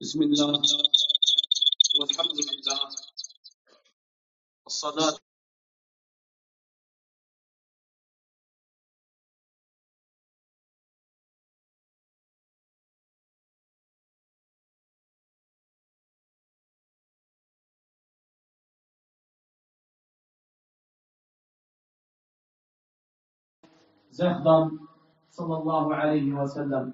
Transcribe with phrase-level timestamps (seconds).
[0.00, 0.62] بسم الله
[2.00, 2.80] والحمد لله.
[4.66, 5.18] الصلاة
[24.10, 24.58] زهدا
[25.30, 26.86] صلى الله عليه وسلم.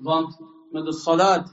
[0.00, 0.34] ضمت
[0.72, 1.44] مد الصلاة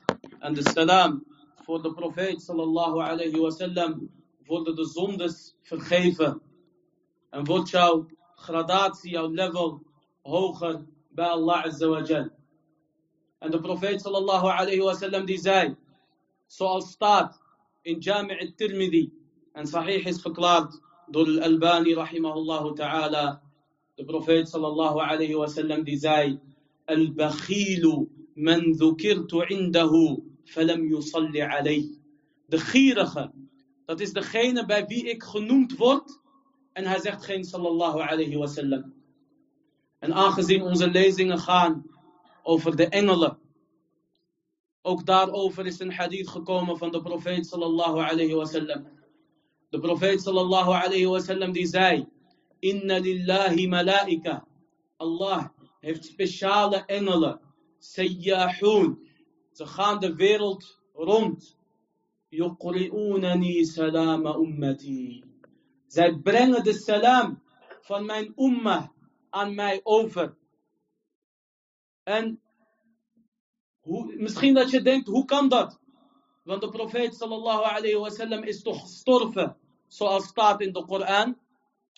[0.41, 1.23] en de salam
[1.65, 4.09] voor de profeet sallallahu alayhi wa sallam
[4.45, 6.41] worden de zondes vergeven.
[7.29, 9.81] En wordt jouw gradatie, jouw level
[10.21, 12.29] hoger bij Allah azza wa jal.
[13.39, 15.75] En de profeet sallallahu alayhi wa sallam die zei,
[16.47, 17.41] zoals staat
[17.81, 19.11] in Jami' al-Tirmidhi
[19.53, 23.41] en sahih is verklaard door al-Albani rahimahullah ta'ala.
[23.95, 26.39] De profeet sallallahu alayhi wa sallam die zei,
[26.85, 31.99] al-bakhilu man dhukirtu indahu falam yusalli.
[32.45, 33.31] De gierige,
[33.85, 36.19] dat is degene bij wie ik genoemd word
[36.73, 38.93] en hij zegt geen sallallahu alayhi wa sallam.
[39.99, 41.85] En aangezien onze lezingen gaan
[42.43, 43.37] over de engelen,
[44.81, 48.87] ook daarover is een hadith gekomen van de profeet sallallahu alayhi wa sallam.
[49.69, 52.07] De profeet sallallahu alayhi wa sallam die zei,
[52.59, 54.45] Inna lillahi malaika.
[54.97, 57.39] Allah heeft speciale engelen.
[57.79, 59.07] Sayyahun.
[59.51, 61.57] Ze gaan de wereld rond.
[63.61, 65.23] Salama ummati.
[65.87, 67.41] Zij brengen de salam
[67.81, 68.87] van mijn ummah
[69.29, 70.37] aan mij over.
[72.03, 72.41] En
[73.79, 75.79] hoe, misschien dat je denkt, hoe kan dat?
[76.43, 79.57] Want de profeet sallallahu alayhi wa sallam is toch gestorven,
[79.87, 81.37] zoals staat in de Koran.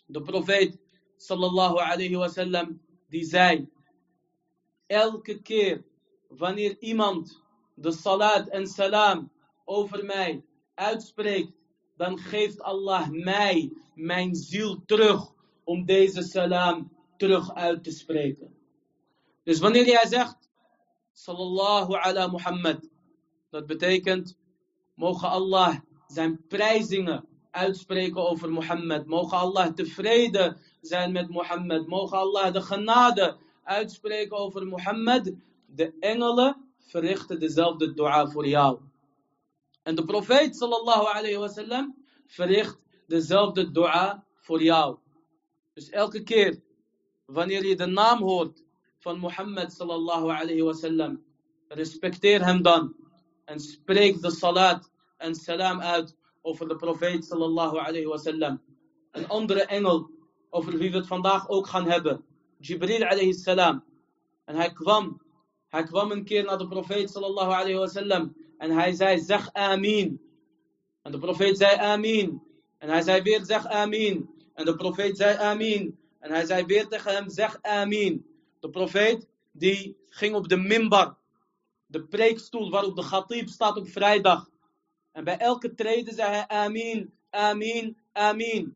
[0.05, 0.77] De profeet
[1.17, 3.69] sallallahu alayhi wa sallam die zei,
[4.87, 5.83] elke keer
[6.27, 7.42] wanneer iemand
[7.75, 9.31] de salat en salam
[9.65, 11.51] over mij uitspreekt,
[11.97, 15.31] dan geeft Allah mij mijn ziel terug
[15.63, 18.55] om deze salam terug uit te spreken.
[19.43, 20.49] Dus wanneer jij zegt,
[21.11, 22.89] sallallahu ala Muhammad,
[23.49, 24.37] dat betekent,
[24.95, 29.05] mogen Allah zijn prijzingen uitspreken over Mohammed.
[29.05, 31.87] Mogen Allah tevreden zijn met Mohammed.
[31.87, 35.33] Mogen Allah de genade uitspreken over Mohammed.
[35.65, 38.79] De engelen verrichten dezelfde dua voor jou.
[39.83, 41.95] En de profeet sallallahu alayhi wa sallam
[42.27, 42.77] verricht
[43.07, 44.97] dezelfde dua voor jou.
[45.73, 46.61] Dus elke keer
[47.25, 48.63] wanneer je de naam hoort
[48.99, 51.23] van Mohammed sallallahu alayhi wa sallam,
[51.67, 52.95] respecteer hem dan
[53.45, 58.61] en spreek de salat en salam uit over de profeet sallallahu alayhi wa sallam.
[59.11, 60.09] Een andere engel
[60.49, 62.25] over wie we het vandaag ook gaan hebben.
[62.59, 63.83] Jibril alayhi salam.
[64.45, 65.21] En hij kwam,
[65.73, 68.35] hij kwam een keer naar de profeet sallallahu alayhi wa sallam.
[68.57, 70.21] En hij zei, zeg amin.
[71.01, 72.41] En de profeet zei amin.
[72.77, 74.29] En hij zei weer, zeg amin.
[74.53, 75.97] En de profeet zei amin.
[76.19, 78.25] En hij zei weer tegen hem, zeg amin.
[78.59, 81.17] De profeet, die ging op de mimbar.
[81.85, 84.49] De preekstoel waarop de ghatib staat op vrijdag.
[85.11, 88.75] En bij elke trede zei hij amin, amin, amin.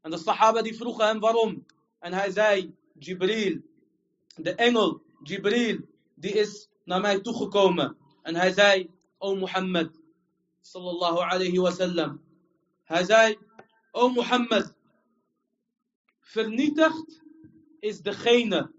[0.00, 1.66] En de sahaba die vroegen hem waarom.
[1.98, 3.60] En hij zei, Jibril,
[4.34, 5.88] de engel, Jibril,
[6.20, 7.96] die is naar mij toegekomen.
[8.22, 9.90] En hij zei, O Mohammed,
[10.60, 12.20] sallallahu alayhi wa sallam.
[12.84, 13.38] Hij zei,
[13.90, 14.74] O Mohammed,
[16.20, 17.22] vernietigd
[17.80, 18.70] is degene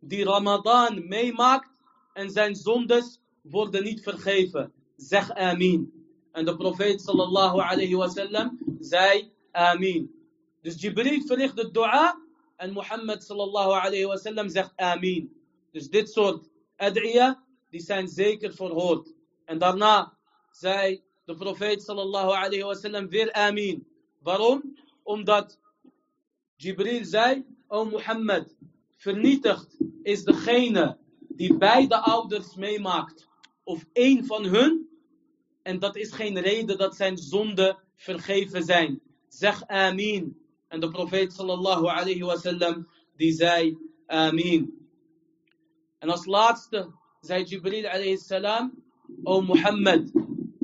[0.00, 1.70] die Ramadan meemaakt
[2.12, 4.72] en zijn zondes worden niet vergeven.
[4.96, 5.92] Zeg amin.
[6.32, 10.10] En de profeet sallallahu alayhi wasallam zei amin.
[10.62, 12.20] Dus Jibril verricht de dua
[12.56, 15.32] en Mohammed sallallahu alayhi wasallam zegt amin.
[15.72, 16.49] Dus dit soort
[16.80, 17.36] ad'iyah,
[17.70, 19.14] die zijn zeker verhoord.
[19.44, 20.16] En daarna
[20.50, 23.86] zei de profeet sallallahu alayhi wasallam weer amin.
[24.18, 24.76] Waarom?
[25.02, 25.58] Omdat
[26.56, 28.56] Jibril zei, o Mohammed,
[28.96, 30.98] vernietigd is degene
[31.28, 33.28] die beide ouders meemaakt.
[33.64, 34.88] Of één van hun.
[35.62, 39.00] En dat is geen reden dat zijn zonden vergeven zijn.
[39.28, 40.38] Zeg amin.
[40.68, 44.79] En de profeet sallallahu alayhi wasallam die zei amin.
[46.00, 46.88] En als laatste
[47.20, 48.72] zei Jibril alayhi salam,
[49.24, 50.10] o Mohammed,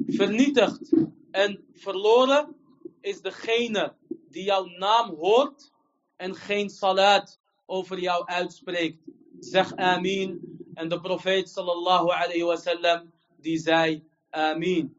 [0.07, 0.93] vernietigd
[1.31, 2.55] en verloren
[3.01, 3.95] is degene
[4.33, 5.71] die jouw naam hoort
[6.17, 9.03] en geen salat over jou uitspreekt.
[9.41, 10.41] Zeg amin.
[10.75, 14.97] En de profeet sallallahu alayhi wasallam die zei amin.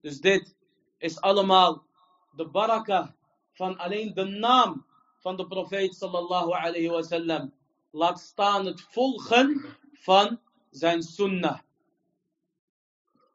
[0.00, 0.54] Dus dit
[0.98, 1.86] is allemaal
[2.36, 3.14] de baraka
[3.52, 4.84] van alleen de naam
[5.18, 7.52] van de profeet sallallahu alayhi wasallam.
[7.96, 10.40] Laat staan het volgen van
[10.70, 11.58] zijn sunnah.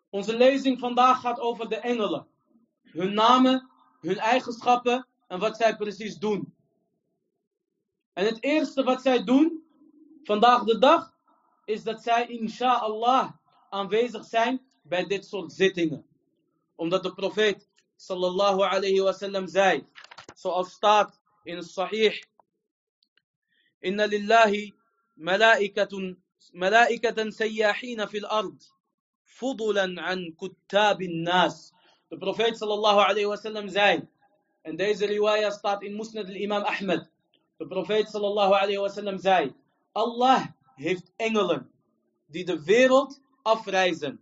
[0.10, 2.28] Onze lezing vandaag gaat over de engelen.
[2.82, 3.70] Hun namen,
[4.00, 6.56] hun eigenschappen en wat zij precies doen.
[8.14, 9.64] En het eerste wat zij doen,
[10.24, 11.14] vandaag de dag,
[11.66, 13.32] is dat zij inshallah
[13.70, 16.06] aanwezig zijn bij dit soort zittingen.
[16.76, 19.88] Omdat de profeet sallallahu alayhi wasallam zei,
[20.36, 22.24] zoals staat in het sahih,
[23.82, 24.74] Inna lillahi
[25.18, 26.18] malaikatun,
[26.54, 28.62] malaikatan sayyahina fil ard,
[29.26, 31.74] fudulan an kuttabin nas.
[32.10, 34.08] De profeet sallallahu alayhi wasallam zei,
[34.62, 37.10] en deze riwaya staat in Musnad al-Imam Ahmed.
[37.58, 39.54] De profeet sallallahu alayhi wasallam zei,
[39.94, 40.46] Allah
[40.76, 41.72] heeft engelen
[42.28, 44.22] die de wereld afreizen.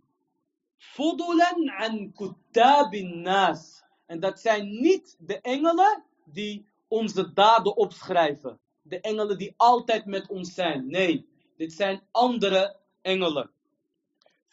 [0.76, 3.82] Fudulan an kuttabin nas.
[4.06, 8.58] En dat zijn niet de engelen die onze daden opschrijven
[8.89, 10.87] De engelen die altijd met ons zijn.
[10.87, 11.27] Nee,
[11.57, 13.49] dit zijn andere engelen.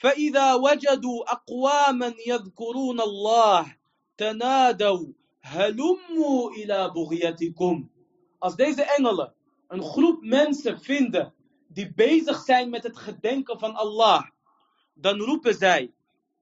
[0.02, 3.76] فإذا وجدوا أقواما يذكرون الله
[4.16, 5.06] تنادوا
[5.42, 7.88] هلموا إلى بغيتكم
[8.38, 9.34] Als deze engelen
[9.68, 11.34] een groep mensen vinden
[11.68, 14.24] die bezig zijn met het gedenken van Allah,
[14.94, 15.92] dan roepen zij: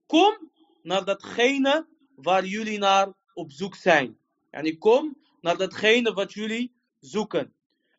[0.07, 0.51] Kom
[0.83, 4.19] naar datgene waar jullie naar op zoek zijn.
[4.51, 7.55] En ik kom naar datgene wat jullie zoeken.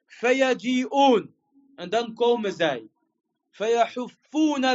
[0.07, 1.35] Fayaji'un.
[1.77, 2.89] En dan komen zij.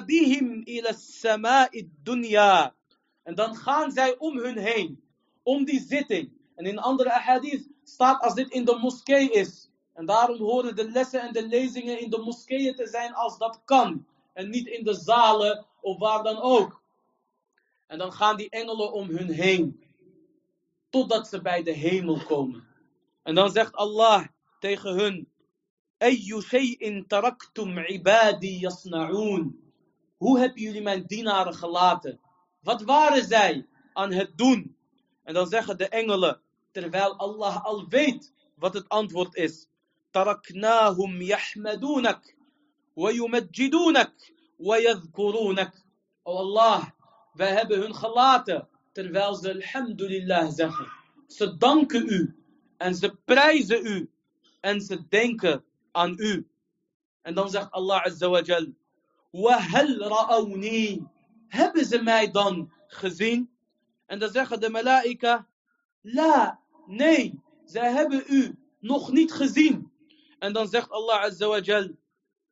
[0.05, 1.69] Bihim ila
[2.03, 2.75] dunya.
[3.23, 5.03] En dan gaan zij om hun heen.
[5.43, 6.31] Om die zitting.
[6.55, 9.69] En in andere ahadith staat als dit in de moskee is.
[9.93, 13.61] En daarom horen de lessen en de lezingen in de moskeeën te zijn als dat
[13.65, 14.05] kan.
[14.33, 16.81] En niet in de zalen of waar dan ook.
[17.87, 19.83] En dan gaan die engelen om hun heen.
[20.89, 22.67] Totdat ze bij de hemel komen.
[23.23, 24.25] En dan zegt Allah
[24.61, 25.27] tegen hun,
[26.77, 29.57] in taraktum ibadi yasna'un.
[30.17, 32.19] Hoe hebben jullie mijn dienaren gelaten?
[32.59, 34.75] Wat waren zij aan het doen?
[35.23, 39.67] En dan zeggen de engelen, terwijl Allah al weet wat het antwoord is.
[40.11, 42.35] Taraknahum yahmadunak
[42.93, 44.13] wa yumajjidunak
[44.57, 44.77] wa.
[46.23, 46.89] O Allah,
[47.33, 50.87] wij hebben hun gelaten terwijl ze alhamdulillah zeggen.
[51.27, 52.35] Ze danken u
[52.77, 54.09] en ze prijzen u
[54.60, 56.48] en ze denken aan u.
[57.22, 58.66] En dan zegt Allah Azza wa Jal,
[59.30, 61.06] وَهَلْ رَأَوْنِي
[61.48, 63.50] Hebben ze mij dan gezien?
[64.06, 65.46] En dan zeggen de malaika,
[66.00, 69.92] La, nee, zij hebben u nog niet gezien.
[70.38, 71.88] En dan zegt Allah Azza wa Jal,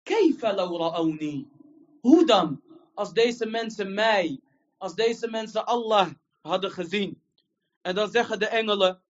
[0.03, 1.49] Kayfa law ra'awni?
[2.01, 2.63] Hoe dan?
[2.95, 4.41] Als deze mensen mij,
[4.79, 7.23] als deze mensen Allah hadden gezien.
[7.83, 9.03] En dan zeggen de engelen,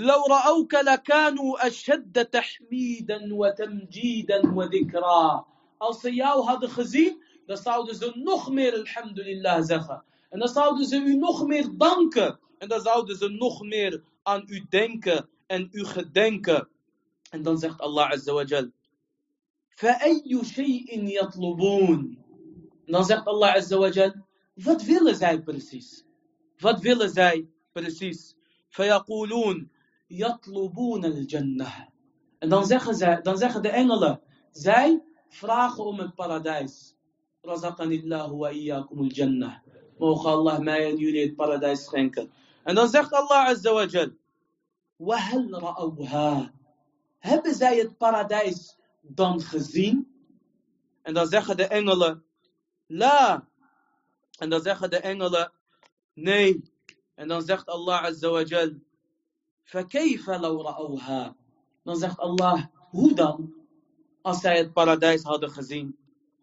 [0.00, 5.46] لو رأوك لكانوا أشد تحميدا وتمجيدا وذكرا.
[5.82, 7.16] أصياو هذا خزي
[7.50, 10.02] نصعد نخمر الحمد لله زخا.
[10.34, 16.66] أنا صعد نخمر دانك أنا صعد نخمر أن أدنك أن أخدنك
[17.34, 18.72] أن زخت الله عز وجل.
[19.76, 20.88] فأي شيء
[21.22, 22.22] يطلبون؟
[22.88, 24.14] نزخت الله عز وجل.
[24.60, 26.06] فات فيلا زاي برسيس
[26.56, 27.06] فات فيلا
[27.76, 28.36] برسيس
[28.70, 29.68] فيقولون
[30.10, 31.88] يَطْلُبُونَ الْجَنَّةِ
[32.38, 34.20] En dan zeggen, zij, dan zeggen de engelen.
[34.50, 36.94] Zij vragen om het paradijs.
[37.42, 39.54] Razaqanillahu wa iyyakum al-jannah.
[39.98, 42.30] Mogen Allah mij en jullie het paradijs schenken.
[42.64, 44.10] En dan zegt Allah Azza wa Jal.
[45.00, 46.52] وهل رأوها
[47.18, 50.08] Hebben zij het paradijs dan gezien?
[51.02, 52.24] En dan zeggen de engelen,
[52.86, 53.48] la.
[54.38, 55.52] En dan zeggen de engelen,
[56.14, 56.72] nee.
[57.14, 58.70] En dan zegt Allah Azza wa Jal,
[59.70, 61.34] فَكَيْفَ لَوْ رَأَوْهَا
[61.84, 63.54] Dan zegt Allah, hoe dan?
[64.22, 65.96] Als zij het paradijs hadden gezien.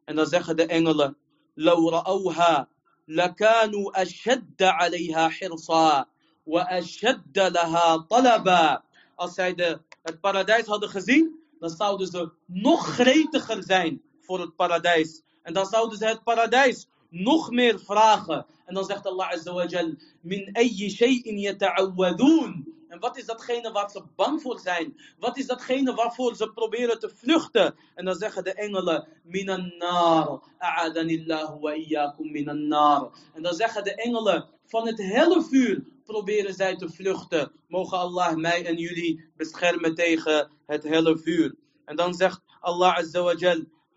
[0.06, 1.18] En dan zeggen de engelen,
[1.56, 2.68] لَوْ رَأَوْهَا
[3.08, 6.06] لَكَانُوا أَشَدَّ عَلَيْهَا حِرْصًا
[6.46, 8.82] وَأَشَدَّ لَهَا طَلَبًا
[9.16, 14.56] Als zij de, het paradijs hadden gezien, dan zouden ze nog gretiger zijn voor het
[14.56, 15.22] paradijs.
[15.42, 18.46] En dan zouden ze het paradijs nog meer vragen.
[18.66, 22.77] En dan zegt Allah Azza wa Jal, min ayyi shay'in yata'awwadun.
[22.90, 25.00] En wat is datgene waar ze bang voor zijn?
[25.20, 27.76] Wat is datgene waarvoor ze proberen te vluchten?
[27.96, 33.12] En dan zeggen de engelen, minan nar, a'adanillahu wa iyyakum minan nar.
[33.34, 37.52] En dan zeggen de engelen, van het helle vuur proberen zij te vluchten.
[37.68, 41.56] Mogen Allah mij en jullie beschermen tegen het helle vuur.
[41.86, 43.36] En dan zegt Allah Azza wa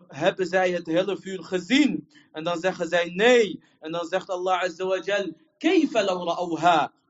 [0.07, 2.07] hebben zij het hele vuur gezien?
[2.31, 3.63] En dan zeggen zij nee.
[3.79, 5.33] En dan zegt Allah Azza wa Jal?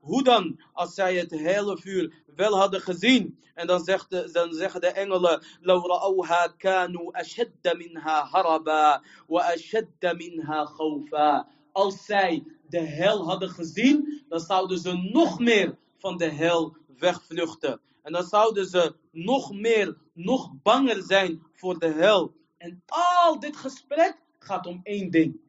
[0.01, 3.39] Hoe dan, als zij het hele vuur wel hadden gezien?
[3.53, 5.43] En dan, zegt dan zeggen de engelen,
[6.58, 11.48] kanu ashadda minha haraba, wa ashadda minha khawfa.
[11.72, 17.79] Als zij de hel hadden gezien, dan zouden ze nog meer van de hel wegvluchten.
[18.03, 22.34] En dan zouden ze nog meer, nog banger zijn voor de hel.
[22.58, 25.39] En al dit gesprek gaat om één ding.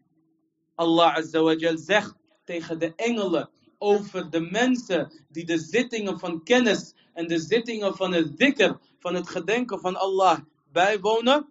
[0.75, 3.51] Allah Azza wa zegt tegen de engelen
[3.83, 9.15] over de mensen die de zittingen van kennis en de zittingen van het dhikr, van
[9.15, 10.39] het gedenken van Allah
[10.73, 11.47] bijwonen.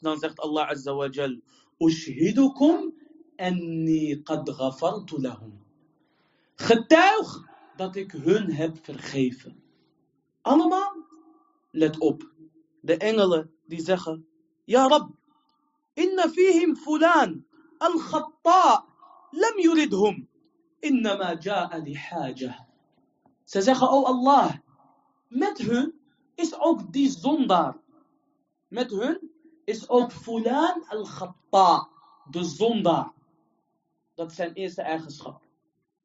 [0.00, 1.40] Dan zegt Allah Azza wa Jal,
[1.78, 2.94] Ushhidukum
[3.36, 5.64] anni qad ghafartu lahum.
[6.54, 9.62] Getuig dat ik hun heb vergeven.
[10.42, 10.96] Allemaal,
[11.70, 12.30] let op,
[12.80, 14.26] de engelen die zeggen,
[14.64, 15.10] Ja Rab,
[15.94, 17.44] inna fihim fulan
[17.78, 18.84] al-khatta
[19.30, 20.27] lam yuridhum,
[20.80, 22.66] innama ja'a li haja.
[23.44, 24.54] Ze zeggen, oh Allah,
[25.28, 25.94] met hun
[26.34, 27.76] is ook die zondaar.
[28.68, 29.30] Met hun
[29.64, 31.88] is ook fulan al-khatta,
[32.30, 33.12] de zondaar.
[34.14, 35.42] Dat is zijn eerste eigenschap.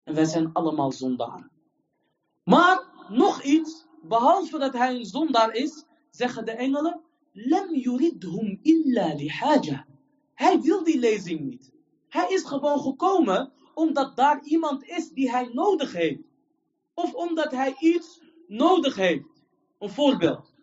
[0.03, 1.51] En wij zijn allemaal zondaren.
[2.43, 7.01] Maar nog iets, behalve dat hij een zondaar is, zeggen de engelen,
[7.31, 9.85] Lam yuridhum illa li haja.
[10.33, 11.71] Hij wil die lezing niet.
[12.09, 16.21] Hij is gewoon gekomen omdat daar iemand is die hij nodig heeft.
[16.93, 19.25] Of omdat hij iets nodig heeft.
[19.79, 20.53] Een voorbeeld.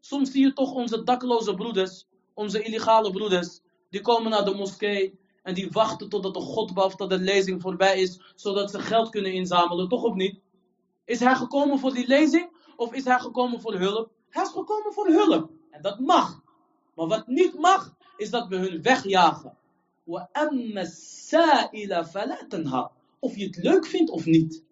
[0.00, 5.18] Soms zie je toch onze dakloze broeders, onze illegale broeders, die komen naar de moskee
[5.42, 9.10] en die wachten totdat de godba of dat de lezing voorbij is, zodat ze geld
[9.10, 10.40] kunnen inzamelen, toch of niet?
[11.04, 14.10] Is hij gekomen voor die lezing of is hij gekomen voor hulp?
[14.28, 15.50] Hij is gekomen voor hulp.
[15.70, 16.42] En dat mag.
[16.94, 19.56] Maar wat niet mag, is dat we hun wegjagen.
[23.18, 24.64] Of je het leuk vindt of niet.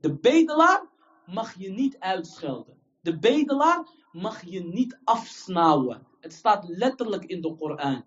[0.00, 0.86] De bedelaar
[1.26, 2.76] mag je niet uitschelden.
[3.00, 6.06] De bedelaar mag je niet afsnauwen.
[6.20, 8.04] Het staat letterlijk in de Koran.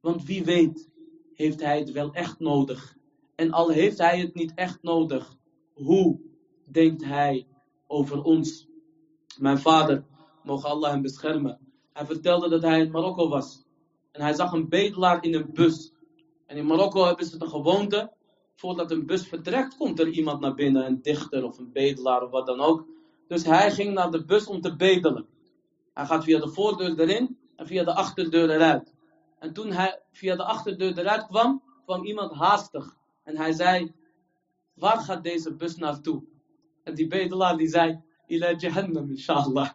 [0.00, 0.90] Want wie weet,
[1.34, 2.96] heeft hij het wel echt nodig.
[3.34, 5.36] En al heeft hij het niet echt nodig,
[5.72, 6.20] hoe
[6.64, 7.46] denkt hij
[7.86, 8.68] over ons?
[9.38, 10.04] Mijn vader,
[10.42, 11.58] mogen Allah hem beschermen.
[11.92, 13.64] Hij vertelde dat hij in Marokko was.
[14.12, 15.92] En hij zag een bedelaar in een bus.
[16.46, 18.12] En in Marokko hebben ze de gewoonte,
[18.54, 22.30] voordat een bus vertrekt, komt er iemand naar binnen, een dichter of een bedelaar of
[22.30, 22.86] wat dan ook.
[23.28, 25.26] Dus hij ging naar de bus om te bedelen.
[25.94, 28.94] Hij gaat via de voordeur erin en via de achterdeur eruit.
[29.38, 32.96] En toen hij via de achterdeur eruit kwam, kwam iemand haastig.
[33.22, 33.92] En hij zei,
[34.74, 36.22] waar gaat deze bus naartoe?
[36.84, 39.70] En die bedelaar die zei, ila jahannam inshallah.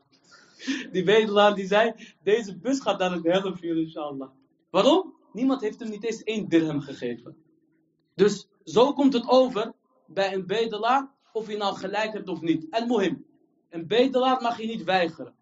[0.92, 1.94] Die bedelaar die zei,
[2.24, 4.30] deze bus gaat naar het helle vuur inshallah.
[4.70, 5.14] Waarom?
[5.32, 7.36] Niemand heeft hem niet eens één dirham gegeven.
[8.16, 9.74] Dus zo komt het over
[10.06, 12.70] bij een bedelaar, of je nou gelijk hebt of niet.
[12.70, 13.26] En mohim,
[13.70, 15.34] een bedelaar mag je niet weigeren.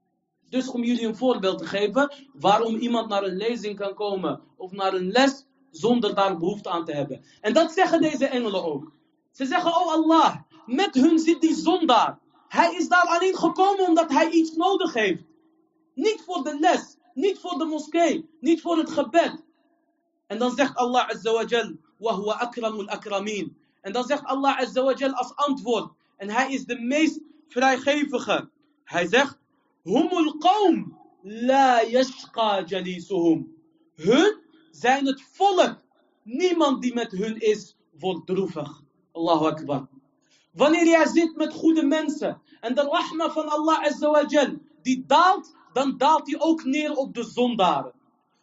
[0.49, 4.71] Dus om jullie een voorbeeld te geven waarom iemand naar een lezing kan komen of
[4.71, 7.23] naar een les zonder daar behoefte aan te hebben.
[7.41, 8.91] En dat zeggen deze engelen ook.
[9.31, 12.19] Ze zeggen, oh Allah, met hun zit die zondaar.
[12.53, 15.23] Hij is daar alleen gekomen omdat hij iets nodig heeft.
[15.93, 19.43] Niet voor de les, niet voor de moskee, niet voor het gebed.
[20.27, 23.57] En dan zegt Allah Azza wa Jal, wa akramul akramin.
[23.81, 28.49] En dan zegt Allah Azza wa Jal als antwoord, en hij is de meest vrijgevige.
[28.83, 29.37] Hij zegt,
[29.83, 33.55] humul qawm la yashqa jalisuhum.
[33.95, 34.37] Hun
[34.71, 35.77] zijn het volk.
[36.23, 38.81] Niemand die met hun is, wordt droevig.
[39.11, 39.87] Allahu Akbar.
[40.53, 45.97] Wanneer jij zit met goede mensen en de rahma van Allah Azawajal die daalt, dan
[45.97, 47.93] daalt die ook neer op de zondaren.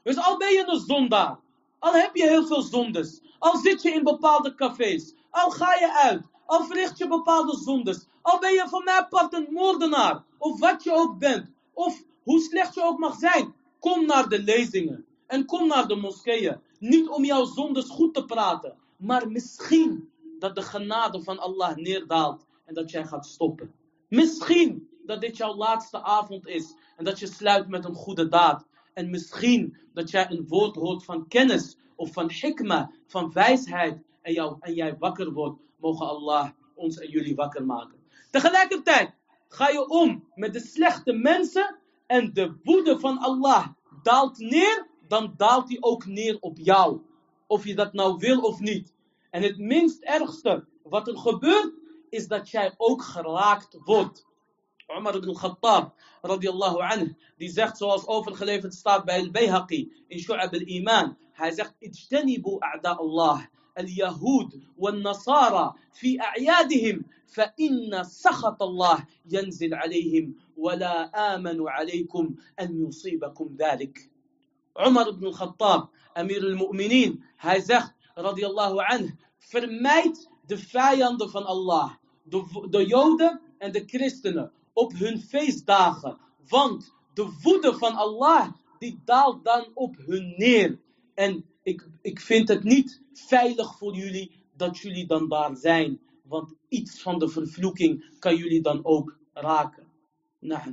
[0.03, 1.39] Dus al ben je een zondaar,
[1.79, 5.93] al heb je heel veel zondes, al zit je in bepaalde cafés, al ga je
[5.93, 10.59] uit, al verricht je bepaalde zondes, al ben je van mij part een moordenaar, of
[10.59, 15.05] wat je ook bent, of hoe slecht je ook mag zijn, kom naar de lezingen
[15.27, 16.61] en kom naar de moskeeën.
[16.79, 20.10] Niet om jouw zondes goed te praten, maar misschien
[20.41, 23.73] dat de genade van Allah neerdaalt en dat jij gaat stoppen.
[24.09, 28.67] Misschien dat dit jouw laatste avond is en dat je sluit met een goede daad.
[28.95, 34.33] En misschien dat jij een woord hoort van kennis of van hikma, van wijsheid en,
[34.33, 35.61] jou, en jij wakker wordt.
[35.77, 37.99] Mogen Allah ons en jullie wakker maken.
[38.31, 39.15] Tegelijkertijd
[39.49, 43.67] ga je om met de slechte mensen en de woede van Allah
[44.03, 47.01] daalt neer, dan daalt die ook neer op jou.
[47.47, 48.93] Of je dat nou wil of niet.
[49.31, 51.73] En het minst ergste wat er gebeurt,
[52.09, 54.27] is dat jij ook geraakt wordt.
[54.99, 61.17] Umar ibn Khattab, radiallahu anhu, die zegt zoals overgeleverd staat bij al-Bayhaqi in Shu'ab al-Iman.
[61.33, 63.49] Hij zegt, ijtanibu a'da Allah.
[63.79, 74.11] اليهود والنصارى في أعيادهم فإن سخط الله ينزل عليهم ولا آمن عليكم أن يصيبكم ذلك
[74.77, 82.67] عمر بن الخطاب أمير المؤمنين hij zegt radiallahu anhu, vermijd de vijanden van Allah, de,
[82.71, 86.19] de Joden en de christenen, op hun feestdagen.
[86.49, 90.79] Want de woede van Allah, die daalt dan op hun neer.
[91.15, 96.01] En ik, ik vind het niet veilig voor jullie dat jullie dan daar zijn.
[96.23, 99.87] Want iets van de vervloeking kan jullie dan ook raken.
[100.39, 100.67] Nah.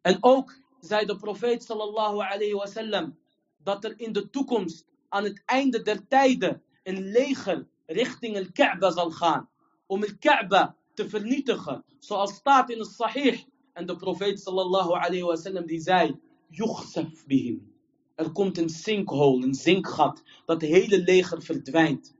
[0.00, 3.18] En ook zei de profeet sallallahu alayhi wasallam
[3.56, 4.84] dat er in de toekomst
[5.14, 9.48] aan het einde der tijden een leger richting el Kaaba zal gaan.
[9.86, 11.84] Om el Kaaba te vernietigen.
[11.98, 13.42] Zoals staat in het Sahih.
[13.72, 17.72] En de profeet sallallahu alayhi wasallam die zei, yukhsaf bihim.
[18.14, 22.14] Er komt een sinkhole, een zinkgat, dat het hele leger verdwijnt.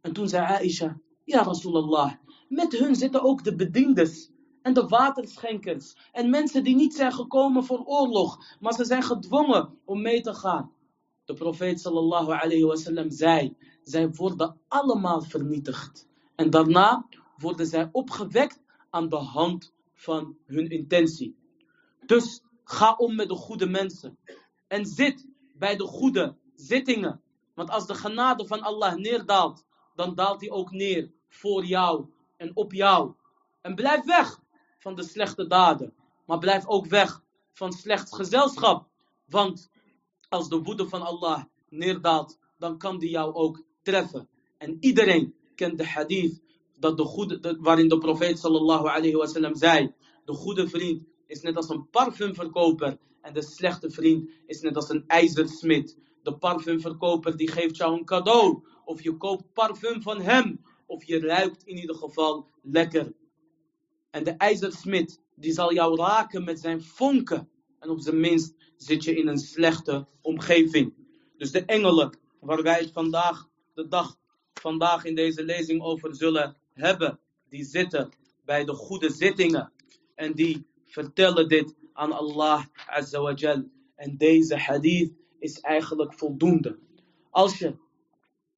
[0.00, 2.12] En toen zei Aisha, ja Rasulallah,
[2.48, 4.30] met hun zitten ook de bediendes
[4.62, 9.78] en de waterschenkers en mensen die niet zijn gekomen voor oorlog, maar ze zijn gedwongen
[9.84, 10.70] om mee te gaan.
[11.24, 16.08] De profeet sallallahu alayhi wasallam zei, zij worden allemaal vernietigd.
[16.34, 17.06] En daarna
[17.36, 21.36] worden zij opgewekt aan de hand van hun intentie.
[22.06, 24.18] Dus ga om met de goede mensen.
[24.66, 27.20] En zit bij de goede zittingen.
[27.54, 32.06] Want als de genade van Allah neerdaalt, dan daalt hij ook neer voor jou
[32.36, 33.14] en op jou.
[33.60, 34.40] En blijf weg
[34.78, 35.94] van de slechte daden.
[36.26, 38.88] Maar blijf ook weg van slecht gezelschap.
[39.26, 39.70] Want
[40.32, 44.28] als de woede van Allah neerdaalt, dan kan die jou ook treffen.
[44.58, 46.42] En iedereen kent de hadith
[46.78, 51.68] dat de goede, waarin de profeet sallallahu alayhi zei: De goede vriend is net als
[51.68, 55.98] een parfumverkoper en de slechte vriend is net als een ijzersmid.
[56.22, 58.62] De parfumverkoper die geeft jou een cadeau.
[58.84, 60.60] Of je koopt parfum van hem.
[60.86, 63.12] Of je ruikt in ieder geval lekker.
[64.10, 67.48] En de ijzersmid die zal jou raken met zijn vonken.
[67.78, 70.94] En op zijn minst zit je in een slechte omgeving.
[71.36, 74.18] Dus de engelen waar wij het vandaag, de dag
[74.54, 77.18] vandaag in deze lezing over zullen hebben.
[77.48, 78.10] Die zitten
[78.44, 79.72] bij de goede zittingen.
[80.14, 83.64] En die vertellen dit aan Allah Azza wa Jal.
[83.94, 86.78] En deze hadith is eigenlijk voldoende.
[87.30, 87.76] Als, je,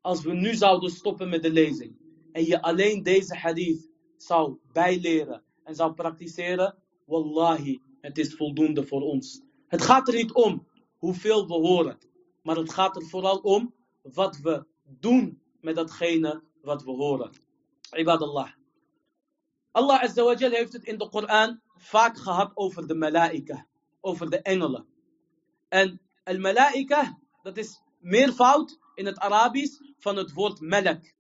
[0.01, 1.97] als we nu zouden stoppen met de lezing
[2.33, 9.01] en je alleen deze hadith zou bijleren en zou praktiseren, wallahi, het is voldoende voor
[9.03, 9.44] ons.
[9.75, 11.99] Het gaat er niet om hoeveel we horen,
[12.43, 17.31] maar het gaat er vooral om wat we doen met datgene wat we horen.
[17.91, 18.51] Ibadallah.
[19.71, 23.67] Allah Azza heeft het in de Koran vaak gehad over de malaika,
[24.01, 24.87] over de engelen.
[25.69, 31.15] En al-malaika, dat is meervoud in het Arabisch van het woord melek.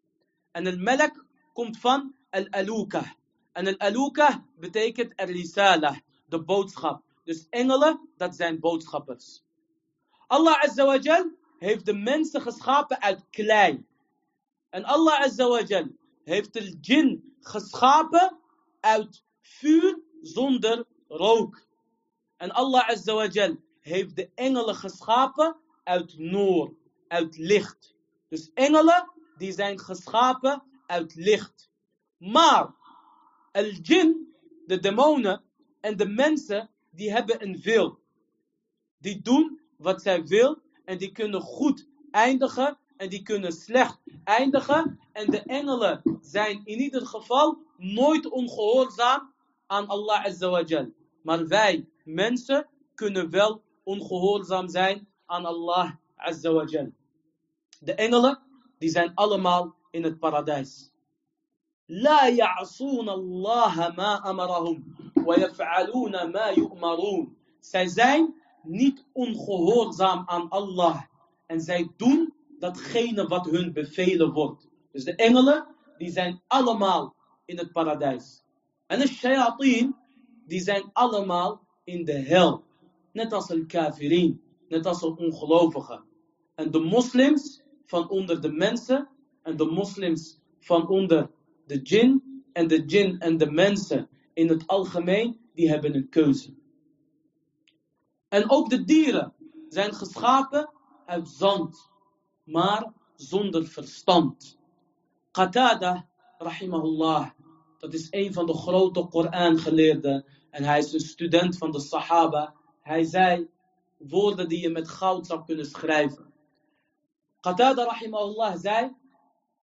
[0.50, 3.16] En al-melek komt van al-aluka.
[3.52, 7.03] En al-aluka betekent al-risala, de boodschap.
[7.24, 9.42] Dus engelen, dat zijn boodschappers.
[10.26, 13.86] Allah Azza wa Jal heeft de mensen geschapen uit klei.
[14.68, 15.88] En Allah Azza wa Jal
[16.24, 18.38] heeft de jin geschapen
[18.80, 21.66] uit vuur zonder rook.
[22.36, 26.74] En Allah Azza wa Jal heeft de engelen geschapen uit noor,
[27.08, 27.94] uit licht.
[28.28, 31.70] Dus engelen die zijn geschapen uit licht.
[32.16, 32.74] Maar
[33.52, 34.34] al-jin,
[34.66, 35.42] de demonen
[35.80, 37.98] en de mensen, die hebben een wil.
[38.98, 45.00] Die doen wat zij wil en die kunnen goed eindigen en die kunnen slecht eindigen.
[45.12, 49.32] En de engelen zijn in ieder geval nooit ongehoorzaam
[49.66, 50.88] aan Allah Azza
[51.22, 56.66] Maar wij, mensen, kunnen wel ongehoorzaam zijn aan Allah Azza
[57.80, 58.42] De engelen,
[58.78, 60.93] die zijn allemaal in het paradijs.
[61.89, 64.83] لا يعصون الله ما أمرهم
[65.25, 71.01] ويفعلون ما يؤمرون Zij zijn niet ongehoorzaam aan Allah.
[71.45, 74.67] En zij doen datgene wat hun bevelen wordt.
[74.91, 77.15] Dus de engelen, die zijn allemaal
[77.45, 78.43] in het paradijs.
[78.87, 79.95] En de shayateen,
[80.45, 82.63] die zijn allemaal in de hel.
[83.11, 86.01] Net als een kafirin, net als een ongelovige.
[86.55, 89.09] En de moslims van onder de mensen
[89.41, 91.29] en de moslims van onder
[91.66, 96.54] de jin en de jin en de mensen in het algemeen, die hebben een keuze.
[98.28, 99.32] En ook de dieren
[99.68, 100.72] zijn geschapen
[101.06, 101.90] uit zand,
[102.44, 104.58] maar zonder verstand.
[105.30, 107.30] Qatada, rahimahullah,
[107.78, 112.54] dat is een van de grote Koran-geleerden en hij is een student van de Sahaba.
[112.80, 113.48] Hij zei
[113.96, 116.32] woorden die je met goud zou kunnen schrijven.
[117.40, 118.96] Qatada, rahimahullah, zei,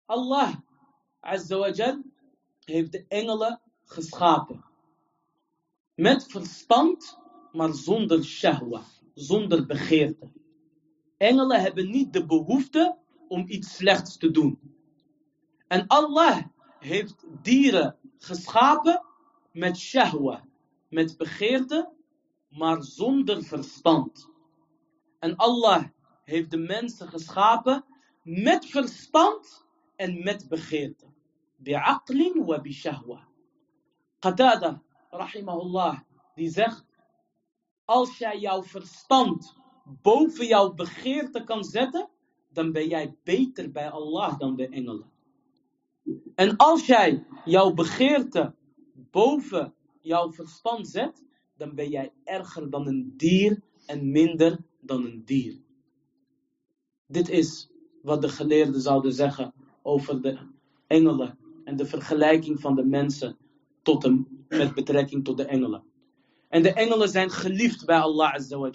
[0.06, 0.54] Allah,
[1.20, 1.98] azza
[2.64, 4.64] heeft de engelen geschapen.
[5.94, 7.18] Met verstand
[7.52, 8.83] maar zonder shahwa,
[9.14, 10.33] zonder begeerte.
[11.16, 14.59] Engelen hebben niet de behoefte om iets slechts te doen.
[15.68, 16.44] En Allah
[16.78, 19.04] heeft dieren geschapen
[19.52, 20.44] met shahwa,
[20.88, 21.92] met begeerte,
[22.48, 24.28] maar zonder verstand.
[25.18, 25.85] En Allah
[26.24, 27.85] heeft de mensen geschapen
[28.22, 31.10] met verstand en met begeerte.
[31.62, 33.29] Bi'aqlin wa bi shahwa.
[34.20, 36.01] Qatada, rahimahullah,
[36.35, 36.85] die zegt
[37.85, 39.55] als jij jouw verstand
[40.03, 42.09] boven jouw begeerte kan zetten,
[42.49, 45.11] dan ben jij beter bij Allah dan de engelen.
[46.35, 48.55] En als jij jouw begeerte
[48.94, 51.25] boven jouw verstand zet,
[51.57, 55.61] dan ben jij erger dan een dier en minder dan een dier.
[57.07, 57.70] Dit is
[58.03, 60.38] wat de geleerden zouden zeggen over de
[60.87, 61.38] engelen
[61.70, 63.38] en de vergelijking van de mensen
[63.83, 65.85] tot hem, met betrekking tot de engelen.
[66.48, 68.70] En de engelen zijn geliefd bij Allah Azza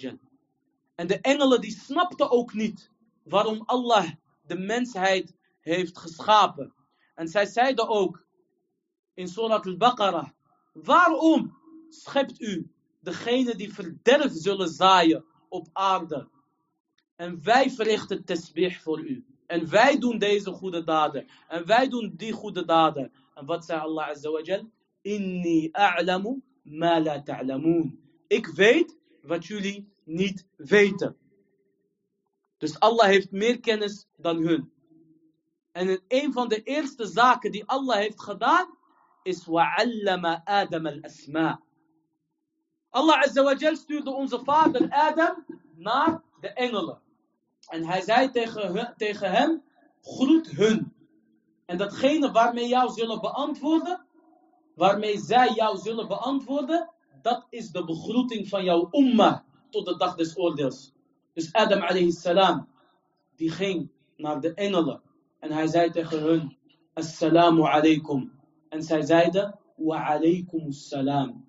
[0.94, 2.90] En de engelen die snapten ook niet
[3.22, 4.10] waarom Allah
[4.46, 6.74] de mensheid heeft geschapen.
[7.14, 8.26] En zij zeiden ook
[9.14, 10.28] in Surat al-Baqarah,
[10.72, 11.56] waarom
[11.88, 16.28] schept u degene die verderf zullen zaaien op aarde?
[17.16, 19.35] En wij verrichten tesbih voor u.
[19.46, 21.26] En wij doen deze goede daden.
[21.48, 23.12] En wij doen die goede daden.
[23.34, 24.62] En wat zei Allah Azza
[25.02, 28.00] Inni a'lamu ma la ta'lamun.
[28.26, 31.16] Ik weet wat jullie niet weten.
[32.58, 34.72] Dus Allah heeft meer kennis dan hun.
[35.72, 38.78] En een van de eerste zaken die Allah heeft gedaan
[39.22, 41.60] is wa'allama Adam al-asma.
[42.90, 47.00] Allah Azza wa Jal stuurde onze vader Adam naar de engelen.
[47.68, 49.62] En hij zei tegen, tegen hem,
[50.02, 50.92] groet hun.
[51.64, 54.04] En datgene waarmee jou zullen beantwoorden,
[54.74, 56.90] waarmee zij jou zullen beantwoorden,
[57.22, 60.92] dat is de begroeting van jouw umma tot de dag des oordeels.
[61.32, 62.68] Dus Adam alayhi salam,
[63.36, 65.02] die ging naar de engelen
[65.38, 66.56] en hij zei tegen hun,
[66.92, 68.32] Assalamu alaikum.
[68.68, 71.44] En zij zeiden, Wa alaikum salam.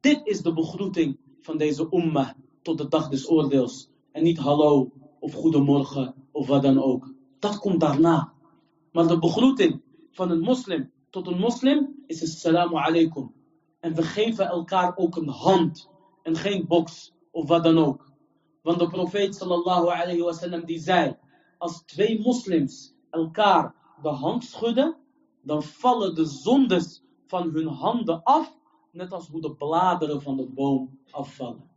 [0.00, 3.88] Dit is de begroeting van deze umma tot de dag des oordeels.
[4.12, 4.90] En niet hallo
[5.22, 7.14] of goedemorgen of wat dan ook.
[7.38, 8.32] Dat komt daarna.
[8.92, 13.34] Maar de begroeting van een moslim tot een moslim is assalamu alaikum.
[13.80, 15.88] En we geven elkaar ook een hand
[16.22, 18.12] en geen box of wat dan ook.
[18.62, 21.16] Want de profeet sallallahu alayhi wasallam die zei,
[21.58, 24.96] als twee moslims elkaar de hand schudden,
[25.42, 28.56] dan vallen de zondes van hun handen af,
[28.90, 31.71] net als hoe de bladeren van de boom afvallen.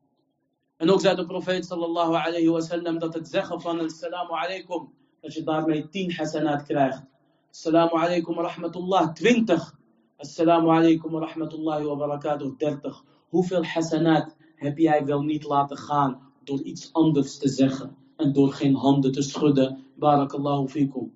[0.77, 5.33] En ook zei de profeet sallallahu alayhi wasallam dat het zeggen van assalamu alaikum, dat
[5.33, 7.03] je daarmee tien hasanat krijgt.
[7.51, 9.75] Assalamu alaikum wa rahmatullah, 20.
[10.17, 13.03] Assalamu alaikum wa rahmatullahi wa barakatuh, 30.
[13.29, 18.53] Hoeveel hasanat heb jij wel niet laten gaan door iets anders te zeggen en door
[18.53, 19.83] geen handen te schudden?
[19.95, 21.13] Barakallahu fikum.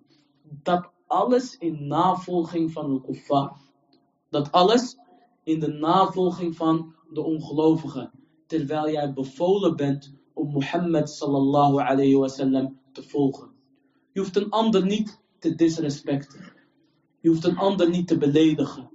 [0.63, 3.57] Dat alles in navolging van de kuffar.
[4.29, 4.97] Dat alles
[5.43, 8.11] in de navolging van de ongelovigen.
[8.49, 13.49] Terwijl jij bevolen bent om Mohammed sallallahu alayhi wasallam te volgen.
[14.11, 16.53] Je hoeft een ander niet te disrespecten.
[17.19, 18.89] Je hoeft een ander niet te beledigen.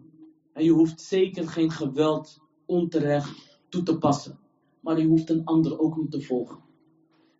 [0.52, 4.38] En je hoeft zeker geen geweld onterecht toe te passen.
[4.80, 6.58] Maar je hoeft een ander ook niet te volgen.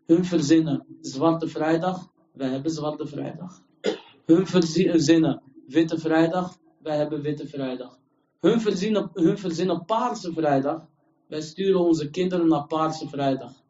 [0.06, 3.62] Hun verzinnen Zwarte Vrijdag, wij hebben Zwarte Vrijdag.
[4.24, 7.98] Hun verzinnen Witte Vrijdag, wij hebben Witte Vrijdag.
[8.40, 10.86] Hun verzinnen, hun verzinnen Paarse Vrijdag,
[11.28, 13.62] wij sturen onze kinderen naar Paarse Vrijdag.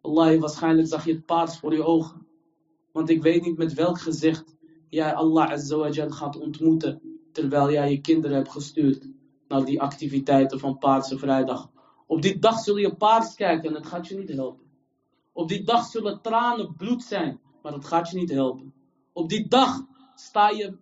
[0.00, 2.26] Allah, waarschijnlijk zag je het paars voor je ogen.
[2.92, 4.56] Want ik weet niet met welk gezicht
[4.88, 7.00] jij Allah Azawajal gaat ontmoeten.
[7.32, 9.08] Terwijl jij je kinderen hebt gestuurd
[9.48, 11.70] naar die activiteiten van Paarse Vrijdag.
[12.06, 14.66] Op die dag zul je paars kijken en het gaat je niet helpen.
[15.32, 18.72] Op die dag zullen tranen bloed zijn, maar het gaat je niet helpen.
[19.12, 20.76] Op die dag sta je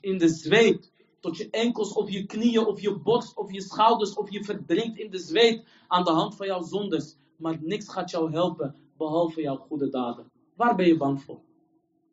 [0.00, 4.14] in de zweet tot je enkels of je knieën of je borst of je schouders
[4.14, 7.16] of je verdrinkt in de zweet aan de hand van jouw zondes.
[7.36, 10.30] Maar niks gaat jou helpen behalve jouw goede daden.
[10.54, 11.40] Waar ben je bang voor?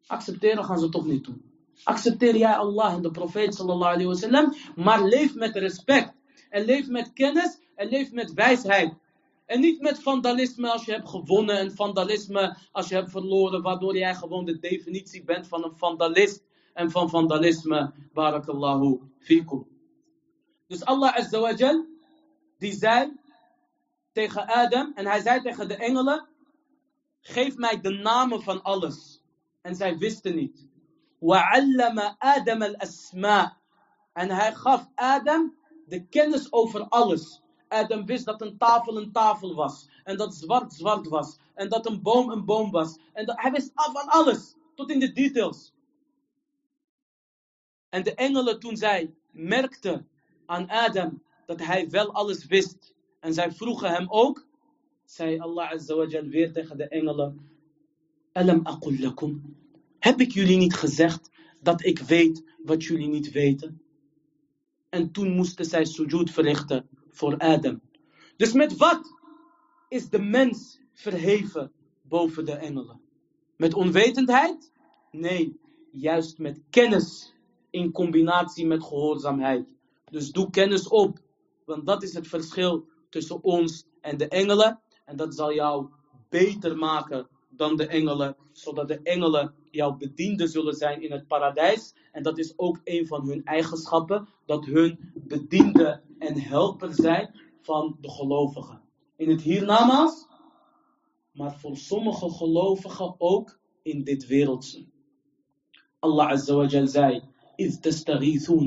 [0.08, 1.42] Accepteren gaan ze toch niet doen.
[1.84, 6.14] Accepteer jij Allah en de profeet sallallahu alayhi wasallam, maar leef met respect.
[6.50, 8.94] En leef met kennis en leef met wijsheid.
[9.46, 13.98] En niet met vandalisme als je hebt gewonnen en vandalisme als je hebt verloren, waardoor
[13.98, 16.44] jij gewoon de definitie bent van een vandalist
[16.76, 17.92] en van vandalisme.
[18.14, 19.68] Barakallahu fikum.
[20.68, 21.86] Dus Allah azawajal,
[22.58, 23.12] die zei
[24.12, 26.28] tegen Adam, en hij zei tegen de engelen,
[27.22, 29.22] geef mij de namen van alles.
[29.62, 30.68] En zij wisten niet.
[31.20, 33.58] Wa'allama Adam al-asma.
[34.14, 35.56] En hij gaf Adam
[35.88, 37.42] de kennis over alles.
[37.68, 39.90] Adam wist dat een tafel een tafel was.
[40.04, 41.38] En dat zwart zwart was.
[41.54, 42.98] En dat een boom een boom was.
[43.14, 44.56] En hij wist van alles.
[44.76, 45.74] Tot in de details.
[47.96, 50.08] En de engelen toen zij merkten
[50.46, 52.94] aan Adam dat hij wel alles wist.
[53.20, 54.46] En zij vroegen hem ook.
[55.06, 57.50] Zei Allah Azza weer tegen de engelen.
[58.32, 59.56] Alam aqul lakum.
[60.00, 61.30] Heb ik jullie niet gezegd
[61.62, 63.82] dat ik weet wat jullie niet weten?
[64.90, 67.82] En toen moesten zij sujud verrichten voor Adam.
[68.38, 69.14] Dus met wat
[69.90, 73.02] is de mens verheven boven de engelen?
[73.58, 74.72] Met onwetendheid?
[75.12, 75.60] Nee,
[75.92, 77.35] juist met kennis
[77.76, 79.68] in combinatie met gehoorzaamheid.
[80.12, 81.20] Dus doe kennis op,
[81.66, 84.80] want dat is het verschil tussen ons en de engelen.
[85.06, 85.90] En dat zal jou
[86.30, 91.96] beter maken dan de engelen, zodat de engelen jouw bedienden zullen zijn in het paradijs.
[92.12, 97.98] En dat is ook een van hun eigenschappen, dat hun bedienden en helper zijn van
[98.02, 98.82] de gelovigen.
[99.16, 100.28] In het hiernamaals,
[101.32, 104.86] maar voor sommige gelovigen ook in dit wereldse.
[106.00, 107.24] Allah Azza wa Jal zei,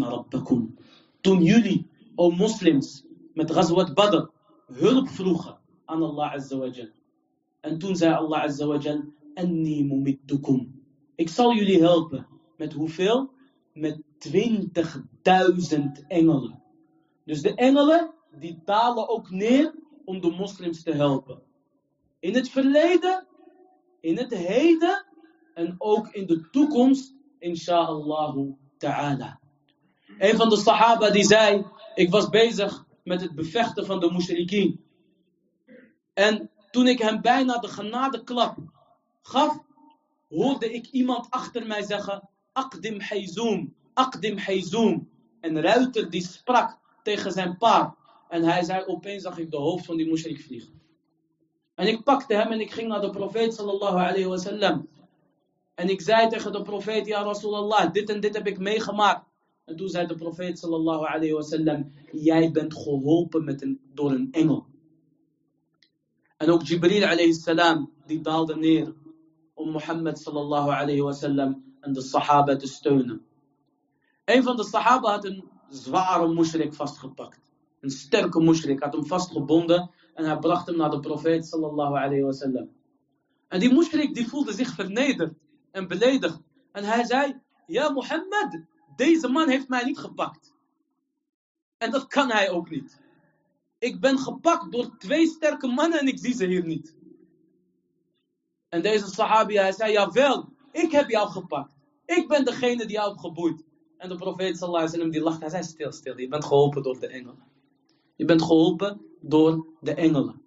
[0.02, 0.76] rabbakum.
[1.20, 4.30] Toen jullie, o moslims, met Ghazwat Badr
[4.66, 6.90] hulp vroegen aan Allah Azza wa Jal.
[7.60, 9.02] En toen zei Allah Azza wa Jal,
[9.34, 10.82] Anni mumiddukum.
[11.14, 12.26] Ik zal jullie helpen.
[12.56, 13.30] Met hoeveel?
[13.72, 14.32] Met 20.000
[16.08, 16.62] engelen.
[17.24, 19.74] Dus de engelen, die dalen ook neer
[20.04, 21.42] om de moslims te helpen.
[22.20, 23.26] In het verleden,
[24.00, 25.06] in het heden
[25.54, 28.36] en ook in de toekomst, insha'Allah
[28.78, 29.40] ta'ala.
[30.18, 34.84] Een van de sahaba die zei, ik was bezig met het bevechten van de mushrikeen.
[36.14, 38.56] En toen ik hem bijna de genadeklap
[39.22, 39.58] gaf,
[40.28, 45.08] hoorde ik iemand achter mij zeggen, Akdim Hayzoom, Akdim Hayzoom.
[45.40, 47.96] Een ruiter die sprak tegen zijn paard.
[48.28, 50.80] En hij zei, opeens zag ik de hoofd van die mushrik vliegen.
[51.74, 54.88] En ik pakte hem en ik ging naar de profeet sallallahu alayhi wasallam.
[55.78, 59.26] En ik zei tegen de profeet, ja Rasulallah, dit en dit heb ik meegemaakt.
[59.64, 64.28] En toen zei de profeet sallallahu alayhi wasallam, jij bent geholpen met een, door een
[64.30, 64.66] engel.
[66.36, 68.94] En ook Jibril alayhi salam, die daalde neer
[69.54, 73.22] om Mohammed sallallahu alayhi wasallam en de sahaba te steunen.
[74.24, 77.40] Een van de sahaba had een zware mushrik vastgepakt.
[77.80, 82.22] Een sterke mushrik had hem vastgebonden en hij bracht hem naar de profeet sallallahu alayhi
[82.22, 82.70] wasallam.
[83.48, 85.34] En die mushrik die voelde zich vernederd
[85.78, 86.40] en beledigd.
[86.72, 88.64] En hij zei, ja Mohammed,
[88.96, 90.54] deze man heeft mij niet gepakt.
[91.78, 93.00] En dat kan hij ook niet.
[93.78, 96.96] Ik ben gepakt door twee sterke mannen en ik zie ze hier niet.
[98.68, 101.74] En deze sahabi, hij zei, jawel, ik heb jou gepakt.
[102.04, 103.64] Ik ben degene die jou heeft geboeid.
[103.96, 105.40] En de profeet sallallahu alaihi wasallam die lacht.
[105.40, 107.42] Hij zei, stil, stil, je bent geholpen door de engelen.
[108.16, 110.42] Je bent geholpen door de engelen.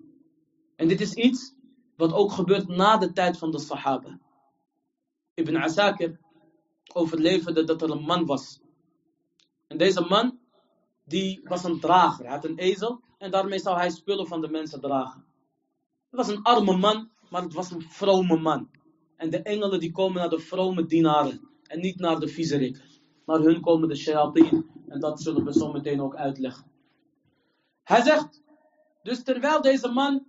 [0.76, 1.54] En dit is iets
[1.96, 4.20] wat ook gebeurt na de tijd van de sahaba.
[5.42, 6.20] Ibn Asakir
[6.94, 8.60] overleverde dat er een man was.
[9.68, 10.40] En deze man,
[11.06, 12.26] die was een drager.
[12.26, 15.26] Hij had een ezel en daarmee zou hij spullen van de mensen dragen.
[16.10, 18.70] Het was een arme man, maar het was een vrome man.
[19.18, 22.84] En de engelen die komen naar de vrome dienaren en niet naar de viezerikken.
[23.26, 26.72] Naar hun komen de shayateen en dat zullen we zo meteen ook uitleggen.
[27.84, 28.42] Hij zegt,
[29.04, 30.26] dus terwijl deze man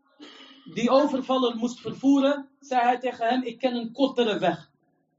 [0.64, 4.71] die overvaller moest vervoeren, zei hij tegen hem, ik ken een kortere weg.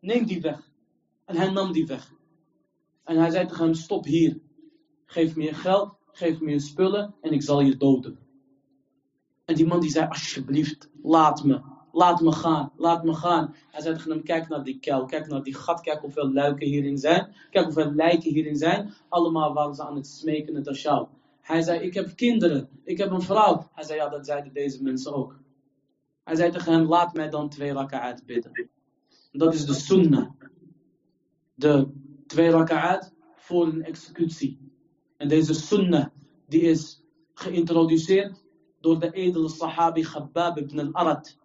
[0.04, 0.72] Neem die weg.
[1.26, 2.14] En hij nam die weg.
[3.04, 4.40] En hij zei tegen hem, stop hier.
[5.06, 8.18] Geef me je geld, geef me je spullen en ik zal je doden.
[9.46, 11.62] En die man die zei, alsjeblieft, laat me.
[11.92, 13.56] Laat me gaan, laat me gaan.
[13.72, 16.68] Hij zei tegen hem, kijk naar die kuil, kijk naar die gat, kijk hoeveel luiken
[16.68, 17.36] hierin zijn.
[17.50, 18.94] Kijk hoeveel lijken hierin zijn.
[19.10, 21.08] Allemaal waren ze aan het smeken naar jou.
[21.42, 23.70] Hij zei, ik heb kinderen, ik heb een vrouw.
[23.74, 25.40] Hij zei, ja, dat zeiden deze mensen ook.
[26.24, 28.70] Hij zei tegen hem, laat mij dan twee raka'at bidden.
[29.34, 30.30] Dat is de sunnah.
[31.54, 31.88] De
[32.28, 34.72] twee raka'at voor een executie.
[35.18, 36.06] En deze sunnah,
[36.48, 38.44] die is geïntroduceerd
[38.80, 41.38] door de edele sahabi Khabbab ibn al-Arad.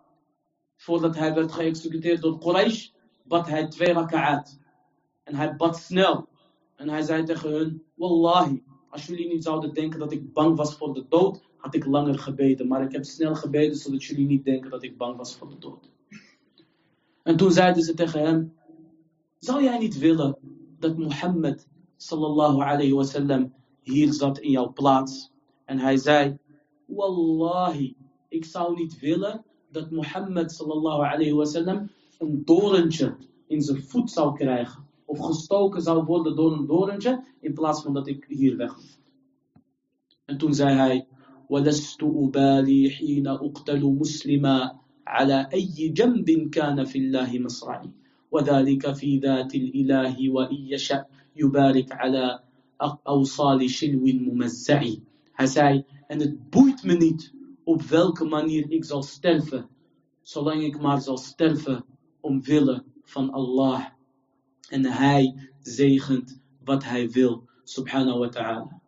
[0.76, 2.90] Voordat hij werd geëxecuteerd door Quraysh,
[3.24, 4.58] bad hij twee raka'at.
[5.24, 6.28] En hij bad snel.
[6.76, 10.76] En hij zei tegen hun, Wallahi, als jullie niet zouden denken dat ik bang was
[10.76, 12.68] voor de dood, had ik langer gebeden.
[12.68, 15.58] Maar ik heb snel gebeden, zodat jullie niet denken dat ik bang was voor de
[15.58, 15.90] dood.
[17.27, 18.53] En toen zeiden ze tegen hem,
[19.39, 20.37] zou jij niet willen
[20.79, 25.31] dat Mohammed sallallahu alayhi wasallam hier zat in jouw plaats?
[25.65, 26.37] En hij zei,
[26.85, 27.95] Wallahi,
[28.29, 33.15] ik zou niet willen dat Mohammed sallallahu alayhi wasallam een dorentje
[33.47, 34.87] in zijn voet zou krijgen.
[35.05, 38.75] Of gestoken zou worden door een dorentje, in plaats van dat ik hier weg
[40.25, 41.07] En toen zei hij,
[41.49, 44.71] ولست أبالي حين أقتل مسلما
[45.07, 47.91] على أي جنب كان في الله مصرعي
[48.31, 52.39] وذلك في ذات الإله وإن يشأ يبارك على
[53.07, 54.83] أوصال شلو ممزع
[55.33, 59.69] Hij zei, en het boeit me niet op welke manier ik zal sterven,
[60.21, 61.85] zolang ik maar zal sterven
[62.21, 63.85] omwille van Allah.
[64.69, 68.81] En Hij zegent wat Hij wil, subhanahu wa ta'ala.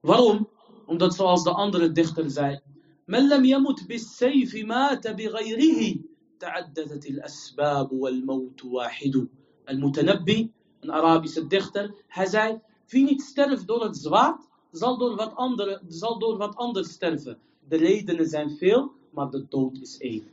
[0.00, 0.48] Waarom?
[0.86, 2.60] Omdat zoals de andere dichter zei,
[3.07, 5.99] من لم يمت بالسيف مات بغيره
[6.39, 9.27] تعددت الأسباب والموت واحد
[9.69, 10.51] المتنبي
[10.83, 14.41] een Arabische dichter hij zei wie niet sterft door het zwaard
[14.71, 19.45] zal door wat, andere, zal door wat anders sterven de redenen zijn veel maar de
[19.49, 20.27] dood is één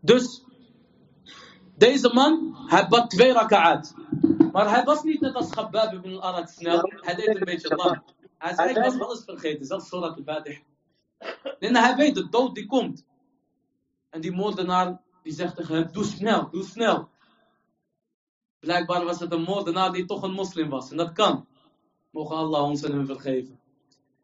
[0.00, 0.44] dus
[1.76, 3.94] deze man hij bad twee raka'at
[4.52, 8.02] maar hij was niet net als Khabbab ibn al-Arad snel hij deed een beetje lang
[8.38, 10.58] hij zei, ik was alles vergeten, zelfs Surat al-Fatih.
[11.58, 13.04] En hij weet, de dood die komt.
[14.10, 17.08] En die moordenaar, die zegt tegen hem, doe snel, doe snel.
[18.60, 20.90] Blijkbaar was het een moordenaar die toch een moslim was.
[20.90, 21.46] En dat kan.
[22.10, 23.60] Mogen Allah ons en hem vergeven.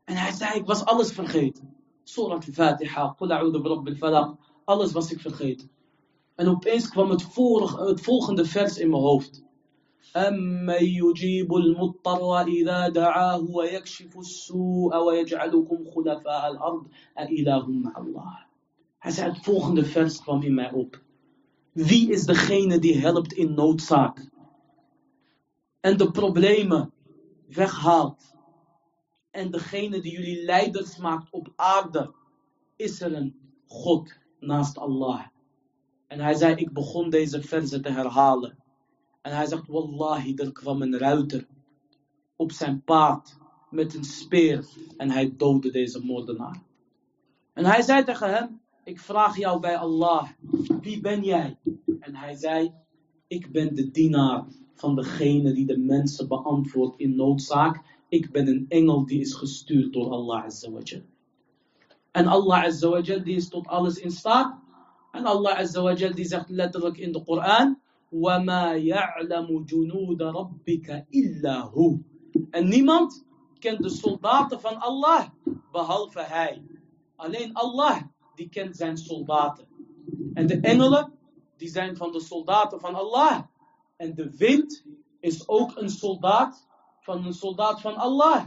[0.05, 1.77] En hij zei, ik was alles vergeten.
[2.03, 4.37] Surat al-Fatiha, Qul a'udhu bi al-falaq.
[4.65, 5.71] Alles was ik vergeten.
[6.35, 7.23] En opeens kwam het,
[7.77, 9.45] het volgende vers in mijn hoofd.
[10.16, 16.88] أمن يجيب المضطر إذا دعاه ويكشف السوء ويجعلكم خلفاء الأرض
[17.18, 18.52] أإله مع الله
[19.02, 21.02] Hij zei het volgende vers kwam in mij op.
[21.72, 24.30] Wie is degene die helpt in noodzaak?
[25.80, 26.94] En de problemen
[27.48, 28.36] weghaalt.
[29.32, 32.14] En degene die jullie leiders maakt op aarde.
[32.76, 33.36] Is er een
[33.68, 35.26] God naast Allah.
[36.08, 38.58] En hij zei, ik begon deze verzen te herhalen.
[39.27, 41.47] En hij zegt, wallahi, er kwam een ruiter
[42.37, 43.37] op zijn paard
[43.71, 44.65] met een speer
[44.97, 46.63] en hij doodde deze moordenaar.
[47.53, 50.29] En hij zei tegen hem, ik vraag jou bij Allah,
[50.81, 51.59] wie ben jij?
[52.01, 52.73] En hij zei,
[53.27, 57.83] ik ben de dienaar van degene die de mensen beantwoordt in noodzaak.
[58.09, 61.03] Ik ben een engel die is gestuurd door Allah Azawajal.
[62.11, 64.59] En Allah Azawajal die is tot alles in staat.
[65.13, 67.81] En Allah Azawajal die zegt letterlijk in de Koran,
[68.12, 72.00] وَمَا يَعْلَمُ جُنُودَ رَبِّكَ إِلَّا هُ
[72.52, 73.26] En niemand
[73.60, 75.30] kent de soldaten van Allah,
[75.72, 76.62] behalve hij.
[77.16, 78.02] Alleen Allah,
[78.36, 79.66] die kent zijn soldaten.
[80.34, 81.14] En de engelen,
[81.58, 83.42] die zijn van de soldaten van Allah.
[83.98, 84.86] En de wind
[85.20, 86.68] is ook een soldaat
[87.00, 88.46] van een soldaat van Allah.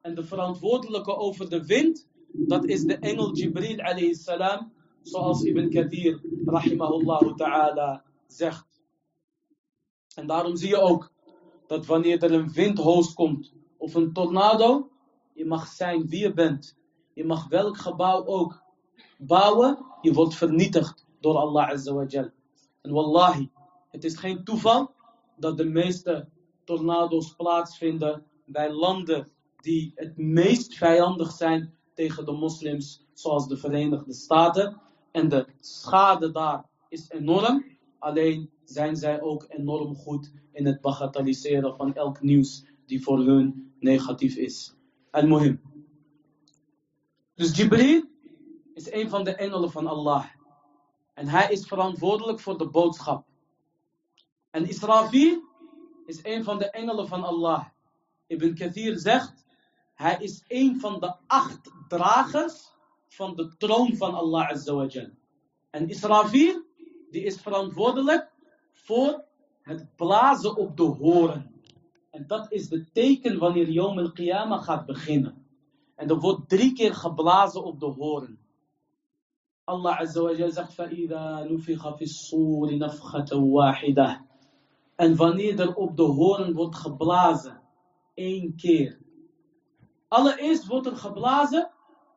[0.00, 5.68] En de verantwoordelijke over de wind, dat is de engel Jibril alayhi salam, zoals Ibn
[5.68, 8.67] Kathir rahimahullah ta'ala zegt.
[10.15, 11.11] En daarom zie je ook
[11.67, 14.89] dat wanneer er een windhoos komt of een tornado,
[15.33, 16.77] je mag zijn wie je bent.
[17.13, 18.63] Je mag welk gebouw ook
[19.17, 22.31] bouwen, je wordt vernietigd door Allah Azza.
[22.81, 23.49] En wallahi,
[23.89, 24.93] het is geen toeval
[25.37, 26.29] dat de meeste
[26.63, 29.27] tornado's plaatsvinden bij landen
[29.61, 34.81] die het meest vijandig zijn tegen de moslims, zoals de Verenigde Staten.
[35.11, 37.65] En de schade daar is enorm.
[37.99, 43.73] Alleen zijn zij ook enorm goed in het bagatelliseren van elk nieuws die voor hun
[43.79, 44.75] negatief is.
[45.11, 45.61] Al-Muhim.
[47.35, 48.03] Dus Jibril
[48.73, 50.25] is een van de engelen van Allah.
[51.13, 53.25] En hij is verantwoordelijk voor de boodschap.
[54.49, 55.43] En Israfil
[56.05, 57.65] is een van de engelen van Allah.
[58.27, 59.45] Ibn Kathir zegt,
[59.93, 62.73] hij is een van de acht dragers
[63.07, 64.89] van de troon van Allah Azza
[65.69, 66.63] En Israfil,
[67.09, 68.28] die is verantwoordelijk
[68.78, 69.24] voor
[69.62, 71.54] het blazen op de horen.
[72.10, 75.46] En dat is de teken wanneer Yom al-Qiyamah gaat beginnen.
[75.94, 78.38] En er wordt drie keer geblazen op de horen.
[79.64, 84.20] Allah Azza wa Jal zegt, فَإِذَا نُفِخَ فِي الصُّورِ نَفْخَةً وَاحِدَةً
[84.96, 87.60] En wanneer er op de horen wordt geblazen,
[88.14, 88.98] één keer.
[90.08, 91.70] Allereerst wordt er geblazen,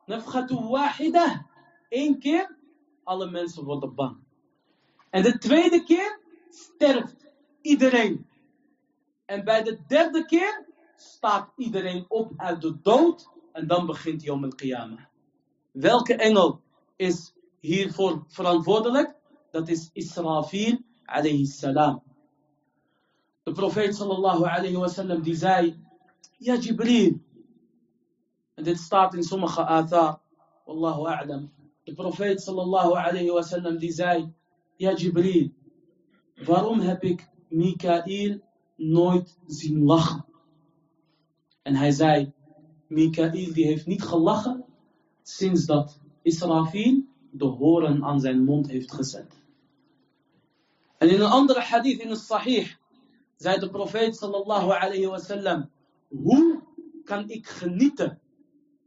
[0.06, 1.46] نَفْخَةً وَاحِدَةً
[1.88, 2.56] Eén keer,
[3.04, 4.16] alle mensen worden bang.
[5.10, 6.20] En de tweede keer
[6.53, 7.25] sterft
[7.61, 8.27] iedereen.
[9.25, 14.43] En bij de derde keer staat iedereen op uit de dood en dan begint Yom
[14.43, 15.01] al-Qiyamah.
[15.71, 16.61] Welke engel
[16.95, 19.15] is hiervoor verantwoordelijk?
[19.51, 22.03] Dat is Israfil alayhi salam.
[23.43, 25.79] De profeet sallallahu alayhi wa sallam die zei,
[26.37, 27.19] ja Jibril.
[28.53, 30.19] En dit staat in sommige athar,
[30.65, 31.51] wallahu a'lam.
[31.83, 34.33] De profeet sallallahu alayhi wa sallam die zei,
[34.75, 35.51] ja Jibril,
[36.35, 38.39] waarom heb ik Mikael
[38.75, 40.25] nooit zien lachen?
[41.61, 42.31] En hij zei,
[42.87, 44.65] Mikael die heeft niet gelachen
[45.21, 49.41] sinds dat Israfil de horen aan zijn mond heeft gezet.
[50.97, 52.75] En in een andere hadith in het Sahih
[53.35, 55.69] zei de profeet sallallahu alayhi wasallam,
[56.07, 56.61] hoe
[57.03, 58.19] kan ik genieten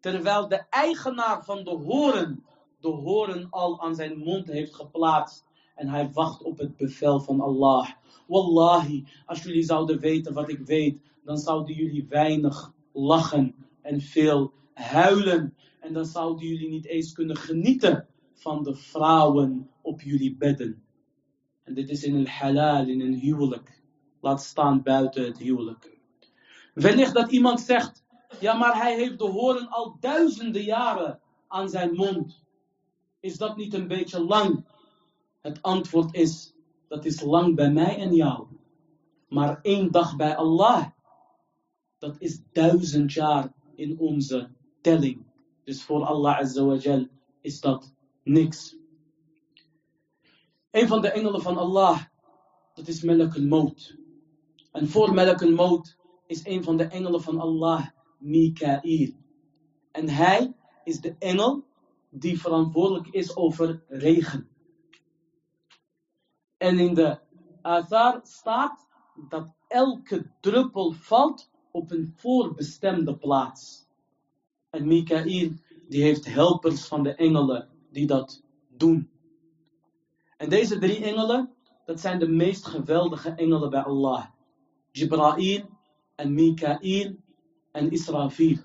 [0.00, 2.44] terwijl de eigenaar van de horen
[2.80, 5.45] de horen al aan zijn mond heeft geplaatst
[5.76, 7.90] en hij wacht op het bevel van Allah.
[8.26, 14.52] Wallahi, als jullie zouden weten wat ik weet, dan zouden jullie weinig lachen en veel
[14.72, 15.54] huilen.
[15.80, 20.82] En dan zouden jullie niet eens kunnen genieten van de vrouwen op jullie bedden.
[21.62, 23.82] En dit is in een halal, in een huwelijk.
[24.20, 25.98] Laat staan buiten het huwelijk.
[26.74, 28.04] Wellicht dat iemand zegt,
[28.40, 32.42] ja maar hij heeft de horen al duizenden jaren aan zijn mond.
[33.20, 34.64] Is dat niet een beetje lang?
[35.46, 36.54] Het antwoord is,
[36.88, 38.46] dat is lang bij mij en jou.
[39.28, 40.86] Maar één dag bij Allah,
[41.98, 45.24] dat is duizend jaar in onze telling.
[45.64, 47.06] Dus voor Allah Azza wa Jal
[47.40, 48.76] is dat niks.
[50.70, 52.00] Een van de engelen van Allah,
[52.74, 53.98] dat is Melek al-Maut.
[54.72, 57.86] En voor Melek al-Maut is een van de engelen van Allah,
[58.18, 59.12] Mikael.
[59.92, 61.64] En hij is de engel
[62.10, 64.54] die verantwoordelijk is over regen.
[66.56, 67.18] En in de
[67.62, 68.86] Athar staat
[69.28, 73.86] dat elke druppel valt op een voorbestemde plaats.
[74.70, 75.50] En Mikael,
[75.88, 79.10] die heeft helpers van de engelen die dat doen.
[80.36, 81.54] En deze drie engelen,
[81.84, 84.26] dat zijn de meest geweldige engelen bij Allah.
[84.90, 85.68] Jibrail
[86.14, 87.14] en Mikael
[87.72, 88.58] en Israfil.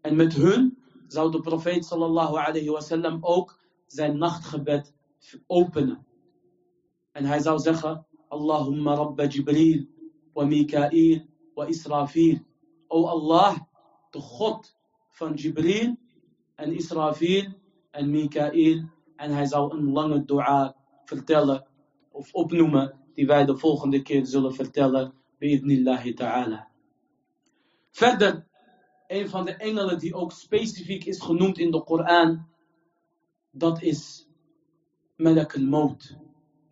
[0.00, 4.94] En met hun zou de profeet sallallahu alayhi wasallam ook zijn nachtgebed
[5.46, 6.06] openen.
[7.14, 9.86] En hij zou zeggen, Allahumma rabba Jibril
[10.32, 12.38] wa Mikael wa Israfil.
[12.88, 13.58] O Allah,
[14.10, 14.76] de God
[15.08, 15.96] van Jibril
[16.54, 17.54] en Israfil
[17.90, 18.88] en Mikael.
[19.16, 21.66] En hij zou een lange dua vertellen
[22.10, 25.12] of opnoemen die wij de volgende keer zullen vertellen.
[25.38, 26.68] Bi'idnillahi ta'ala.
[27.90, 28.46] Verder,
[29.06, 32.46] een van de engelen die ook specifiek is genoemd in de Koran,
[33.50, 34.28] dat is
[35.16, 36.16] Malak al-Maut,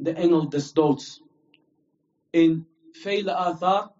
[0.02, 1.22] de engel des doods.
[2.30, 3.92] In vele athar,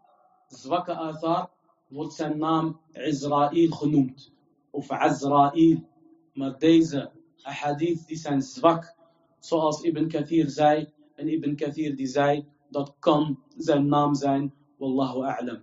[0.48, 1.50] zwakke athar,
[1.88, 4.32] wordt zijn naam Israël genoemd.
[4.70, 5.88] Of Azraïl.
[6.32, 7.11] Maar deze
[7.42, 8.94] ahadith die zijn zwak.
[9.38, 10.92] Zoals Ibn Kathir zei.
[11.14, 12.46] En Ibn Kathir die zei.
[12.70, 14.55] Dat kan zijn naam zijn.
[14.76, 15.62] Wallahu a'lam.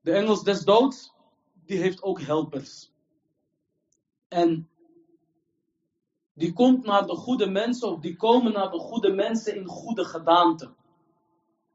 [0.00, 1.12] De engels des doods.
[1.66, 2.92] Die heeft ook helpers.
[4.28, 4.68] En
[6.38, 7.92] die komt naar de goede mensen.
[7.92, 10.74] Of die komen naar de goede mensen in goede gedaante.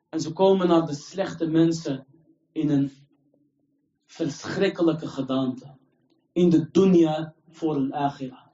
[0.09, 2.05] En ze komen naar de slechte mensen
[2.51, 2.91] in een
[4.05, 5.76] verschrikkelijke gedaante.
[6.32, 8.51] In de dunya voor de akhira.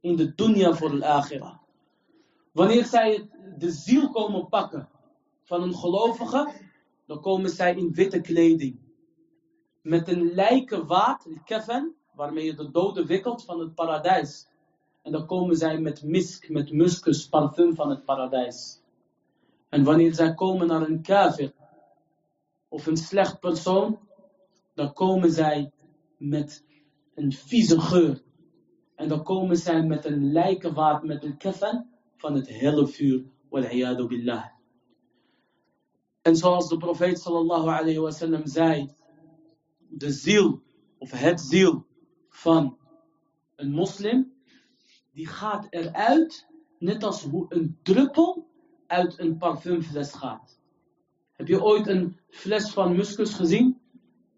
[0.00, 1.60] In de dunya voor de akhira.
[2.52, 4.88] Wanneer zij de ziel komen pakken
[5.42, 6.52] van een gelovige,
[7.06, 8.78] dan komen zij in witte kleding.
[9.82, 14.49] Met een lijkenwaad, een keffen, waarmee je de doden wikkelt van het paradijs.
[15.02, 18.82] En dan komen zij met misk, met muskus, parfum van het paradijs.
[19.68, 21.52] En wanneer zij komen naar een kafir,
[22.68, 23.98] of een slecht persoon,
[24.74, 25.72] dan komen zij
[26.16, 26.64] met
[27.14, 28.22] een vieze geur.
[28.94, 33.24] En dan komen zij met een lijkenwaard, met een keffen van het helle vuur.
[33.50, 34.44] Billah.
[36.22, 38.90] En zoals de profeet sallallahu alayhi wasallam zei,
[39.88, 40.62] de ziel
[40.98, 41.86] of het ziel
[42.28, 42.78] van
[43.56, 44.32] een moslim,
[45.20, 46.46] die gaat eruit
[46.78, 48.46] net als hoe een druppel
[48.86, 50.58] uit een parfumfles gaat.
[51.32, 53.80] Heb je ooit een fles van muskus gezien?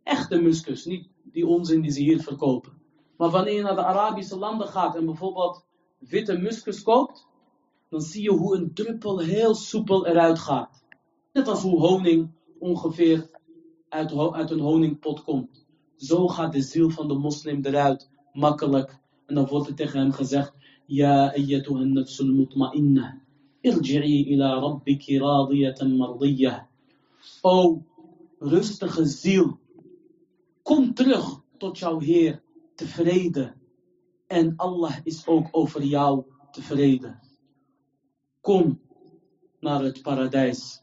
[0.02, 2.72] Echte muskus, niet die onzin die ze hier verkopen.
[3.16, 5.64] Maar wanneer je naar de Arabische landen gaat en bijvoorbeeld
[5.98, 7.26] witte muskus koopt,
[7.88, 10.84] dan zie je hoe een druppel heel soepel eruit gaat.
[11.32, 13.30] Net als hoe honing ongeveer
[13.88, 15.66] uit, uit een honingpot komt.
[15.96, 19.00] Zo gaat de ziel van de moslim eruit, makkelijk.
[19.26, 20.60] En dan wordt er tegen hem gezegd,
[20.92, 23.16] Ja ayyatuha nafsul mutma'inna,
[23.64, 26.68] irji'i ila rabbiki radiyatan mardiyah.
[27.42, 27.80] O
[28.40, 29.56] rustige ziel,
[30.62, 32.42] kom terug tot jouw Heer
[32.76, 33.54] tevreden.
[34.26, 37.20] En Allah is ook over jou tevreden.
[38.40, 38.80] Kom
[39.60, 40.82] naar het paradijs.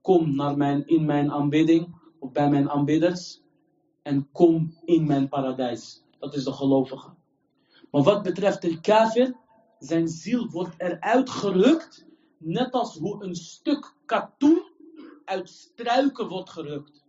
[0.00, 3.42] Kom naar mijn, in mijn aanbidding of bij mijn aanbidders.
[4.02, 6.04] En kom in mijn paradijs.
[6.18, 7.14] Dat is de gelovige.
[7.90, 9.34] Maar wat betreft de kafir,
[9.78, 12.06] zijn ziel wordt eruit gerukt.
[12.38, 14.62] Net als hoe een stuk katoen
[15.24, 17.04] uit struiken wordt gerukt.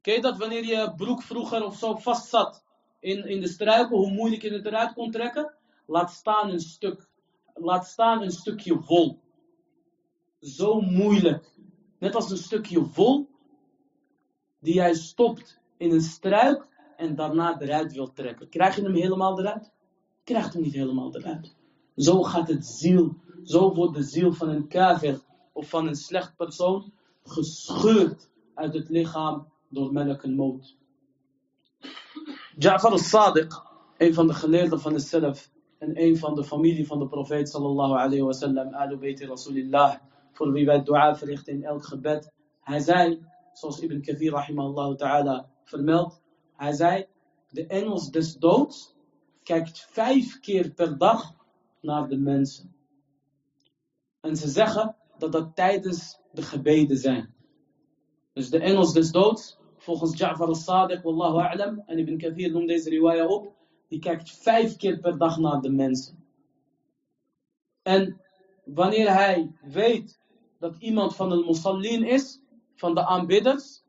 [0.00, 2.64] Ken je dat wanneer je broek vroeger of zo vast zat
[3.00, 5.54] in, in de struiken, hoe moeilijk je het eruit kon trekken?
[5.86, 7.08] Laat staan een stuk,
[7.54, 9.20] laat staan een stukje wol.
[10.40, 11.54] Zo moeilijk.
[11.98, 13.28] Net als een stukje wol
[14.58, 16.66] die jij stopt in een struik
[16.96, 18.48] en daarna eruit wilt trekken.
[18.48, 19.72] Krijg je hem helemaal eruit?
[20.24, 21.54] Krijgt hem niet helemaal eruit.
[21.96, 25.20] Zo gaat het ziel, zo wordt de ziel van een kafir
[25.52, 26.92] of van een slecht persoon
[27.24, 30.76] gescheurd uit het lichaam door melk en moot.
[32.58, 33.52] Ja'far al-Sadiq,
[33.96, 37.48] een van de geleerden van de Salaf en een van de familie van de profeet
[37.48, 39.94] sallallahu alayhi wa sallam, alu rasulillah,
[40.32, 42.32] voor wie wij dua verrichten in elk gebed.
[42.60, 46.22] Hij zei, zoals Ibn Kathir rahimahullah ta'ala vermeldt,
[46.56, 47.06] hij zei,
[47.50, 48.94] de engels des doods
[49.42, 51.34] kijkt vijf keer per dag
[51.80, 52.74] naar de mensen.
[54.20, 57.34] En ze zeggen dat dat tijdens de gebeden zijn.
[58.32, 62.90] Dus de engels des doods, volgens Ja'far al-Sadiq, wallahu a'lam, en Ibn Kathir noemt deze
[62.90, 63.52] riwaya op,
[63.88, 66.24] die kijkt vijf keer per dag naar de mensen.
[67.82, 68.20] En
[68.64, 70.20] wanneer hij weet
[70.58, 72.40] dat iemand van een musallin is,
[72.74, 73.82] van de aanbidders,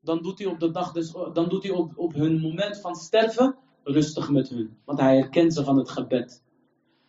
[0.00, 2.94] dan doet hij op de dag des, dan doet hij op, op hun moment van
[2.94, 4.76] sterven rustig met hun.
[4.84, 6.42] Want hij herkent ze van het gebed.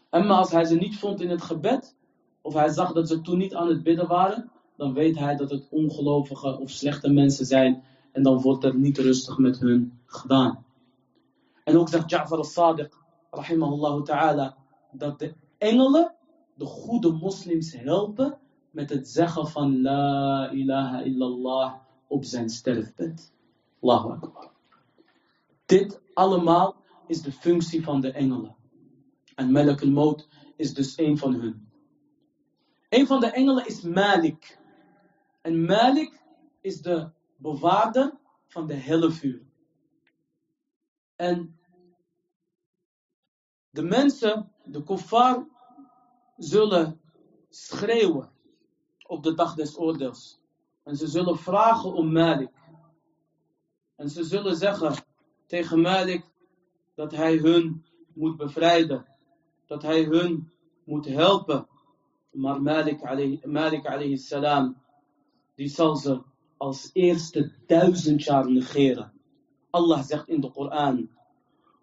[0.09, 1.95] En maar als hij ze niet vond in het gebed,
[2.41, 5.49] of hij zag dat ze toen niet aan het bidden waren, dan weet hij dat
[5.49, 7.83] het ongelovige of slechte mensen zijn.
[8.11, 10.65] En dan wordt er niet rustig met hun gedaan.
[11.63, 12.89] En ook zegt Ja'far al-Sadiq,
[13.31, 14.57] rahimahullah ta'ala,
[14.91, 16.13] dat de engelen
[16.55, 18.37] de goede moslims helpen
[18.71, 21.73] met het zeggen van La ilaha illallah
[22.07, 23.31] op zijn sterfbed.
[23.79, 24.51] Allahu akbar.
[25.65, 26.75] Dit allemaal
[27.07, 28.55] is de functie van de engelen.
[29.39, 31.71] En Malak al-Maut is dus een van hun.
[32.89, 34.59] Een van de engelen is Malik.
[35.41, 36.21] En Malik
[36.61, 38.17] is de bewaarder
[38.47, 39.41] van de hellevuur.
[41.15, 41.59] En
[43.69, 45.47] de mensen, de kuffar,
[46.37, 47.01] zullen
[47.49, 48.31] schreeuwen
[49.07, 50.39] op de dag des oordeels.
[50.83, 52.55] En ze zullen vragen om Malik.
[53.95, 54.93] En ze zullen zeggen
[55.45, 56.25] tegen Malik
[56.95, 59.08] dat hij hun moet bevrijden
[59.68, 60.52] Dat hij hun
[60.84, 61.66] moet helpen.
[62.30, 64.76] Maar Malik alayhi, Malik alayhi salam,
[65.54, 66.22] die zal ze
[66.56, 69.12] als eerste duizend jaar negeren.
[69.70, 71.08] Allah zegt in de Koran.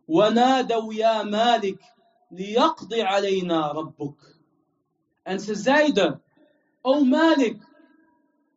[0.08, 1.80] وَنَادَوْا يَا مَالِكْ
[2.32, 4.40] لِيَقْضِ عَلَيْنَا رَبُّكَ
[5.24, 6.22] En ze zeiden,
[6.82, 7.62] O Malik,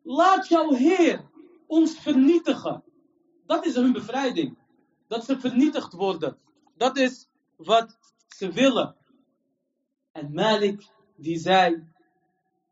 [0.03, 1.25] laat jouw Heer
[1.67, 2.83] ons vernietigen.
[3.45, 4.57] Dat is hun bevrijding.
[5.07, 6.37] Dat ze vernietigd worden.
[6.77, 8.95] Dat is wat ze willen.
[10.11, 11.83] En Malik die zei,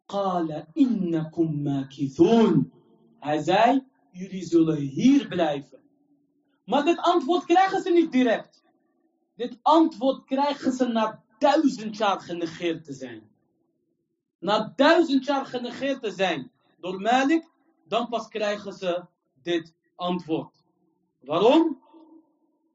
[0.08, 2.72] قال إنكم ماكثون.
[3.20, 5.80] Hij zei, jullie zullen hier blijven.
[6.66, 8.64] Maar dit antwoord krijgen ze niet direct.
[9.36, 13.32] Dit antwoord krijgen ze na duizend jaar genegeerd te zijn.
[14.40, 17.50] Na duizend jaar genegeerd te zijn door Malik,
[17.88, 19.06] dan pas krijgen ze
[19.42, 20.64] dit antwoord.
[21.20, 21.82] Waarom?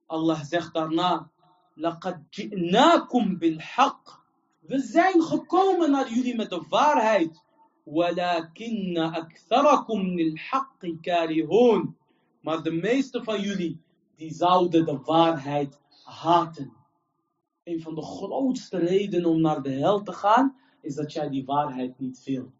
[0.07, 1.30] Allah zegt daarna,
[1.74, 4.21] لَقَدْ جِئْنَاكُمْ بِالْحَقِّ
[4.62, 7.42] We zijn gekomen naar jullie met de waarheid.
[7.84, 11.96] وَلَكِنَّ أَكْثَرَكُمْ لِلْحَقِّ كَارِهُونَ
[12.40, 13.80] Maar de meeste van jullie,
[14.16, 16.72] die zouden de waarheid haten.
[17.64, 21.44] Een van de grootste redenen om naar de hel te gaan, is dat jij die
[21.44, 22.53] waarheid niet wil.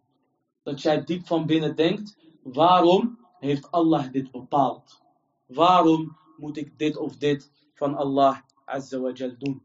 [0.62, 5.03] Dat jij diep van binnen denkt waarom heeft Allah dit bepaald?
[5.47, 9.62] Waarom moet ik dit of dit van Allah Azza wa Jal doen?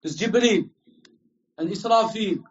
[0.00, 0.70] Dus Jibril,
[1.54, 2.42] en Israfil,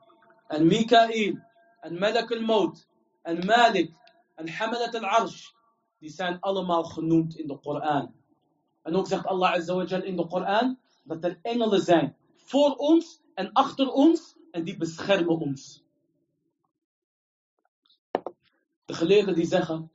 [0.48, 1.40] en Mikael,
[1.82, 2.88] en Malak al-Maut,
[3.22, 3.94] en Malik,
[4.36, 5.52] en Hamalat al-Arsh,
[6.00, 8.14] die zijn allemaal genoemd in de Koran.
[8.82, 13.52] En ook zegt Allah Azza in de Koran dat er engelen zijn voor ons en
[13.52, 15.84] achter ons en die beschermen ons.
[18.86, 19.92] De geleerden die zeggen,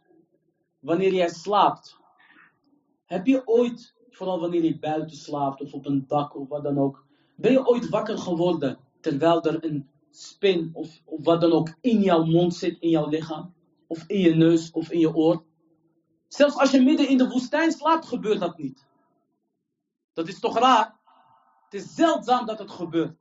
[0.78, 1.96] wanneer jij slaapt,
[3.05, 6.78] heb je ooit, vooral wanneer je buiten slaapt of op een dak of wat dan
[6.78, 7.05] ook,
[7.43, 12.01] ben je ooit wakker geworden terwijl er een spin of, of wat dan ook in
[12.01, 13.55] jouw mond zit, in jouw lichaam?
[13.86, 15.45] Of in je neus of in je oor?
[16.28, 18.86] Zelfs als je midden in de woestijn slaapt, gebeurt dat niet.
[20.12, 20.97] Dat is toch raar?
[21.64, 23.16] Het is zeldzaam dat het gebeurt.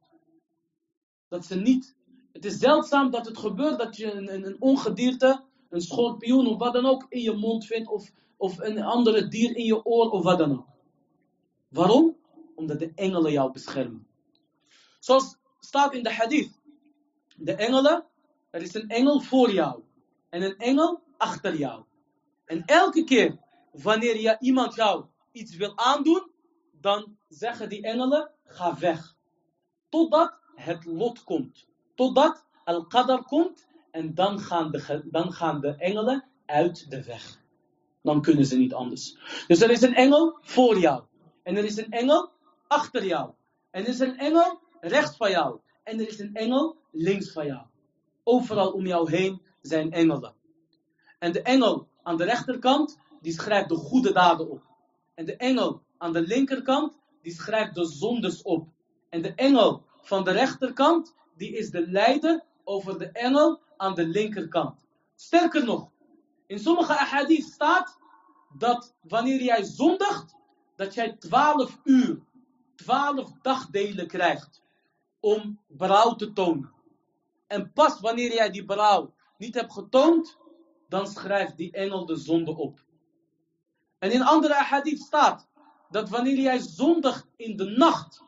[1.28, 1.96] Dat ze niet.
[2.32, 6.74] Het is zeldzaam dat het gebeurt dat je een, een, ongedierte, een schorpioen of wat
[6.74, 7.90] dan ook in je mond vindt.
[7.90, 10.68] Of, of een andere dier in je oor of wat dan ook.
[11.68, 12.16] Waarom?
[12.56, 14.08] Omdat de engelen jou beschermen.
[15.02, 16.60] Zoals staat in de hadith.
[17.36, 18.06] De engelen,
[18.50, 19.84] er is een engel voor jou.
[20.30, 21.84] En een engel achter jou.
[22.46, 23.38] En elke keer
[23.72, 26.32] wanneer je iemand jou iets wil aandoen,
[26.72, 29.16] dan zeggen die engelen, ga weg.
[29.90, 31.68] Totdat het lot komt.
[31.96, 37.40] Totdat al-qadar komt en dan gaan, de, dan gaan de engelen uit de weg.
[38.02, 39.18] Dan kunnen ze niet anders.
[39.48, 41.04] Dus er is een engel voor jou.
[41.44, 42.30] En er is een engel
[42.68, 43.32] achter jou.
[43.70, 45.60] En er is een engel rechts van jou.
[45.84, 47.62] En er is een engel links van jou.
[48.24, 50.34] Overal om jou heen zijn engelen.
[51.20, 54.64] En de engel aan de rechterkant, die schrijft de goede daden op.
[55.14, 58.68] En de engel aan de linkerkant, die schrijft de zondes op.
[59.10, 64.06] En de engel van de rechterkant, die is de leider over de engel aan de
[64.06, 64.86] linkerkant.
[65.16, 65.90] Sterker nog,
[66.48, 67.98] in sommige ahadith staat
[68.58, 70.36] dat wanneer jij zondigt,
[70.76, 72.20] dat jij twaalf uur,
[72.76, 74.61] twaalf dagdelen krijgt
[75.22, 76.72] om berouw te tonen.
[77.48, 80.38] En pas wanneer jij die berouw niet hebt getoond,
[80.90, 82.84] dan schrijft die engel de zonde op.
[84.00, 85.48] En in andere ahadith staat
[85.90, 88.24] dat wanneer jij zondigt in de nacht,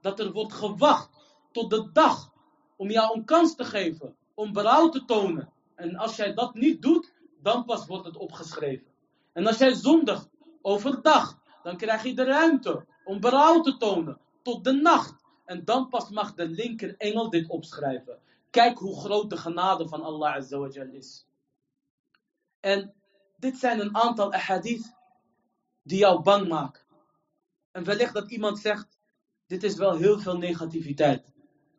[0.00, 1.10] dat er wordt gewacht
[1.52, 2.32] tot de dag
[2.76, 5.52] om jou een kans te geven, om berouw te tonen.
[5.74, 7.12] En als jij dat niet doet,
[7.42, 8.86] dan pas wordt het opgeschreven.
[9.32, 10.28] En als jij zondigt
[10.62, 15.21] overdag, dan krijg je de ruimte om berouw te tonen tot de nacht.
[15.52, 18.18] En dan pas mag de linker engel dit opschrijven.
[18.50, 21.26] Kijk hoe groot de genade van Allah Azza is.
[22.60, 22.94] En
[23.36, 24.94] dit zijn een aantal ahadith
[25.82, 26.82] die jou bang maken.
[27.70, 28.98] En wellicht dat iemand zegt,
[29.46, 31.32] dit is wel heel veel negativiteit.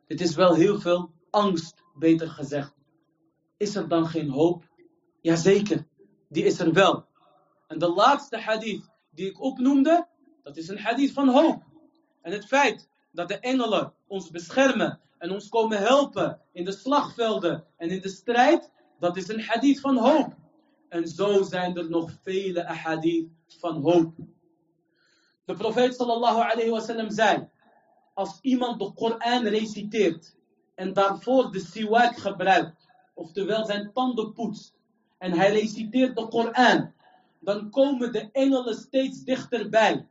[0.06, 2.74] Dit is wel heel veel angst, beter gezegd.
[3.56, 4.68] Is er dan geen hoop?
[5.20, 5.86] Jazeker,
[6.28, 7.06] die is er wel.
[7.66, 10.06] En de laatste hadith die ik opnoemde,
[10.42, 11.62] dat is een hadith van hoop.
[12.20, 17.64] En het feit dat de engelen ons beschermen en ons komen helpen in de slagvelden
[17.76, 20.34] en in de strijd, dat is een hadith van hoop.
[20.88, 24.14] En zo zijn er nog vele ahadith van hoop.
[25.44, 27.48] De profeet sallallahu alayhi wasallam zei,
[28.14, 30.36] als iemand de Koran reciteert
[30.74, 34.74] en daarvoor de siwak gebruikt, oftewel zijn tanden poetst,
[35.18, 36.92] en hij reciteert de Koran,
[37.40, 40.06] dan komen de engelen steeds dichterbij.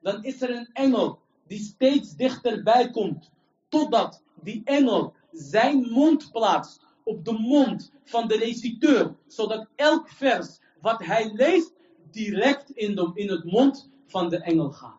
[0.00, 3.31] Dan is er een engel die steeds dichterbij komt,
[3.69, 10.59] totdat die engel zijn mond plaatst op de mond van de reciteur, zodat elk vers
[10.81, 11.73] wat hij leest
[12.11, 14.97] direct in, de, in het mond van de engel gaat.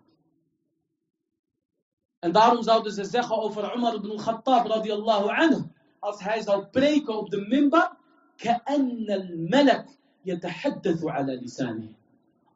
[2.18, 5.62] En daarom zouden ze zeggen over Umar ibn Khattab radiallahu anhu,
[5.98, 7.98] als hij zou preken op de minbar,
[8.40, 9.86] كأن الملك
[10.26, 11.92] يتحدث على لسانه.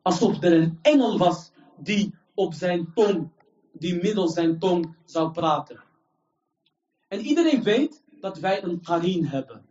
[0.02, 3.30] Alsof er een engel was die op zijn tong,
[3.73, 5.83] die middels zijn tong zou praten.
[7.07, 9.65] En iedereen weet dat wij een karin hebben.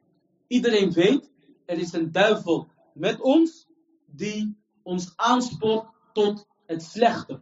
[0.47, 1.31] Iedereen weet,
[1.67, 3.67] er is een duivel met ons
[4.07, 7.41] die ons aanspoort tot het slechte.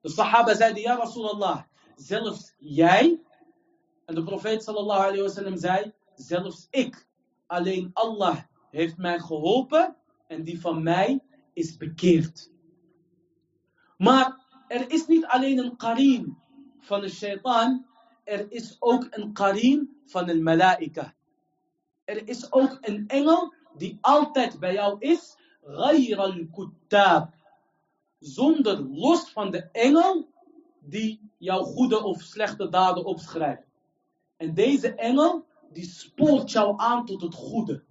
[0.00, 1.62] De sahaba zeiden, ja Rasulallah,
[1.96, 3.20] zelfs jij,
[4.04, 7.06] en de profeet sallallahu alayhi wasallam zei, zelfs ik,
[7.46, 8.38] alleen Allah
[8.70, 9.96] heeft mij geholpen
[10.26, 11.20] en die van mij
[11.52, 12.50] is bekeerd.
[13.96, 16.37] Maar er is niet alleen een karim
[16.79, 17.85] van de shaitaan,
[18.23, 21.13] er is ook een karim van een malaika.
[22.03, 27.33] Er is ook een engel die altijd bij jou is, غير al-kuttab.
[28.19, 30.27] Zonder los van de engel
[30.79, 33.67] die jouw goede of slechte daden opschrijft.
[34.37, 37.83] En deze engel, die spoort jou aan tot het goede.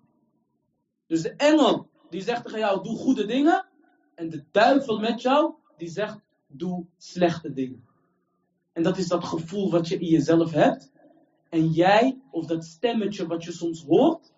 [1.06, 3.66] Dus de engel die zegt tegen jou, doe goede dingen.
[4.14, 6.18] En de duivel met jou, die zegt,
[6.57, 7.85] doe slechte dingen.
[8.71, 10.91] En dat is dat gevoel wat je in jezelf hebt.
[11.49, 14.33] En jij, of dat stemmetje wat je soms hoort.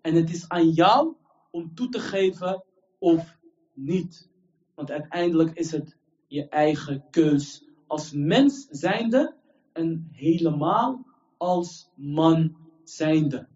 [0.00, 1.14] En het is aan jou
[1.50, 2.64] om toe te geven
[2.98, 3.38] of
[3.74, 4.28] niet.
[4.74, 5.96] Want uiteindelijk is het
[6.26, 9.34] je eigen keus als mens zijnde
[9.72, 11.04] en helemaal
[11.36, 13.48] als man zijnde.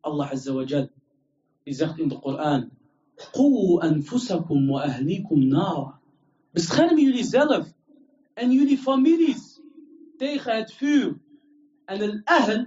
[0.00, 0.88] Allah Azza wa Jal,
[1.62, 2.70] die zegt in de Koran,
[3.32, 5.95] Qu anfusakum wa ahlikum nara.
[6.56, 7.66] Bescherm jullie zelf
[8.34, 9.60] en jullie families
[10.16, 11.20] tegen het vuur.
[11.84, 12.64] En een ahl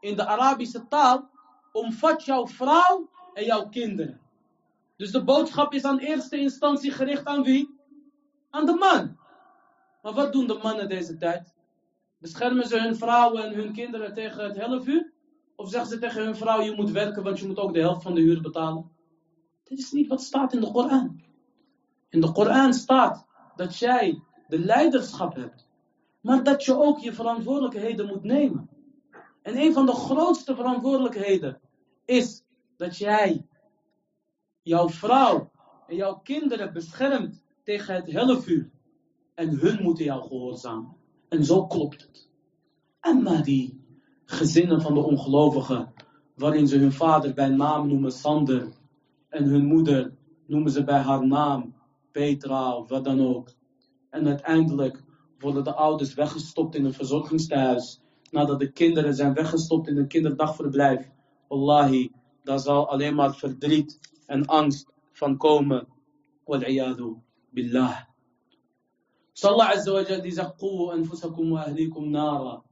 [0.00, 1.30] in de Arabische taal
[1.72, 4.20] omvat jouw vrouw en jouw kinderen.
[4.96, 7.78] Dus de boodschap is aan eerste instantie gericht aan wie?
[8.50, 9.16] Aan de man.
[10.02, 11.54] Maar wat doen de mannen deze tijd?
[12.18, 14.88] Beschermen ze hun vrouwen en hun kinderen tegen het helft
[15.56, 18.02] Of zeggen ze tegen hun vrouw, je moet werken, want je moet ook de helft
[18.02, 18.90] van de huur betalen?
[19.64, 21.30] Dit is niet wat staat in de Koran.
[22.12, 25.68] In de Koran staat dat jij de leiderschap hebt.
[26.20, 28.68] Maar dat je ook je verantwoordelijkheden moet nemen.
[29.42, 31.60] En een van de grootste verantwoordelijkheden
[32.04, 32.44] is
[32.76, 33.46] dat jij
[34.62, 35.50] jouw vrouw
[35.86, 38.70] en jouw kinderen beschermt tegen het hellevuur.
[39.34, 40.96] En hun moeten jou gehoorzamen.
[41.28, 42.28] En zo klopt het.
[43.00, 43.84] En maar die
[44.24, 45.92] gezinnen van de ongelovigen,
[46.34, 48.68] waarin ze hun vader bij naam noemen Sander,
[49.28, 50.14] en hun moeder
[50.46, 51.80] noemen ze bij haar naam
[52.12, 53.54] Petra of wat dan ook.
[54.10, 55.02] En uiteindelijk
[55.38, 58.00] worden de ouders weggestopt in een verzorgingstehuis,
[58.30, 61.10] nadat de kinderen zijn weggestopt in een kinderdagverblijf.
[61.48, 62.10] Wallahi,
[62.42, 65.86] daar zal alleen maar verdriet en angst van komen.
[66.44, 66.60] Wal
[67.50, 68.10] billah.
[69.34, 72.62] صلى عز وجل قوا أنفسكم وأهليكم نارا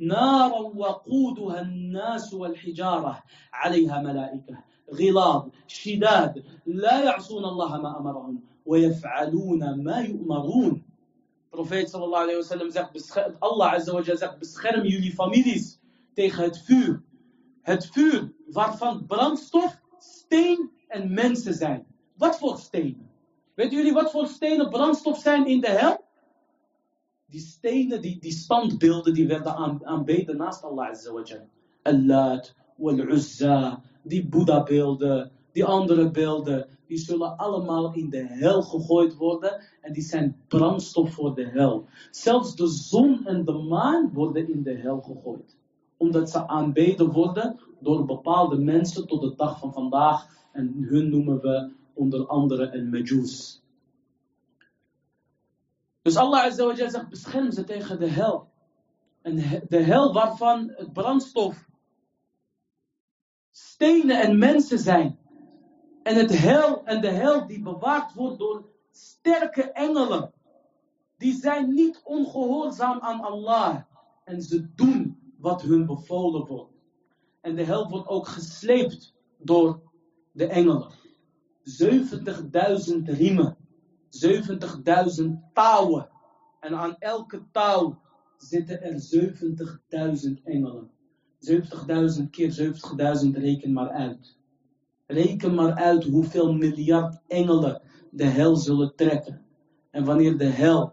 [0.00, 3.22] نارا وقودها الناس والحجارة
[3.52, 4.58] عليها ملائكة
[4.94, 10.83] غلاظ شداد لا يعصون الله ما أمرهم ويفعلون ما يؤمرون
[11.53, 15.79] Profeet sallallahu alayhi wasallam zegt, Allah azza wa zegt, bescherm jullie families
[16.15, 17.03] tegen het vuur.
[17.61, 21.85] Het vuur waarvan brandstof, steen en mensen zijn.
[22.17, 23.09] Wat voor stenen?
[23.53, 26.05] Weet jullie wat voor stenen brandstof zijn in de hel?
[27.25, 31.47] Die stenen, die, die standbeelden, die werden aan, aanbeden naast Allah Azza wa Jal.
[31.81, 39.64] Allat, wal-Uzza, die Boeddha-beelden, die andere beelden, die zullen allemaal in de hel gegooid worden
[39.80, 41.86] en die zijn brandstof voor de hel.
[42.10, 45.56] Zelfs de zon en de maan worden in de hel gegooid.
[45.96, 50.26] Omdat ze aanbeden worden door bepaalde mensen tot de dag van vandaag.
[50.52, 53.62] En hun noemen we onder andere een Majus.
[56.02, 58.48] Dus Allah Azza zegt, bescherm ze tegen de hel.
[59.22, 59.34] En
[59.68, 61.66] de hel waarvan het brandstof
[63.50, 65.17] stenen en mensen zijn.
[66.08, 70.32] En het hel en de hel die bewaakt wordt door sterke engelen.
[71.16, 73.82] Die zijn niet ongehoorzaam aan Allah.
[74.24, 76.72] En ze doen wat hun bevolen wordt.
[77.40, 79.80] En de hel wordt ook gesleept door
[80.32, 80.92] de engelen.
[81.62, 83.56] 70.000 riemen.
[85.20, 86.10] 70.000 touwen.
[86.60, 88.00] En aan elke touw
[88.36, 89.00] zitten er
[90.36, 90.90] 70.000 engelen.
[92.20, 92.72] 70.000 keer
[93.24, 94.37] 70.000 reken maar uit.
[95.10, 99.44] Reken maar uit hoeveel miljard engelen de hel zullen trekken.
[99.90, 100.92] En wanneer de hel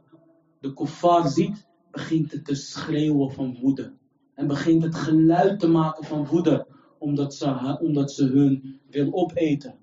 [0.59, 3.93] de kofar ziet, begint het te schreeuwen van woede.
[4.33, 6.67] En begint het geluid te maken van woede,
[6.99, 9.75] omdat ze, omdat ze hun wil opeten.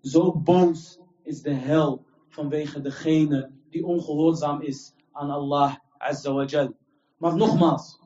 [0.00, 6.72] Zo boos is de hel vanwege degene die ongehoorzaam is aan Allah Azza wa.
[7.16, 8.00] Maar nogmaals,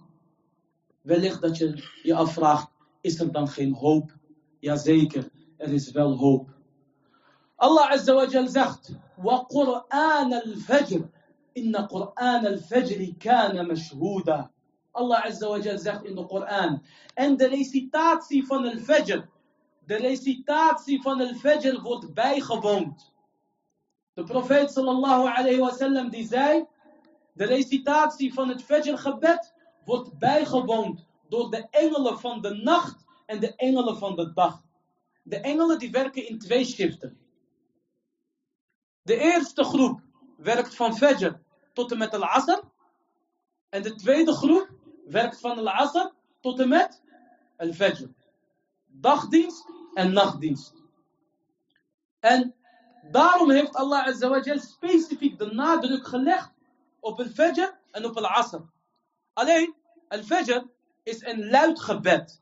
[1.00, 2.70] wellicht dat je je afvraagt,
[3.00, 4.18] is er dan geen hoop?
[4.58, 5.30] Jazeker,
[5.60, 6.48] er is wel hoop.
[7.56, 11.08] Allah Azza wa Jal zegt, وَقُرْآنَ الْفَجْرِ
[11.56, 14.48] إِنَّ قُرْآنَ الْفَجْرِ كَانَ مَشْهُودًا
[14.92, 16.82] Allah Azza wa Jal zegt in de Koran.
[17.14, 19.28] En de recitatie van al Fajr,
[19.86, 23.12] de recitatie van al Fajr wordt bijgewoond.
[24.14, 26.66] De profeet sallallahu alayhi wa sallam die zei,
[27.32, 29.54] de recitatie van het Fajr gebed
[29.84, 34.62] wordt bijgewoond door de engelen van de nacht en de engelen van de dag.
[35.30, 37.18] De engelen die werken in twee shiften.
[39.02, 40.00] De eerste groep
[40.36, 41.40] werkt van Fajr
[41.72, 42.60] tot en met al-Asr.
[43.68, 44.68] En de tweede groep
[45.06, 46.10] werkt van al-Asr
[46.40, 47.02] tot en met
[47.56, 48.10] al-Fajr.
[48.86, 49.64] Dagdienst
[49.94, 50.74] en nachtdienst.
[52.20, 52.54] En
[53.10, 56.50] daarom heeft Allah Azza specifiek de nadruk gelegd
[57.00, 58.60] op al-Fajr en op al-Asr.
[59.32, 59.74] Alleen,
[60.08, 60.66] al-Fajr
[61.02, 62.40] is een luid gebed.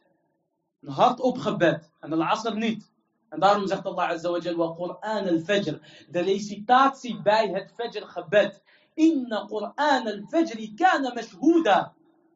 [0.81, 1.88] Een hardop gebed.
[2.01, 2.93] En al-Asr niet.
[3.29, 6.07] En daarom zegt Allah Azza wa Qur'an al-Fajr.
[6.11, 8.63] De recitatie bij het Fajr gebed.
[8.95, 11.95] Inna Qur'an al-Fajr kana mashhuda.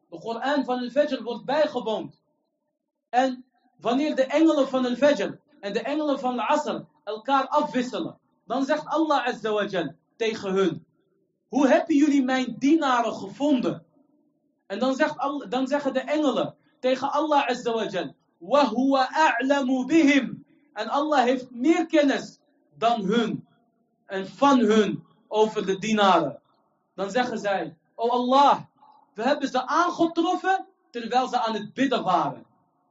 [0.09, 2.21] De Qur'an van al-Fajr wordt bijgewoond.
[3.09, 3.45] En
[3.77, 8.19] wanneer de engelen van al-Fajr en de engelen van al-Asr elkaar afwisselen.
[8.45, 10.85] Dan zegt Allah Azza tegen hun.
[11.47, 13.85] Hoe hebben jullie mijn dienaren gevonden?
[14.67, 15.15] En dan, zegt
[15.49, 18.13] dan zeggen de engelen tegen Allah Azza.
[18.43, 20.45] Huwa a'lamu bihim.
[20.73, 22.39] En Allah heeft meer kennis
[22.77, 23.47] dan hun.
[24.05, 26.41] En van hun over de dienaren.
[26.95, 28.59] Dan zeggen zij, oh Allah,
[29.13, 32.45] we hebben ze aangetroffen terwijl ze aan het bidden waren.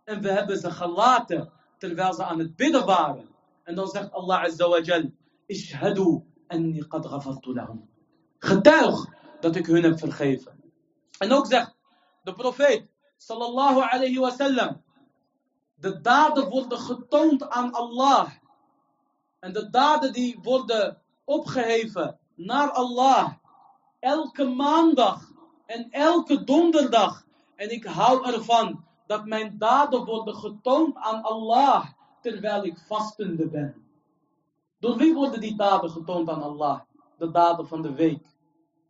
[0.05, 3.29] En we hebben ze gelaten terwijl ze aan het bidden waren.
[3.63, 5.11] En dan zegt Allah Azza wa Jal,
[6.47, 7.89] anni qad ghafartu lahum.
[8.39, 9.07] Getuig
[9.41, 10.53] dat ik hun heb vergeven.
[11.19, 11.75] En ook zegt
[12.23, 12.87] de profeet,
[13.17, 14.83] sallallahu alayhi wa sallam,
[15.83, 18.31] de daden worden getoond aan Allah.
[19.39, 23.33] En de daden die worden opgeheven naar Allah.
[23.99, 25.31] Elke maandag
[25.67, 27.25] en elke donderdag.
[27.55, 31.87] En ik hou ervan dat mijn daden worden getoond aan Allah
[32.21, 33.87] terwijl ik vastende ben.
[34.79, 36.81] Door wie worden die daden getoond aan Allah?
[37.19, 38.27] De daden van de week.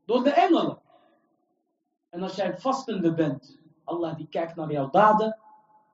[0.07, 0.78] Door de engelen.
[2.11, 5.38] En als jij vastende bent, Allah die kijkt naar jouw daden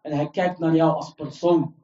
[0.02, 1.74] en hij kijkt naar jou als persoon.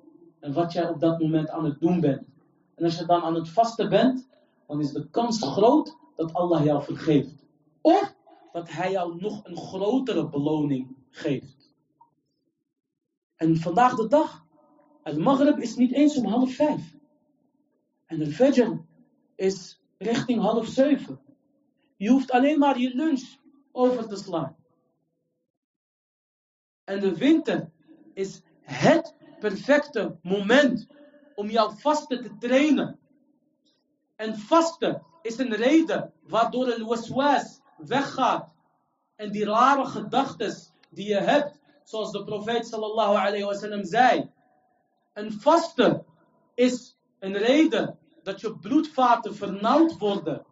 [0.40, 2.26] En wat jij op dat moment aan het doen bent.
[2.74, 4.28] En als je dan aan het vasten bent,
[4.66, 7.46] dan is de kans groot dat Allah jou vergeeft.
[7.80, 8.14] Of
[8.52, 11.74] dat hij jou nog een grotere beloning geeft.
[13.36, 14.44] En vandaag de dag,
[15.02, 16.96] het Maghrib is niet eens om half vijf.
[18.06, 18.84] En de Fajr
[19.34, 21.20] is richting half zeven.
[21.96, 23.36] Je hoeft alleen maar je lunch
[23.72, 24.56] over te slaan.
[26.84, 27.72] En de winter
[28.14, 30.86] is het perfecte moment
[31.34, 32.98] om jouw vasten te trainen.
[34.16, 38.52] En vasten is een reden waardoor een waswas weggaat.
[39.16, 40.54] En die rare gedachten
[40.90, 44.30] die je hebt, zoals de profeet sallallahu alayhi wasallam zei.
[45.12, 46.04] En vasten
[46.54, 50.46] is een reden dat je bloedvaten vernauwd worden.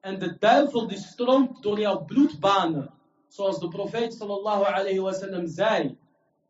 [0.00, 2.90] En de duivel die stroomt door jouw bloedbanen.
[3.28, 5.98] Zoals de profeet sallallahu alayhi wasallam zei.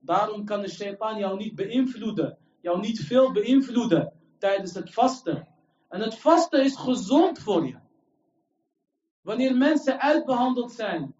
[0.06, 2.38] Daarom kan de shaitaan jou niet beïnvloeden.
[2.60, 5.48] Jou niet veel beïnvloeden tijdens het vasten.
[5.88, 7.78] En het vasten is gezond voor je.
[9.20, 11.14] Wanneer mensen uitbehandeld zijn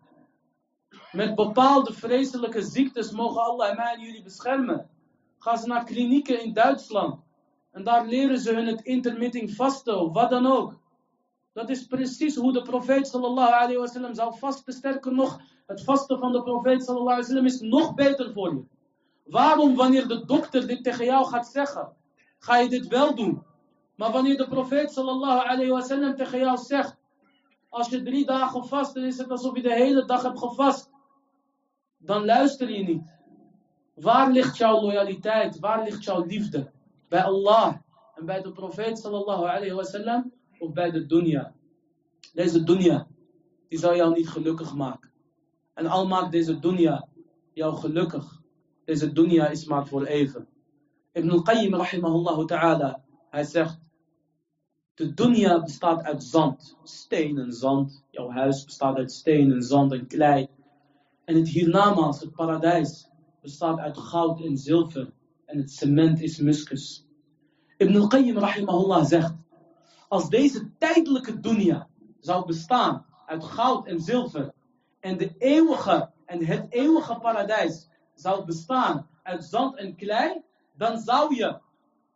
[1.13, 4.91] met bepaalde vreselijke ziektes, mogen Allah en mij en jullie beschermen.
[5.39, 7.21] Gaan ze naar klinieken in Duitsland.
[7.71, 10.81] En daar leren ze hun het intermitting vasten of wat dan ook.
[11.53, 14.73] Dat is precies hoe de profeet sallallahu alayhi wasallam zou vasten.
[14.73, 18.76] Sterker nog, het vasten van de profeet sallallahu alayhi wasallam is nog beter voor je.
[19.27, 21.93] Waarom wanneer de dokter dit tegen jou gaat zeggen,
[22.39, 23.43] ga je dit wel doen?
[23.95, 26.97] Maar wanneer de profeet sallallahu alayhi wasallam tegen jou zegt,
[27.69, 30.91] als je drie dagen vast, dan is het alsof je de hele dag hebt gevast.
[31.99, 33.03] Dan luister je niet.
[33.95, 35.59] Waar ligt jouw loyaliteit?
[35.59, 36.71] Waar ligt jouw liefde?
[37.09, 37.75] Bij Allah
[38.15, 41.53] en bij de profeet sallallahu alayhi wasallam of bij de dunya?
[42.33, 43.07] Deze dunya,
[43.69, 45.11] die zal jou niet gelukkig maken.
[45.75, 47.09] En al maakt deze dunya
[47.53, 48.41] jou gelukkig,
[48.87, 50.47] deze dunya is maar voor even.
[51.13, 53.79] Ibn al-Qayyim rahimahullah ta'ala, hij zegt,
[54.95, 58.05] de dunya bestaat uit zand, steen en zand.
[58.11, 60.49] Jouw huis bestaat uit steen en zand en klei.
[61.25, 63.11] En het hiernamaals, het paradijs,
[63.43, 65.13] bestaat uit goud en zilver.
[65.45, 67.07] En het cement is muskus.
[67.77, 69.35] Ibn al-Qayyim rahimahullah zegt,
[70.09, 71.89] als deze tijdelijke dunya
[72.21, 74.53] zou bestaan uit goud en zilver.
[75.01, 80.43] En de eeuwige en het eeuwige paradijs zou bestaan uit zand en klei,
[80.75, 81.59] dan zou je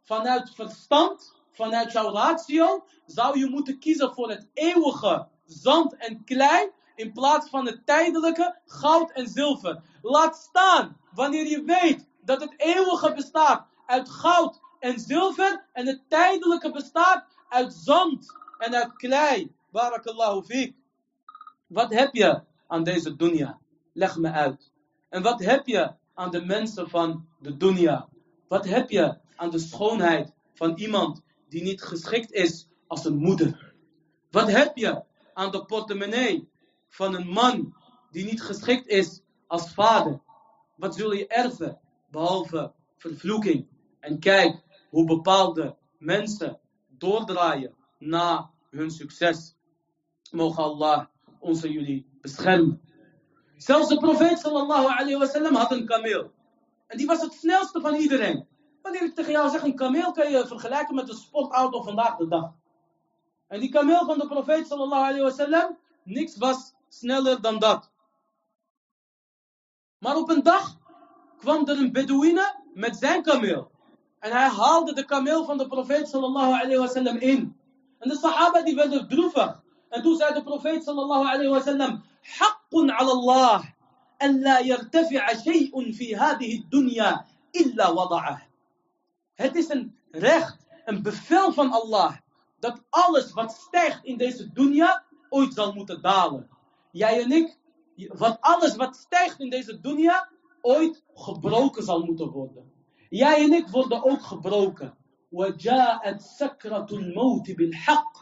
[0.03, 6.71] vanuit verstand, vanuit jouw ratio, zou je moeten kiezen voor het eeuwige zand en klei
[6.95, 9.83] in plaats van het tijdelijke goud en zilver.
[10.03, 16.03] Laat staan wanneer je weet dat het eeuwige bestaat uit goud en zilver en het
[16.09, 18.27] tijdelijke bestaat uit zand
[18.59, 19.55] en uit klei.
[19.71, 20.77] Barakallahu fiek.
[21.67, 23.59] Wat heb je aan deze dunya?
[23.93, 24.70] Leg me uit.
[25.11, 28.09] En wat heb je aan de mensen van de dunya?
[28.49, 33.75] Wat heb je aan de schoonheid van iemand die niet geschikt is als een moeder?
[34.31, 35.03] Wat heb je
[35.35, 36.49] aan de portemonnee
[36.89, 37.75] van een man
[38.11, 40.21] die niet geschikt is als vader?
[40.77, 41.79] Wat zul je erven
[42.11, 43.67] behalve vervloeking?
[44.01, 46.59] En kijk hoe bepaalde mensen
[46.89, 49.55] doordraaien na hun succes.
[50.31, 51.07] Mogen Allah
[51.39, 52.81] ons en jullie beschermen.
[53.63, 56.33] Zelfs de profeet sallallahu had een kameel.
[56.87, 58.47] En die was het snelste van iedereen.
[58.83, 62.29] Wanneer ik tegen jou zeg, een kameel kan je vergelijken met een sportauto vandaag de
[62.29, 62.53] dag.
[63.47, 67.91] En die kameel van de profeet sallallahu alayhi wasallam, niks was sneller dan dat.
[69.99, 70.79] Maar op een dag
[71.39, 73.71] kwam er een Bedouine met zijn kameel.
[74.19, 77.57] En hij haalde de kameel van de profeet sallallahu alayhi wasallam in.
[77.99, 79.63] En de sahaba die werden droevig.
[79.89, 83.64] En toen zei de profeet sallallahu alayhi wasallam, Haqqun ala Allah,
[84.18, 88.40] en la yartafi'a shay'un fi hadihi dunya illa wada'ah.
[89.36, 92.16] Het is een recht, een bevel van Allah,
[92.60, 96.50] dat alles wat stijgt in deze dunya ooit zal moeten dalen.
[96.92, 97.58] Jij en ik,
[98.08, 100.30] wat alles wat stijgt in deze dunya
[100.62, 102.72] ooit gebroken zal moeten worden.
[103.10, 104.98] Jij en ik worden ook gebroken.
[105.36, 108.18] وجاءت سكرة الموت بالحق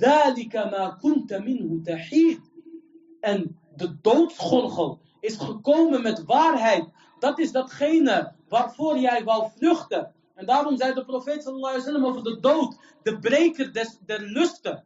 [0.00, 2.40] ذلك ما كنت منه تحيد
[3.21, 6.85] en de doodsgorgel is gekomen met waarheid.
[7.19, 10.13] Dat is datgene waarvoor jij wou vluchten.
[10.35, 13.73] En daarom zei de profeet sallallahu alaihi wasallam over de dood, de breker
[14.05, 14.85] der lusten.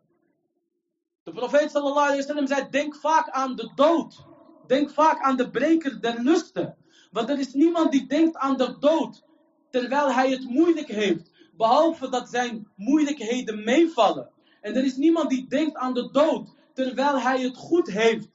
[1.23, 4.25] De profeet sallallahu alaihi wasallam zei, denk vaak aan de dood.
[4.67, 6.77] Denk vaak aan de breker der lusten.
[7.11, 9.23] Want er is niemand die denkt aan de dood,
[9.69, 11.31] terwijl hij het moeilijk heeft.
[11.57, 14.29] Behalve dat zijn moeilijkheden meevallen.
[14.61, 18.29] En er is niemand die denkt aan de dood, terwijl hij het goed heeft.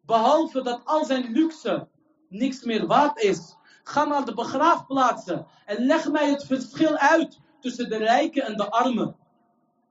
[0.00, 1.88] Behalve dat al zijn luxe
[2.28, 3.56] niks meer waard is.
[3.82, 8.70] Ga naar de begraafplaatsen en leg mij het verschil uit tussen de rijken en de
[8.70, 9.16] armen.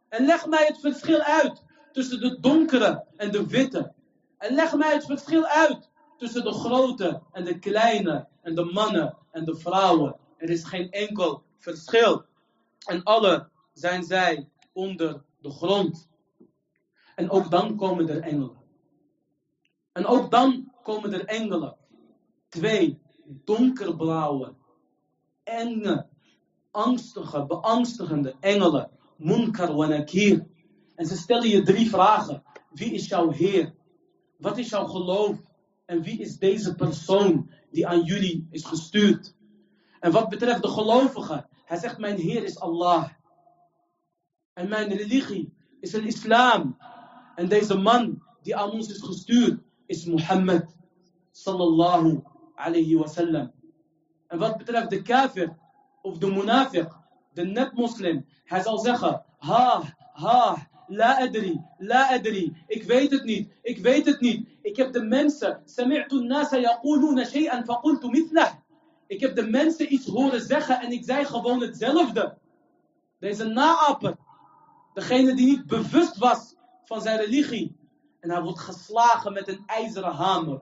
[0.10, 3.94] En leg mij het verschil uit tussen de donkere en de witte.
[4.38, 9.18] En leg mij het verschil uit tussen de grote en de kleine en de mannen
[9.32, 10.16] en de vrouwen.
[10.38, 12.26] Er is geen enkel verschil.
[12.86, 16.10] En alle zijn zij onder de grond.
[17.18, 18.58] En ook dan komen er engelen.
[19.92, 21.76] En ook dan komen er engelen.
[22.50, 24.54] Twee donkerblauwe,
[25.44, 26.08] enge,
[26.72, 28.90] angstige, beangstigende engelen.
[29.16, 30.48] Munkar wa nakir.
[30.96, 32.44] En ze stellen je drie vragen.
[32.72, 33.74] Wie is jouw Heer?
[34.38, 35.38] Wat is jouw geloof?
[35.86, 39.36] En wie is deze persoon die aan jullie is gestuurd?
[40.00, 43.10] En wat betreft de gelovigen, hij zegt: Mijn Heer is Allah.
[44.54, 46.78] En mijn religie is een islam.
[47.38, 50.76] En deze man die aan ons is gestuurd is Mohammed.
[51.32, 52.24] Sallallahu
[52.56, 53.52] alayhi wasallam.
[54.28, 55.58] En wat betreft de kafir
[56.02, 56.88] of de munafiq,
[57.34, 59.84] de net-moslim, hij zal zeggen: Ha,
[60.14, 62.56] ha, la adri, la adri.
[62.68, 64.48] Ik weet het niet, ik weet het niet.
[64.62, 68.54] Ik heb de mensen, sami'tu nasa yaquluna shay'an faqultu mithlah.
[69.08, 72.38] Ik heb de mensen iets horen zeggen en ik zei gewoon hetzelfde.
[73.20, 74.16] Deze naaper,
[74.94, 76.57] degene die niet bewust was
[76.88, 77.76] van zijn religie.
[78.20, 80.62] En hij wordt geslagen met een ijzeren hamer.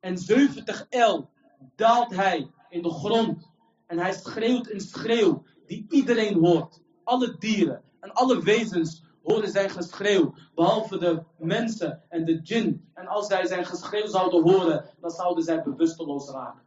[0.00, 1.30] En 70 el
[1.76, 3.50] daalt hij in de grond.
[3.86, 6.82] En hij schreeuwt een schreeuw die iedereen hoort.
[7.04, 10.34] Alle dieren en alle wezens horen zijn geschreeuw.
[10.54, 12.90] Behalve de mensen en de djinn.
[12.94, 16.62] En als zij zijn geschreeuw zouden horen, dan zouden zij bewusteloos raken.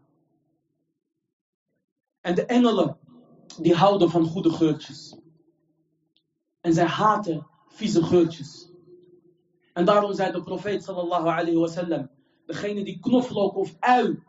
[2.21, 2.97] En de engelen,
[3.61, 5.15] die houden van goede geurtjes.
[6.61, 8.70] En zij haten vieze geurtjes.
[9.72, 12.10] En daarom zei de profeet sallallahu alayhi wasallam,
[12.46, 14.22] degene die knoflook of ui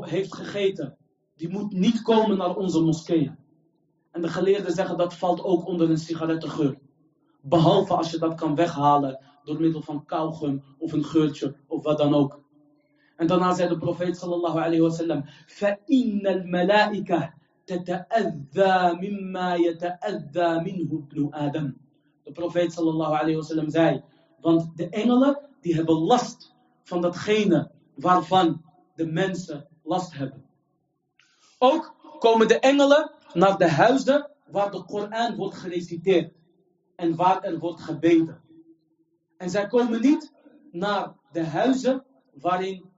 [0.00, 0.96] heeft gegeten,
[1.34, 3.36] die moet niet komen naar onze moskeeën.
[4.10, 6.78] En de geleerden zeggen dat valt ook onder een sigarettengeur.
[7.40, 11.98] Behalve als je dat kan weghalen door middel van kauwgum of een geurtje of wat
[11.98, 12.42] dan ook.
[13.16, 21.34] En daarna zei de profeet sallallahu alayhi wasallam, فَإِنَّ الْمَلَائِكَةِ تَتَأَذَّى مِمَّا يَتَأَذَّى مِنْهُ ابْنُ
[21.34, 21.76] آدَمَ.
[22.29, 24.03] de profeet sallallahu alayhi wasallam zei,
[24.41, 28.61] want de engelen die hebben last van datgene waarvan
[28.95, 30.45] de mensen last hebben.
[31.57, 36.33] Ook komen de engelen naar de huizen waar de Koran wordt gereciteerd
[36.95, 38.41] en waar er wordt gebeden.
[39.37, 40.33] En zij komen niet
[40.71, 42.89] naar de huizen waarin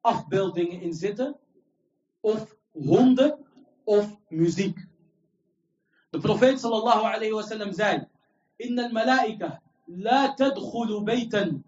[0.00, 1.36] afbeeldingen in zitten,
[2.20, 3.46] of honden,
[3.84, 4.86] of muziek.
[6.10, 8.12] De profeet sallallahu alayhi wasallam zei:
[8.64, 11.62] Inna al-malaika la tadkhulu baytan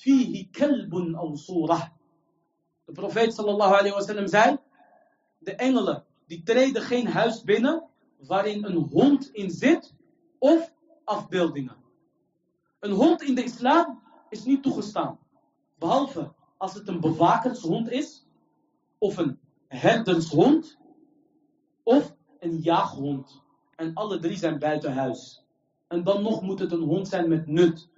[0.00, 1.84] fihi kalbun aw surah.
[2.86, 4.58] De profeet sallallahu alayhi wasallam zei:
[5.38, 7.82] De engelen die treden geen huis binnen
[8.18, 9.94] waarin een hond in zit
[10.38, 10.72] of
[11.04, 11.76] afbeeldingen.
[12.80, 15.18] Een hond in de islam is niet toegestaan.
[15.78, 18.26] Behalve als het een bewakershond is,
[18.98, 19.38] of een
[19.68, 20.78] herdershond,
[21.82, 23.42] of een jaaghond.
[23.76, 25.45] En alle drie zijn buiten huis.
[25.88, 27.88] En dan nog moet het een hond zijn met nut.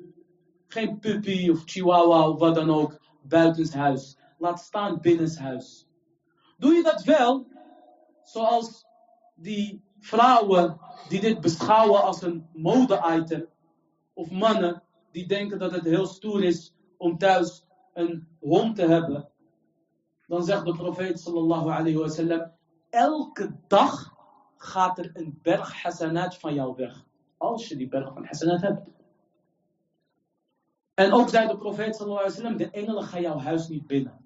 [0.66, 4.18] Geen puppy of chihuahua of wat dan ook buitenshuis.
[4.38, 5.86] Laat staan binnenshuis.
[6.58, 7.46] Doe je dat wel,
[8.22, 8.86] zoals
[9.34, 13.46] die vrouwen die dit beschouwen als een mode-item,
[14.12, 17.64] of mannen die denken dat het heel stoer is om thuis
[17.94, 19.28] een hond te hebben,
[20.26, 22.52] dan zegt de profeet sallallahu alayhi wasallam,
[22.90, 24.14] elke dag
[24.56, 27.06] gaat er een berg hasanat van jou weg.
[27.38, 28.80] Als je die berg van hasanat hebt.
[30.94, 34.18] En ook zei de profeet sallallahu alayhi wasallam, de engelen gaan jouw huis niet binnen.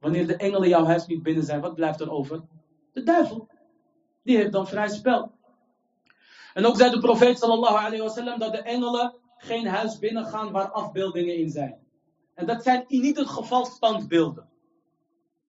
[0.00, 2.42] Wanneer de engelen jouw huis niet binnen zijn, wat blijft er over?
[2.92, 3.48] De duivel.
[4.22, 5.34] Die heeft dan vrij spel.
[6.54, 10.70] En ook zei de profeet sallallahu alayhi wasallam dat de engelen geen huis binnengaan waar
[10.70, 11.78] afbeeldingen in zijn.
[12.34, 14.48] En dat zijn in ieder geval standbeelden.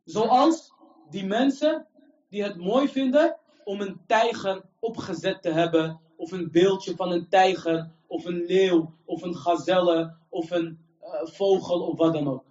[0.04, 0.74] Zoals
[1.10, 1.88] die mensen
[2.30, 7.30] die het mooi vinden om een tijger opgezet te hebben, of een beeldje van een
[7.30, 12.44] tijger, of een leeuw, of een gazelle, of een uh, vogel, of wat dan ook.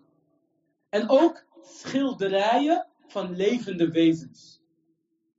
[0.88, 4.60] En ook schilderijen van levende wezens.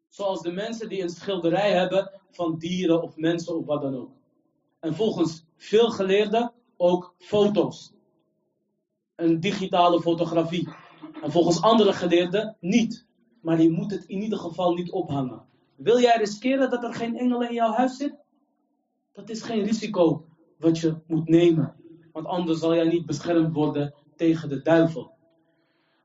[0.08, 4.12] Zoals de mensen die een schilderij hebben van dieren of mensen of wat dan ook.
[4.80, 7.94] En volgens veel geleerden ook foto's.
[9.16, 10.70] Een digitale fotografie.
[11.22, 13.06] En volgens andere geleerden niet.
[13.42, 15.46] Maar je moet het in ieder geval niet ophangen.
[15.78, 18.16] Wil jij riskeren dat er geen engelen in jouw huis zit?
[19.14, 20.26] Dat is geen risico
[20.58, 21.76] wat je moet nemen.
[22.12, 25.12] Want anders zal jij niet beschermd worden tegen de duivel.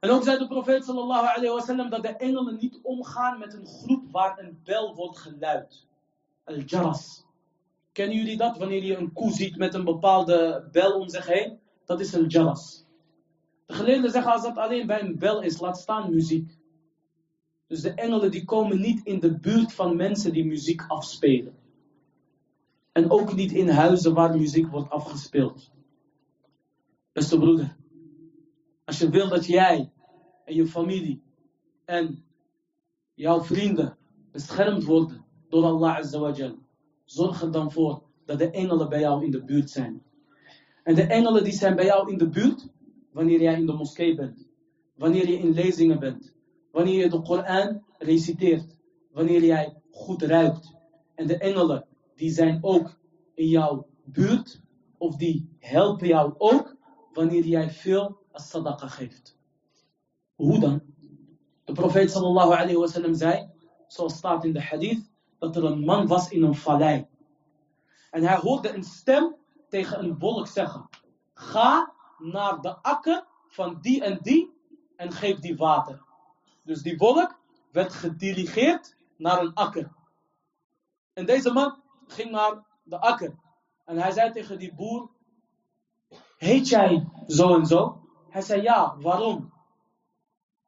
[0.00, 3.66] En ook zei de profeet sallallahu alayhi wasallam dat de engelen niet omgaan met een
[3.66, 5.86] groep waar een bel wordt geluid.
[6.44, 7.24] Al-jaras.
[7.92, 8.58] Kennen jullie dat?
[8.58, 11.58] Wanneer je een koe ziet met een bepaalde bel om zich heen.
[11.84, 12.84] Dat is een jaras.
[13.66, 16.58] De geleerden zeggen als dat alleen bij een bel is, laat staan muziek.
[17.72, 21.54] Dus de engelen die komen niet in de buurt van mensen die muziek afspelen.
[22.92, 25.70] En ook niet in huizen waar muziek wordt afgespeeld.
[27.12, 27.76] Beste broeder,
[28.84, 29.92] als je wil dat jij
[30.44, 31.22] en je familie
[31.84, 32.24] en
[33.14, 33.96] jouw vrienden
[34.32, 36.54] beschermd worden door Allah Azza
[37.04, 40.02] zorg er dan voor dat de engelen bij jou in de buurt zijn.
[40.82, 42.68] En de engelen die zijn bij jou in de buurt
[43.12, 44.48] wanneer jij in de moskee bent,
[44.94, 46.32] wanneer je in lezingen bent,
[46.72, 48.76] wanneer je de Koran reciteert,
[49.12, 50.74] wanneer jij goed ruikt.
[51.14, 52.98] En de engelen die zijn ook
[53.34, 54.62] in jouw buurt
[54.98, 56.76] of die helpen jou ook
[57.12, 59.38] wanneer jij veel as-sadaqa geeft.
[60.34, 60.82] Hoe dan?
[61.64, 63.50] De profeet sallallahu alayhi wa sallam zei,
[63.86, 67.06] zoals staat in de hadith, dat er een man was in een vallei.
[68.10, 69.36] En hij hoorde een stem
[69.68, 70.88] tegen een wolk zeggen,
[71.34, 74.52] ga naar de akker van die en die
[74.96, 76.02] en geef die water.
[76.62, 77.38] Dus die wolk
[77.70, 79.92] werd gedirigeerd naar een akker.
[81.12, 83.34] En deze man ging naar de akker.
[83.84, 85.10] En hij zei tegen die boer,
[86.36, 88.00] heet jij zo en zo?
[88.28, 89.52] Hij zei ja, waarom?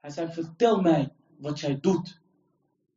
[0.01, 2.20] Hij zei, vertel mij wat jij doet.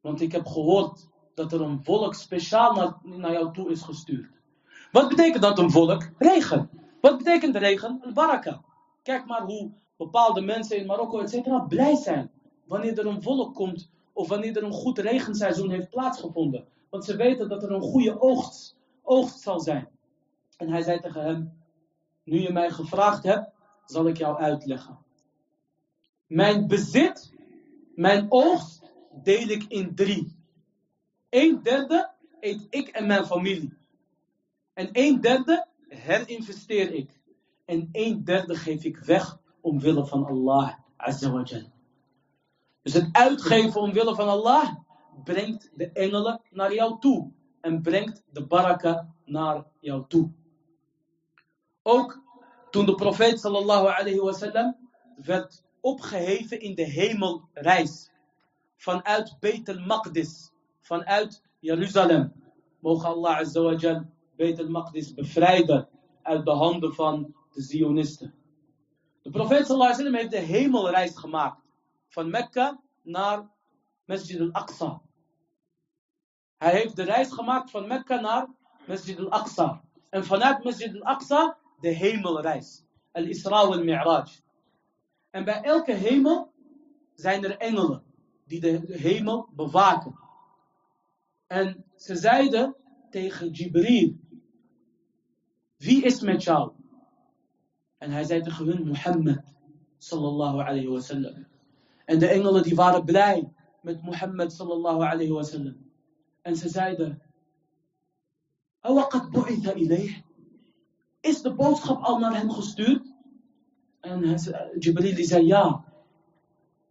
[0.01, 4.41] Want ik heb gehoord dat er een volk speciaal naar, naar jou toe is gestuurd.
[4.91, 6.09] Wat betekent dat een volk?
[6.17, 6.69] Regen.
[7.01, 7.99] Wat betekent regen?
[8.01, 8.61] Een baraka.
[9.03, 11.67] Kijk maar hoe bepaalde mensen in Marokko, etc.
[11.67, 12.31] blij zijn
[12.67, 16.67] wanneer er een volk komt of wanneer er een goed regenseizoen heeft plaatsgevonden.
[16.89, 19.87] Want ze weten dat er een goede oogst, oogst zal zijn.
[20.57, 21.53] En hij zei tegen hem,
[22.23, 23.51] nu je mij gevraagd hebt,
[23.85, 24.97] zal ik jou uitleggen.
[26.27, 27.33] Mijn bezit,
[27.95, 28.91] mijn oogst,
[29.23, 30.35] deel ik in drie.
[31.29, 33.77] Een derde eet ik en mijn familie.
[34.73, 37.19] En een derde herinvesteer ik.
[37.65, 41.29] En een derde geef ik weg omwille van Allah Azza
[42.87, 44.75] Dus het uitgeven omwille van Allah
[45.23, 47.31] brengt de engelen naar jou toe.
[47.61, 50.31] En brengt de baraka naar jou toe.
[51.81, 52.21] Ook
[52.69, 54.77] toen de profeet sallallahu alayhi wasallam
[55.15, 58.11] werd opgeheven in de hemelreis.
[58.75, 60.51] Vanuit Beit al-Maqdis.
[60.81, 62.33] Vanuit Jeruzalem.
[62.79, 64.05] Mogen Allah azza wa jal
[64.35, 65.89] Beit al-Maqdis bevrijden
[66.21, 68.33] uit de handen van de Zionisten.
[69.21, 71.65] De profeet sallallahu alayhi wasallam heeft de hemelreis gemaakt.
[72.07, 73.49] Van Mekka naar
[74.05, 75.01] Masjid al-Aqsa.
[76.57, 78.47] Hij heeft de reis gemaakt van Mekka naar
[78.87, 79.83] Masjid al-Aqsa.
[80.09, 82.83] En vanuit Masjid al-Aqsa de hemelreis.
[83.11, 84.25] Al-Isra wal-Mi'raj.
[85.29, 86.53] En bij elke hemel
[87.13, 88.03] zijn er engelen
[88.45, 90.19] die de hemel bewaken.
[91.47, 92.75] En ze zeiden
[93.09, 94.17] tegen Jibril,
[95.77, 96.71] wie is met jou?
[97.97, 99.43] En hij zei tegen hun, Mohammed,
[99.97, 101.47] sallallahu alayhi wa sallam.
[102.07, 103.51] En de engelen die waren blij
[103.81, 105.75] met Mohammed sallallahu alayhi wa sallam.
[106.41, 107.21] En ze zeiden,
[108.79, 110.15] Awaqat bu'itha ilayh.
[111.19, 113.13] Is de boodschap al naar hem gestuurd?
[113.99, 114.39] En
[114.79, 115.83] Jibril die zei ja.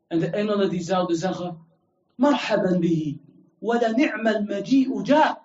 [0.07, 1.67] En de engelen die zouden zeggen,
[2.15, 3.21] Marhaban bihi.
[3.59, 5.43] Wala ni'mal maji'u ja.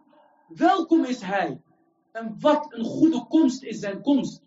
[0.47, 1.61] Welkom is hij.
[2.11, 4.41] En wat een goede komst is zijn komst.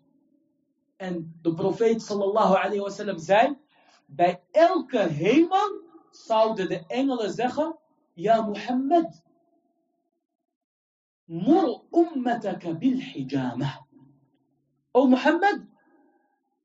[0.95, 3.57] En de profeet sallallahu alayhi wa sallam zei,
[4.05, 7.77] bij elke hemel zouden de engelen zeggen,
[8.13, 9.23] Ja Mohammed,
[11.23, 13.85] mur ummataka bil hijama.
[14.91, 15.65] O Mohammed,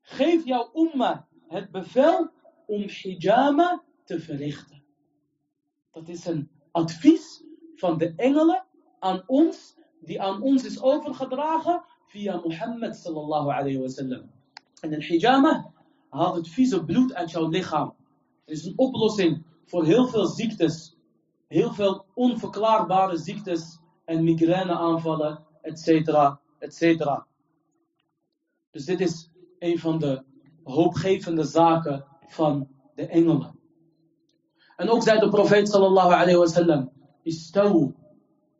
[0.01, 2.31] geef jouw umma het bevel
[2.65, 4.83] om hijama te verrichten.
[5.91, 7.43] Dat is een advies
[7.75, 8.65] van de engelen
[8.99, 14.31] aan ons, die aan ons is overgedragen via Mohammed sallallahu alayhi wa sallam.
[14.81, 15.73] En een hijama
[16.11, 17.95] Haalt het vieze bloed uit jouw lichaam.
[18.45, 20.97] Het is een oplossing voor heel veel ziektes,
[21.47, 27.27] heel veel onverklaarbare ziektes en migraineaanvallen, etcetera, etcetera.
[28.71, 29.29] Dus dit is
[29.59, 30.23] een van de
[30.63, 33.59] hoopgevende zaken van de engelen.
[34.75, 36.91] En ook zei de profeet sallallahu alayhi wa sallam,
[37.23, 37.93] istawu,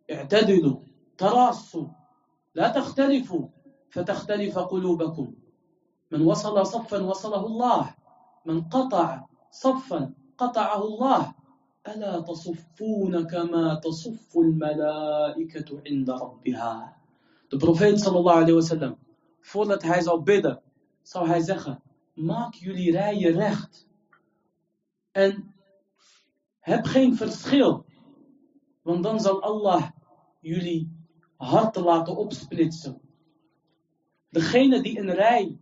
[0.06, 0.80] i'tadilu,
[2.52, 3.50] la takhtalifu,
[4.68, 5.41] qulubakum.
[6.12, 7.96] من وصل صفا وصله الله
[8.46, 11.34] من قطع صفا قطعه الله
[11.88, 16.98] ألا تصفون كما تصف الملائكة عند ربها
[17.50, 18.98] De profeet sallallahu alayhi wa sallam,
[19.42, 20.62] voordat hij zou bidden,
[21.02, 21.82] zou hij zeggen,
[22.14, 23.88] maak jullie rijen recht.
[25.12, 25.54] En
[26.60, 27.86] heb geen verschil,
[28.82, 29.90] want dan zal Allah
[30.40, 30.92] jullie
[31.38, 33.02] harten laten opsplitsen.
[34.30, 35.60] Degene die een rij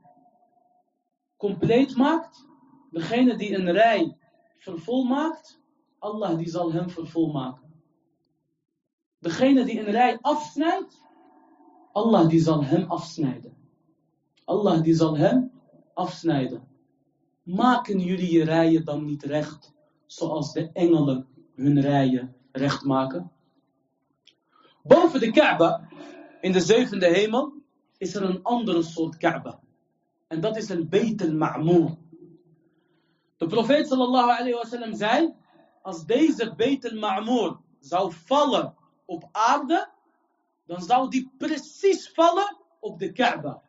[1.40, 2.48] compleet maakt,
[2.92, 4.18] degene die een rij
[4.58, 5.62] vervol maakt,
[6.00, 7.74] Allah die zal hem vervol maken.
[9.20, 11.04] Degene die een rij afsnijdt,
[11.92, 13.58] Allah die zal hem afsnijden.
[14.46, 15.52] Allah die zal hem
[15.94, 16.68] afsnijden.
[17.44, 19.74] Maken jullie je rijen dan niet recht,
[20.06, 23.32] zoals de engelen hun rijen recht maken?
[24.84, 25.88] Boven de Kaaba,
[26.42, 27.54] in de zevende hemel,
[27.98, 29.60] is er een andere soort Kaaba.
[30.30, 31.98] En dat is een Beit al-Ma'moor.
[33.38, 35.34] De profeet sallallahu alayhi wa sallam zei,
[35.82, 38.76] als deze Beit al-Ma'moor zou vallen
[39.06, 39.90] op aarde,
[40.66, 43.62] dan zou die precies vallen op de Kaaba.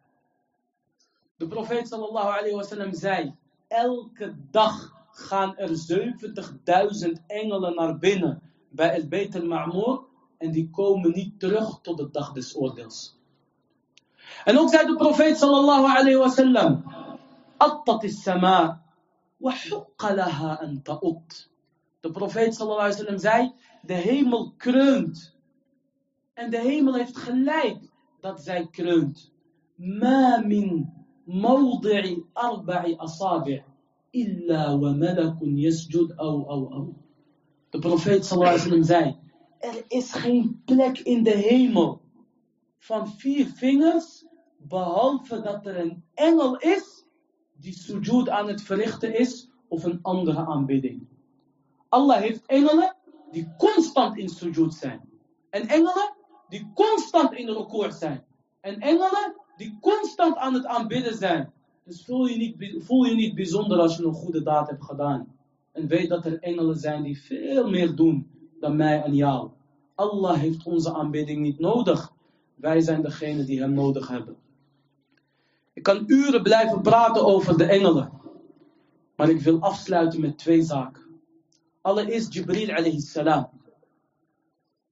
[1.37, 3.35] De profeet sallallahu alayhi wa sallam zei,
[3.69, 10.05] elke dag gaan er 70.000 engelen naar binnen bij het Beit al-Ma'moor
[10.39, 13.20] en die komen niet terug tot de dag des oordeels.
[14.45, 16.85] En ook zei de profeet sallallahu alayhi wa sallam,
[17.57, 18.83] Attat is sama,
[19.37, 21.51] wa hukka laha an ta'ut.
[22.01, 23.53] De profeet sallallahu alayhi wa sallam zei,
[23.83, 25.37] de hemel kreunt.
[26.35, 27.79] En de hemel heeft gelijk
[28.21, 29.33] dat zij kreunt.
[29.77, 30.93] Ma min
[31.25, 33.63] mawdi'i arba'i asabi'
[34.11, 36.95] illa wa malakun yasjud au au au.
[37.71, 39.17] De profeet sallallahu alayhi wa sallam zei,
[39.59, 42.01] er is geen plek in de hemel
[42.81, 44.25] van vier vingers,
[44.57, 47.05] behalve dat er een engel is
[47.57, 51.07] die sujud aan het verrichten is of een andere aanbidding.
[51.89, 52.97] Allah heeft engelen
[53.31, 55.01] die constant in sujud zijn.
[55.51, 56.15] En engelen
[56.49, 58.25] die constant in record zijn.
[58.61, 61.53] En engelen die constant aan het aanbidden zijn.
[61.85, 65.37] Dus voel je, niet, voel je niet bijzonder als je een goede daad hebt gedaan.
[65.73, 68.31] En weet dat er engelen zijn die veel meer doen
[68.61, 69.51] dan mij en jou.
[69.95, 72.13] Allah heeft onze aanbidding niet nodig.
[72.61, 74.37] Wij zijn degene die hem nodig hebben.
[75.73, 78.13] Ik kan uren blijven praten over de engelen.
[79.17, 81.21] Maar ik wil afsluiten met twee zaken.
[81.81, 83.51] Allereerst Jibril alayhi salam.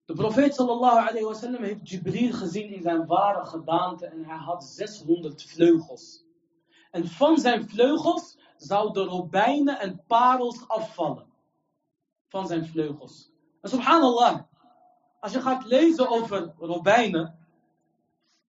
[0.05, 4.37] De profeet sallallahu alayhi wa sallam heeft Jibril gezien in zijn ware gedaante en hij
[4.37, 6.25] had 600 vleugels.
[6.91, 11.27] En van zijn vleugels zouden robijnen en parels afvallen.
[12.29, 13.33] Van zijn vleugels.
[13.61, 14.41] En subhanallah,
[15.21, 17.38] als je gaat lezen over robijnen,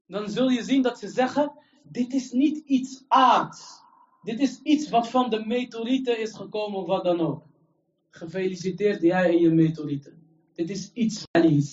[0.09, 1.51] dan zul je zien dat ze zeggen,
[1.83, 3.81] dit is niet iets aards.
[4.21, 7.43] Dit is iets wat van de meteorieten is gekomen of wat dan ook.
[8.09, 10.23] Gefeliciteerd jij en je meteorieten.
[10.53, 11.25] Dit is iets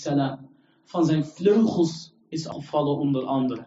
[0.02, 0.50] salam,
[0.84, 3.66] van zijn vleugels is afvallen onder andere.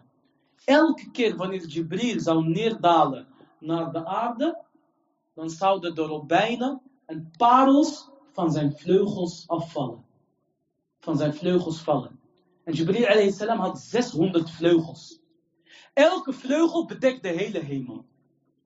[0.64, 3.26] Elke keer wanneer Jibril zou neerdalen
[3.58, 4.64] naar de aarde,
[5.34, 10.04] dan zouden de robijnen en parels van zijn vleugels afvallen.
[10.98, 12.19] Van zijn vleugels vallen.
[12.70, 15.20] En Jibril salam had 600 vleugels.
[15.92, 18.04] Elke vleugel bedekt de hele hemel.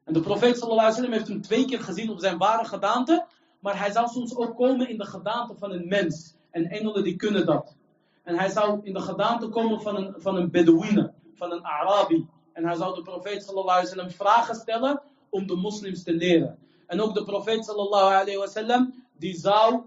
[0.05, 3.27] En de profeet wasallam heeft hem twee keer gezien op zijn ware gedaante.
[3.61, 6.35] Maar hij zou soms ook komen in de gedaante van een mens.
[6.51, 7.77] En engelen die kunnen dat.
[8.23, 12.27] En hij zou in de gedaante komen van een, van een Bedouine, van een Arabi.
[12.53, 16.59] En hij zou de profeet sallallahu wasallam vragen stellen om de moslims te leren.
[16.87, 19.83] En ook de profeet sallallahu alaihi wasallam, die zou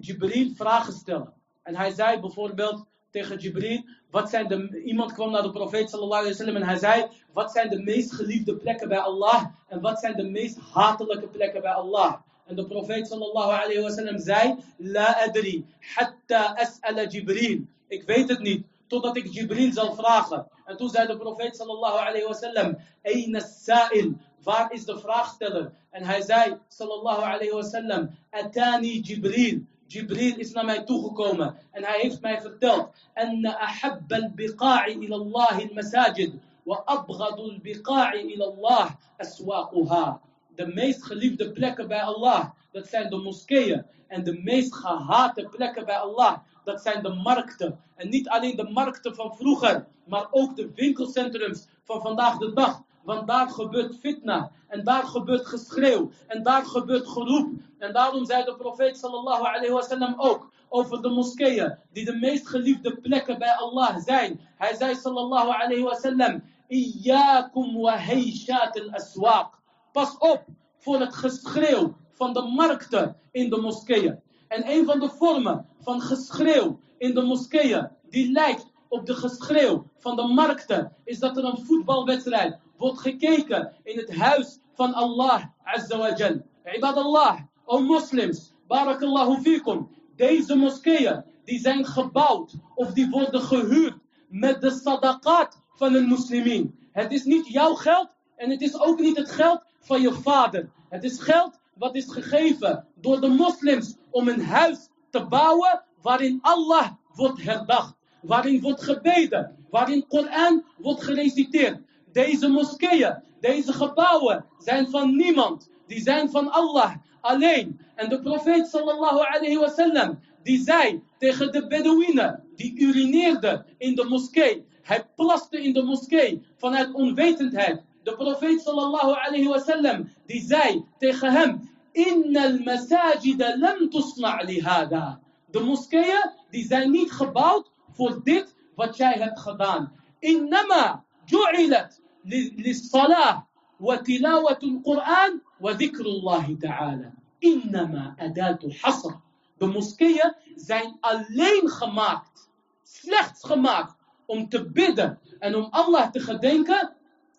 [0.00, 1.32] Jibril vragen stellen.
[1.62, 6.20] En hij zei bijvoorbeeld tegen Jibril, wat zijn de, iemand kwam naar de profeet sallallahu
[6.20, 9.98] alaihi wasallam en hij zei, wat zijn de meest geliefde plekken bij Allah en wat
[9.98, 12.14] zijn de meest hatelijke plekken bij Allah.
[12.46, 17.60] En de profeet sallallahu alaihi wasallam zei, la adri, hatta as'ala Jibril.
[17.88, 20.46] Ik weet het niet, totdat ik Jibril zal vragen.
[20.64, 24.12] En toen zei de profeet sallallahu alayhi wa sallam, Aina sa'il,
[24.42, 25.72] waar is de vraagsteller?
[25.90, 29.60] En hij zei sallallahu alayhi wa sallam, Atani Jibril.
[29.88, 35.58] Jibril is naar mij toegekomen en hij heeft mij verteld, Anna ahabba al-biqa'i ila Allah
[35.58, 36.32] al-masajid,
[36.62, 40.20] wa abghadu al-biqa'i ila Allah aswaquha.
[40.54, 43.86] De meest geliefde plekken bij Allah, dat zijn de moskeeën.
[44.06, 47.80] En de meest gehate plekken bij Allah, dat zijn de markten.
[47.96, 52.82] En niet alleen de markten van vroeger, maar ook de winkelcentrums van vandaag de dag.
[53.08, 54.50] Want daar gebeurt fitna.
[54.66, 56.10] En daar gebeurt geschreeuw.
[56.26, 57.50] En daar gebeurt geroep.
[57.78, 61.78] En daarom zei de profeet sallallahu alayhi wasallam ook over de moskeeën.
[61.92, 64.40] Die de meest geliefde plekken bij Allah zijn.
[64.56, 66.42] Hij zei sallallahu alayhi wasallam.
[66.66, 69.48] Iyyakum wa heyshat al-aswaq.
[69.92, 70.44] Pas op
[70.78, 74.20] voor het geschreeuw van de markten in de moskeeën.
[74.48, 79.86] En een van de vormen van geschreeuw in de moskeeën, die lijkt op de geschreeuw
[79.98, 85.44] van de markten, is dat er een voetbalwedstrijd wordt gekeken in het huis van Allah
[85.64, 86.42] Azza wa Jal.
[86.64, 89.88] Ibadallah, o moslims, barakallahu fikum.
[90.16, 93.96] Deze moskeeën, die zijn gebouwd of die worden gehuurd
[94.28, 96.78] met de sadaqat van een moslimin.
[96.92, 100.70] Het is niet jouw geld en het is ook niet het geld van je vader.
[100.88, 106.38] Het is geld wat is gegeven door de moslims om een huis te bouwen waarin
[106.40, 111.80] Allah wordt herdacht, waarin wordt gebeden, waarin Koran wordt gereciteerd.
[112.24, 117.80] Deze moskeeën, deze gebouwen zijn van niemand, die zijn van Allah alleen.
[117.94, 124.04] En de profeet sallallahu alayhi wasallam, die zei tegen de Bedouinen, die urineerden in de
[124.04, 124.66] moskee.
[124.82, 127.82] Hij plaste in de moskee vanuit onwetendheid.
[128.02, 135.20] De profeet sallallahu alayhi wasallam, die zei tegen hem, Inna al-masajida lam tusna' lihada.
[135.50, 139.92] De moskeeën, die zijn niet gebouwd voor dit wat jij hebt gedaan.
[140.18, 143.47] Innama ju'ilat للصلاة
[143.79, 147.11] وتلاوة القرآن وذكر الله تعالى.
[147.43, 149.13] إنما أداة حصر.
[149.57, 152.49] De moskeeën zijn alleen gemaakt,
[152.83, 153.95] slechts gemaakt,
[154.25, 156.95] om te bidden en om Allah te gedenken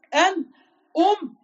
[0.08, 0.54] en
[0.92, 1.38] om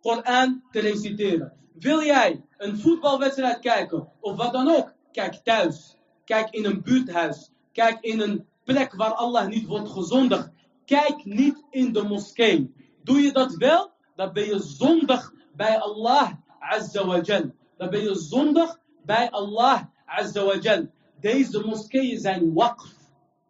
[0.00, 1.52] Koran te reciteren.
[1.72, 4.92] Wil jij een voetbalwedstrijd kijken of wat dan ook?
[5.12, 5.96] Kijk thuis.
[6.24, 7.50] Kijk in een buurthuis.
[7.72, 10.50] Kijk in een plek waar Allah niet wordt gezondigd.
[10.85, 12.73] Kijk niet in de moskee.
[13.03, 17.51] Doe je dat wel, dan ben je zondig bij Allah Azza wa Jal.
[17.77, 20.87] Dan ben je zondig bij Allah Azza wa Jal.
[21.19, 22.93] Deze moskeeën zijn waqf.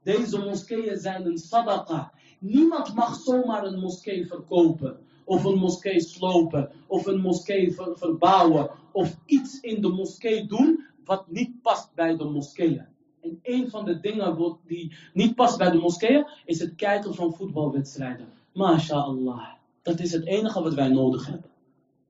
[0.04, 2.12] Deze moskeeën zijn een sadaqa.
[2.40, 4.98] Niemand mag zomaar een moskee verkopen.
[5.24, 6.72] Of een moskee slopen.
[6.88, 8.70] Of een moskee ver verbouwen.
[8.92, 12.95] Of iets in de moskee doen wat niet past bij de moskeeën.
[13.26, 17.34] En een van de dingen die niet past bij de moskeeën is het kijken van
[17.34, 18.28] voetbalwedstrijden.
[18.54, 19.48] MashaAllah.
[19.82, 21.50] Dat is het enige wat wij nodig hebben.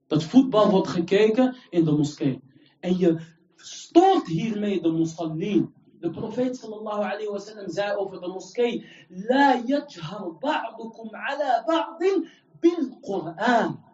[0.06, 2.40] Dat voetbal wordt gekeken in de moskee.
[2.80, 3.20] En je
[3.56, 5.74] stoort hiermee de mosallin.
[6.00, 8.86] De profeet sallallahu alayhi wa sallam zei over de moskee.
[9.08, 12.28] La yajhar ba'dukum ala ba'din
[12.60, 13.84] bil Qur'an.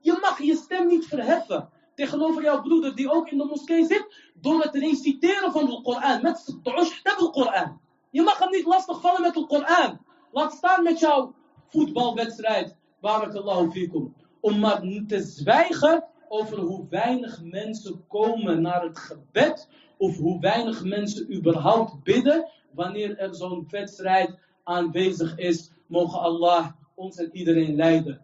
[0.00, 1.68] Je mag je stem niet verheffen
[1.98, 6.22] tegenover jouw broeder die ook in de moskee zit, door het reciteren van de Koran,
[6.22, 6.58] met
[7.02, 7.80] de Koran.
[8.10, 9.98] Je mag hem niet lastigvallen met de Koran.
[10.32, 11.34] Laat staan met jouw
[11.68, 14.14] voetbalwedstrijd, barakallahu fikum.
[14.40, 20.84] Om maar te zwijgen over hoe weinig mensen komen naar het gebed, of hoe weinig
[20.84, 25.70] mensen überhaupt bidden, wanneer er zo'n wedstrijd aanwezig is.
[25.86, 28.20] Mogen Allah ons en iedereen leiden.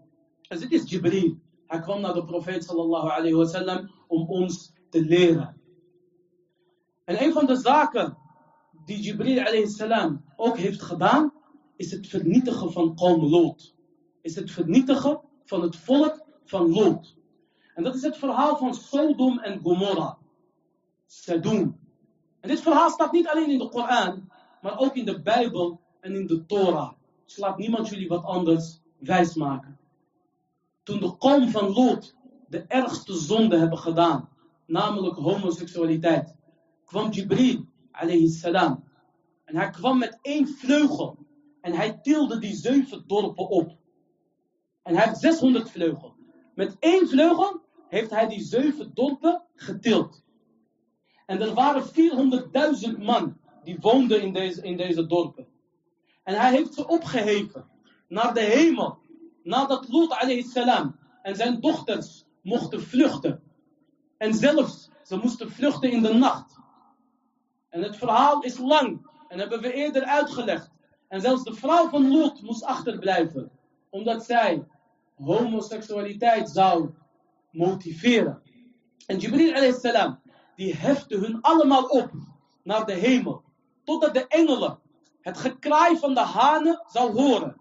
[0.48, 1.36] En dit is Jibril.
[1.66, 5.60] Hij kwam naar de profeet sallallahu alayhi wa sallam om ons te leren.
[7.04, 8.16] En een van de zaken
[8.84, 11.32] die Jibril alayhi salam ook heeft gedaan,
[11.76, 13.74] is het vernietigen van Qawm Lot.
[14.20, 17.16] Is het vernietigen van het volk van Lot.
[17.74, 20.18] En dat is het verhaal van Sodom en Gomorra.
[21.06, 21.78] Sadum.
[22.40, 24.30] En dit verhaal staat niet alleen in de Koran,
[24.62, 26.92] maar ook in de Bijbel en in de Torah.
[27.24, 29.78] Dus laat niemand jullie wat anders wijsmaken.
[30.84, 32.14] Toen de kom van Lot
[32.48, 34.28] de ergste zonde hebben gedaan,
[34.66, 36.36] namelijk homoseksualiteit,
[36.84, 38.84] kwam Jibril alayhi salam.
[39.44, 41.18] En hij kwam met één vleugel.
[41.60, 43.76] En hij tilde die zeven dorpen op.
[44.82, 46.14] En hij heeft 600 vleugel.
[46.54, 50.24] Met één vleugel heeft hij die zeven dorpen getild.
[51.26, 51.84] En er waren
[52.96, 55.46] 400.000 man die woonden in deze, in deze dorpen.
[56.22, 57.66] En hij heeft ze opgeheven
[58.08, 58.98] naar de hemel.
[59.44, 60.16] Nadat Lot
[60.52, 63.42] salam en zijn dochters mochten vluchten.
[64.16, 66.56] En zelfs, ze moesten vluchten in de nacht.
[67.68, 69.06] En het verhaal is lang.
[69.28, 70.70] En hebben we eerder uitgelegd.
[71.08, 73.50] En zelfs de vrouw van Lot moest achterblijven.
[73.90, 74.66] Omdat zij
[75.14, 76.90] homoseksualiteit zou
[77.50, 78.42] motiveren.
[79.06, 80.20] En Jibril salam
[80.56, 82.10] die hefte hun allemaal op
[82.62, 83.42] naar de hemel.
[83.84, 84.78] Totdat de engelen
[85.20, 87.60] het gekraai van de hanen zou horen.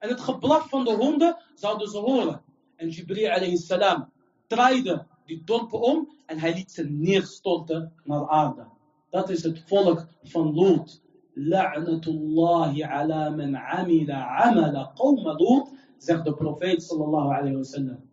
[0.00, 2.42] En het geblaf van de honden zouden ze horen.
[2.76, 4.10] En Jibril salam
[4.46, 8.66] draaide die dorpen om en hij liet ze neerstorten naar aarde.
[9.10, 11.02] Dat is het volk van Lot.
[11.34, 18.10] La'natullahi ala man amila amala qawma Lot, zegt de profeet sallallahu alayhi wa sallam.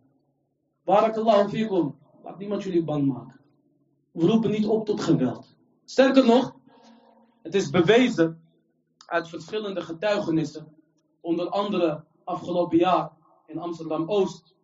[0.84, 1.98] Barakallahu fikum.
[2.22, 3.40] Laat niemand jullie bang maken.
[4.12, 5.56] We roepen niet op tot geweld.
[5.84, 6.56] Sterker nog,
[7.42, 8.42] het is bewezen
[9.06, 10.66] uit verschillende getuigenissen,
[11.28, 13.10] onder andere afgelopen jaar
[13.46, 14.54] in Amsterdam Oost,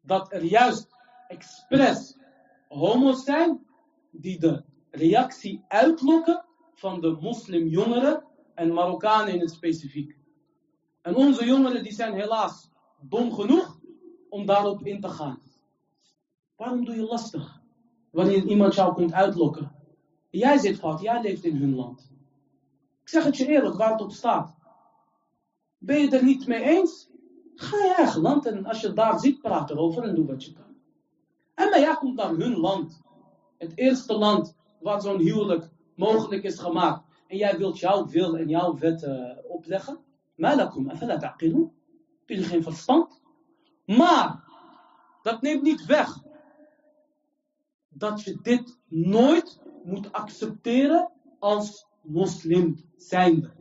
[0.00, 0.88] dat er juist
[1.28, 2.16] expres
[2.68, 3.66] homo's zijn
[4.10, 6.44] die de reactie uitlokken
[6.74, 8.24] van de moslimjongeren
[8.54, 10.16] en Marokkanen in het specifiek.
[11.02, 12.70] En onze jongeren die zijn helaas
[13.00, 13.78] dom genoeg
[14.28, 15.40] om daarop in te gaan.
[16.56, 17.60] Waarom doe je lastig
[18.10, 19.72] wanneer iemand jou komt uitlokken?
[20.30, 22.10] Jij zit fout, jij leeft in hun land.
[23.02, 24.57] Ik zeg het je eerlijk, waar het op staat.
[25.78, 27.10] Ben je er niet mee eens?
[27.54, 30.52] Ga je eigen land en als je daar ziet, praat erover en doe wat je
[30.52, 30.76] kan.
[31.54, 33.00] En maar jij komt naar hun land.
[33.58, 37.06] Het eerste land waar zo'n huwelijk mogelijk is gemaakt.
[37.26, 39.98] En jij wilt jouw wil en jouw wet uh, opleggen.
[40.34, 41.72] Malakum, afala ta'qilun.
[42.26, 43.20] Heb je geen verstand?
[43.84, 44.44] Maar,
[45.22, 46.22] dat neemt niet weg
[47.88, 53.57] dat je dit nooit moet accepteren als moslim zijnde.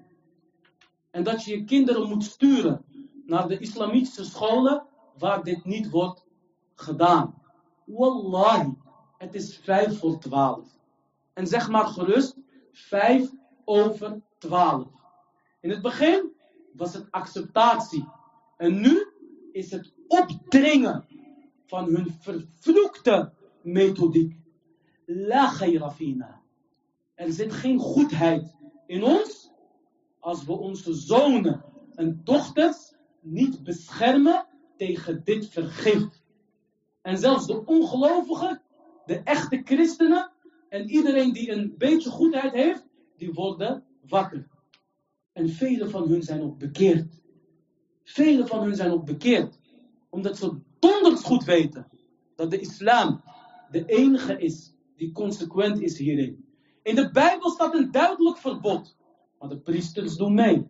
[1.17, 2.85] En dat je je kinderen moet sturen
[3.25, 4.85] naar de islamitische scholen
[5.17, 6.25] waar dit niet wordt
[6.75, 7.41] gedaan.
[7.85, 8.73] Wallahi,
[9.17, 10.67] het is vijf voor twaalf.
[11.33, 12.35] En zeg maar gerust,
[12.71, 13.31] vijf
[13.65, 14.87] over twaalf.
[15.59, 16.31] In het begin
[16.73, 18.07] was het acceptatie.
[18.57, 19.07] En nu
[19.51, 21.05] is het opdringen
[21.65, 24.39] van hun vervloekte methodiek.
[25.05, 25.49] La
[25.95, 26.41] fina.
[27.13, 28.55] Er zit geen goedheid
[28.87, 29.47] in ons
[30.27, 31.63] als we onze zonen
[31.95, 34.45] en dochters niet beschermen
[34.77, 36.03] tegen dit vergif.
[37.01, 38.61] En zelfs de ongelovigen,
[39.05, 40.31] de echte christenen
[40.69, 42.85] en iedereen die een beetje goedheid heeft,
[43.17, 44.47] die worden wakker.
[45.33, 47.21] En vele van hun zijn ook bekeerd.
[48.03, 49.59] Vele van hun zijn ook bekeerd.
[50.09, 51.87] Omdat ze donders goed weten
[52.35, 53.21] dat de islam
[53.71, 56.45] de enige is die consequent is hierin.
[56.83, 58.96] In de Bijbel staat een duidelijk verbod,
[59.39, 60.67] maar de priesters doen mee.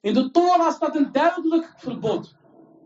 [0.00, 2.36] In de Torah staat een duidelijk verbod,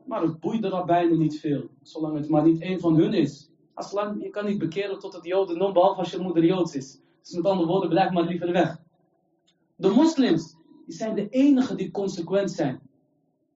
[0.04, 3.50] maar het boeit de rabbijnen niet veel, zolang het maar niet één van hun is.
[3.74, 7.00] Aslan, je kan niet bekeren tot het Jodendom, behalve als je moeder Joods is.
[7.22, 8.82] Dus met andere woorden, blijf maar liever weg.
[9.76, 10.56] De moslims,
[10.86, 12.80] die zijn de enigen die consequent zijn.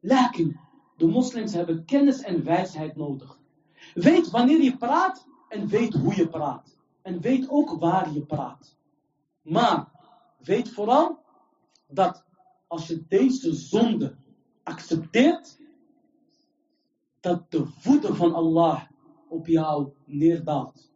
[0.00, 0.60] Lakin,
[0.96, 3.38] de moslims hebben kennis en wijsheid nodig.
[3.94, 6.78] Weet wanneer je praat en weet hoe je praat.
[7.02, 8.76] En weet ook waar je praat.
[9.42, 9.99] Maar
[10.42, 11.18] weet vooral
[11.88, 12.24] dat
[12.66, 14.16] als je deze zonde
[14.62, 15.58] accepteert,
[17.20, 18.82] dat de voeten van Allah
[19.28, 20.92] op jou neerdaalt.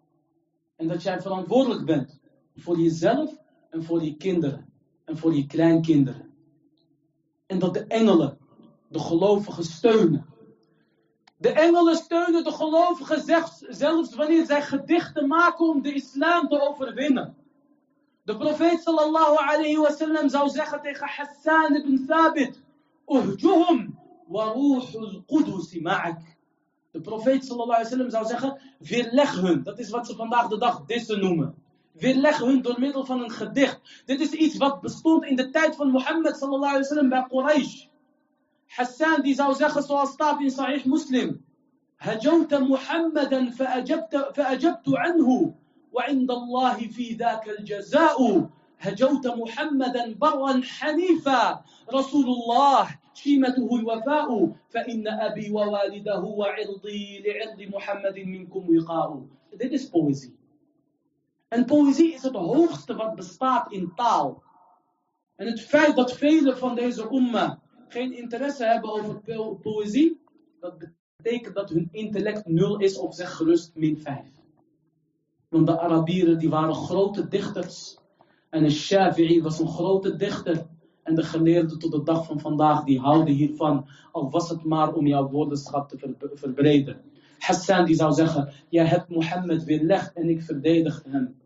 [0.76, 2.20] En dat jij verantwoordelijk bent
[2.56, 3.36] voor jezelf
[3.70, 4.72] en voor je kinderen
[5.04, 6.34] en voor je kleinkinderen.
[7.46, 8.38] En dat de engelen
[8.88, 10.34] de gelovigen steunen
[11.44, 13.22] de engelen steunen de gelovigen
[13.68, 17.36] zelfs wanneer zij gedichten maken om de islam te overwinnen.
[18.24, 22.62] De profeet sallallahu alayhi wa sallam zou zeggen tegen Hassan ibn Thabit,
[23.06, 26.20] Uhjuhum wa ruhul qudus ma'ak.
[26.90, 29.62] De profeet sallallahu alayhi wa sallam zou zeggen, weerleg hun.
[29.62, 31.54] Dat is wat ze vandaag de dag dissen noemen.
[31.92, 34.02] Weerleg hun door middel van een gedicht.
[34.04, 37.26] Dit is iets wat bestond in de tijd van Mohammed sallallahu alayhi wa sallam bij
[37.28, 37.86] Quraysh.
[38.66, 41.42] Hassan die zou zeggen zoals staat in Sahih Muslim.
[41.98, 42.54] هجوت
[43.58, 45.54] فأجبت, فأجبت عنه
[45.94, 48.48] وعند الله في ذاك الجزاء
[48.78, 54.28] هجوت محمدا برا حنيفا رسول الله شيمته الوفاء
[54.70, 59.22] فإن أبي ووالده وعرضي لعرض محمد منكم وقاء
[59.54, 60.34] Dit is poëzie.
[61.48, 64.42] En poëzie is het hoogste wat bestaat in taal.
[65.36, 70.20] En het feit dat velen van deze umma geen interesse hebben over po poëzie,
[70.60, 70.74] dat
[71.16, 74.33] betekent dat hun intellect nul is of zeg gerust min 5.
[75.54, 77.98] Want de Arabieren die waren grote dichters.
[78.50, 80.66] En Shafi'i was een grote dichter.
[81.02, 83.86] En de geleerden tot de dag van vandaag, die houden hiervan.
[84.12, 87.00] Al was het maar om jouw woordenschap te verbreden.
[87.38, 91.36] Hassan die zou zeggen, jij hebt Mohammed weerlegd en ik verdedig hem.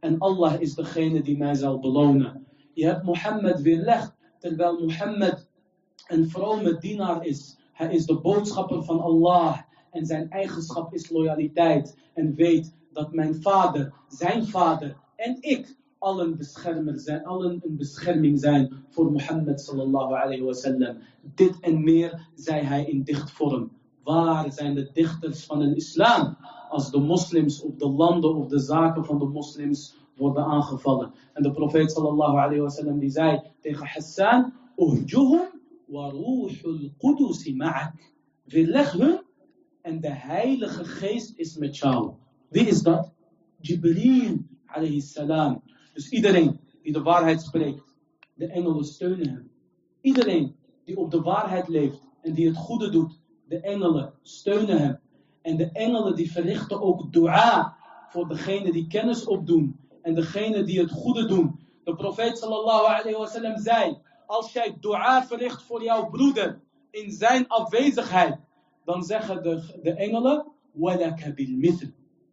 [0.00, 2.46] En Allah is degene die mij zal belonen.
[2.72, 5.48] Je hebt Mohammed weerlegd, terwijl Mohammed
[6.06, 7.58] een vrome dienaar is.
[7.72, 9.58] Hij is de boodschapper van Allah.
[9.90, 11.98] En zijn eigenschap is loyaliteit.
[12.14, 18.40] En weet dat mijn vader, zijn vader en ik allen, beschermer zijn, allen een bescherming
[18.40, 20.96] zijn voor Mohammed sallallahu alayhi wasallam.
[21.34, 23.70] Dit en meer zei hij in dichtvorm.
[24.04, 26.36] Waar zijn de dichters van de islam
[26.68, 31.12] als de moslims op de landen of de zaken van de moslims worden aangevallen?
[31.32, 35.48] En de profeet sallallahu alayhi wasallam die zei tegen Hassan, Uhjuhum
[35.86, 38.12] wa ruhul qudusi ma'ak.
[38.46, 39.20] Hun
[39.82, 42.12] en de heilige geest is met jou.
[42.48, 43.12] Wie is dat?
[43.60, 45.62] Jibril alayhi salam.
[45.94, 47.96] Dus iedereen die de waarheid spreekt,
[48.34, 49.50] de engelen steunen hem.
[50.00, 54.98] Iedereen die op de waarheid leeft en die het goede doet, de engelen steunen hem.
[55.42, 57.76] En de engelen die verrichten ook dua
[58.08, 61.60] voor degene die kennis opdoen en degene die het goede doen.
[61.84, 66.60] De profeet sallallahu alayhi wasallam zei, als jij dua verricht voor jouw broeder
[66.90, 68.38] in zijn afwezigheid,
[68.84, 71.72] dan zeggen de, de engelen, walaka bil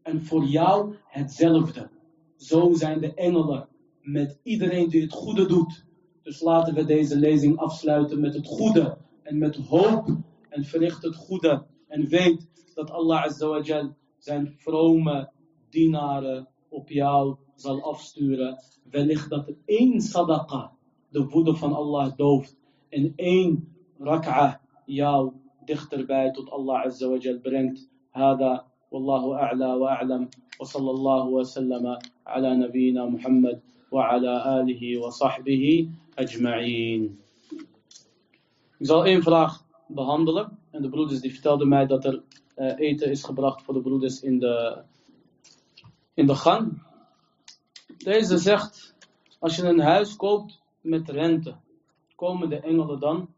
[0.06, 1.90] En voor jou hetzelfde.
[2.36, 3.68] Zo zijn de engelen
[4.02, 5.86] met iedereen die het goede doet.
[6.22, 10.07] Dus laten we deze lezing afsluiten met het goede en met hoop
[10.49, 15.32] en verricht het goede en weet dat Allah Azza zijn vrome
[15.69, 18.57] dienaren op jou zal afsturen.
[18.90, 20.72] Wellicht dat één sadaqa
[21.10, 22.57] de woede van Allah dooft
[22.90, 25.32] en één rak'a jou
[25.65, 27.90] dichterbij tot Allah Azza wa brengt.
[28.10, 28.73] Hada
[30.57, 33.61] wa sallallahu wa sallama ala nabiyyina Muhammad
[33.91, 37.19] wa ala alihi wa sahbihi ajma'in.
[38.80, 40.57] Ik zal één vraag behandelen.
[40.72, 42.23] En de broeders die vertelden mij dat er
[42.57, 44.81] uh, eten is gebracht voor de broeders in de,
[46.13, 46.84] in de gang.
[47.97, 48.95] Deze zegt,
[49.39, 51.55] als je een huis koopt met rente,
[52.15, 53.30] komen de engelen dan?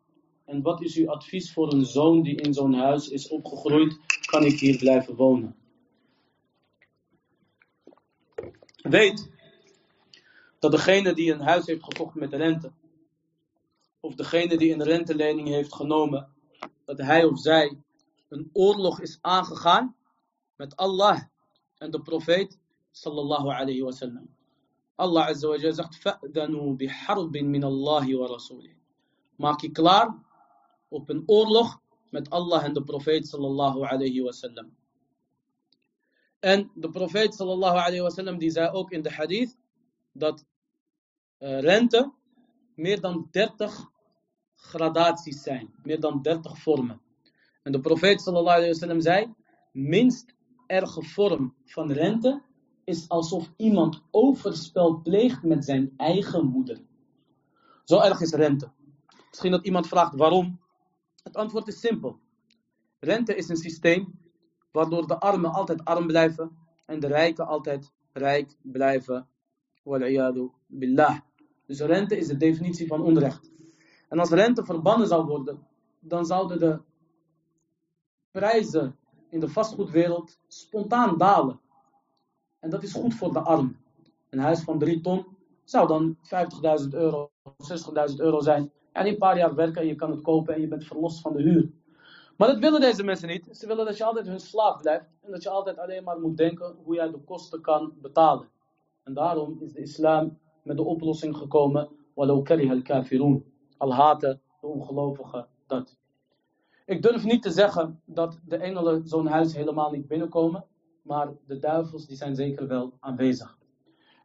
[0.45, 3.99] En wat is uw advies voor een zoon die in zo'n huis is opgegroeid?
[4.27, 5.55] kan ik hier blijven wonen.
[8.75, 9.29] Weet
[10.59, 12.71] dat degene die een huis heeft gekocht met rente,
[13.99, 16.29] of degene die een rentelening heeft genomen,
[16.85, 17.81] dat hij of zij
[18.27, 19.95] een oorlog is aangegaan
[20.55, 21.21] met Allah
[21.77, 22.59] en de profeet
[22.91, 24.35] sallallahu alayhi wa sallam.
[24.95, 26.75] Allah azza zegt: "Fa'danu
[27.43, 28.37] min Allahi wa.
[29.35, 30.15] Maak je klaar
[30.87, 34.75] op een oorlog met Allah en de profeet sallallahu alayhi wa sallam.
[36.39, 39.57] En de profeet sallallahu alayhi wa sallam die zei ook in de hadith
[40.11, 40.45] dat
[41.39, 42.11] uh, rente
[42.75, 43.91] meer dan 30
[44.55, 47.01] gradaties zijn, meer dan 30 vormen.
[47.63, 49.34] En de profeet sallallahu alayhi wa sallam zei,
[49.71, 50.35] minst
[50.67, 52.41] erge vorm van rente
[52.84, 56.81] is alsof iemand overspel pleegt met zijn eigen moeder.
[57.84, 58.71] Zo erg is rente.
[59.29, 60.59] Misschien dat iemand vraagt waarom.
[61.27, 62.19] Het antwoord is simpel.
[62.99, 64.19] Rente is een systeem
[64.71, 69.27] waardoor de armen altijd arm blijven en de rijken altijd rijk blijven.
[70.67, 71.19] Billah.
[71.65, 73.51] Dus rente is de definitie van onrecht.
[74.09, 75.67] En als rente verbannen zou worden,
[75.99, 76.81] dan zouden de
[78.31, 78.95] prijzen
[79.29, 81.59] in de vastgoedwereld spontaan dalen.
[82.59, 83.77] En dat is goed voor de arm.
[84.29, 85.25] Een huis van 3 ton
[85.63, 86.17] zou dan
[86.83, 87.31] 50.000 euro,
[88.09, 88.71] 60.000 euro zijn.
[88.98, 91.34] En een paar jaar werken en je kan het kopen en je bent verlost van
[91.34, 91.72] de huur.
[92.38, 93.48] Maar dat willen deze mensen niet.
[93.52, 95.06] Ze willen dat je altijd hun slaaf blijft.
[95.22, 98.48] En dat je altijd alleen maar moet denken hoe jij de kosten kan betalen.
[99.03, 101.90] En daarom is de islam met de oplossing gekomen.
[102.44, 102.82] Kariha
[103.78, 105.98] al de ongelovigen dat.
[106.86, 110.65] Ik durf niet te zeggen dat de engelen zo'n huis helemaal niet binnenkomen.
[111.02, 113.57] Maar de duivels die zijn zeker wel aanwezig.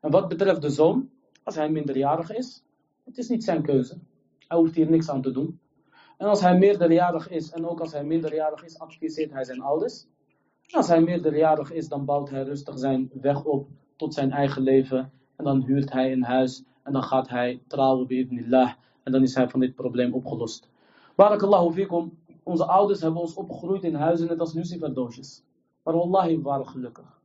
[0.01, 1.11] En wat betreft de zoon,
[1.43, 2.65] als hij minderjarig is,
[3.05, 3.99] het is niet zijn keuze.
[4.52, 5.60] Hij hoeft hier niks aan te doen.
[6.16, 10.06] En als hij meerderjarig is, en ook als hij minderjarig is, adviseert hij zijn ouders.
[10.66, 14.62] En als hij meerderjarig is, dan bouwt hij rustig zijn weg op tot zijn eigen
[14.62, 15.12] leven.
[15.36, 16.64] En dan huurt hij een huis.
[16.82, 18.72] En dan gaat hij trouwen bi'idnillah.
[19.02, 20.68] En dan is hij van dit probleem opgelost.
[21.14, 22.18] Barakallahu fikum.
[22.42, 25.42] Onze ouders hebben ons opgegroeid in huizen net als luciferdoosjes.
[25.82, 27.20] Maar wallahi, we waren gelukkig.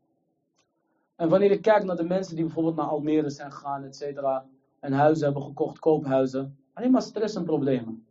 [1.16, 4.46] En wanneer ik kijk naar de mensen die bijvoorbeeld naar Almere zijn gegaan, et cetera.
[4.80, 6.58] En huizen hebben gekocht, koophuizen.
[6.78, 8.08] Alleen maar stress en problemen.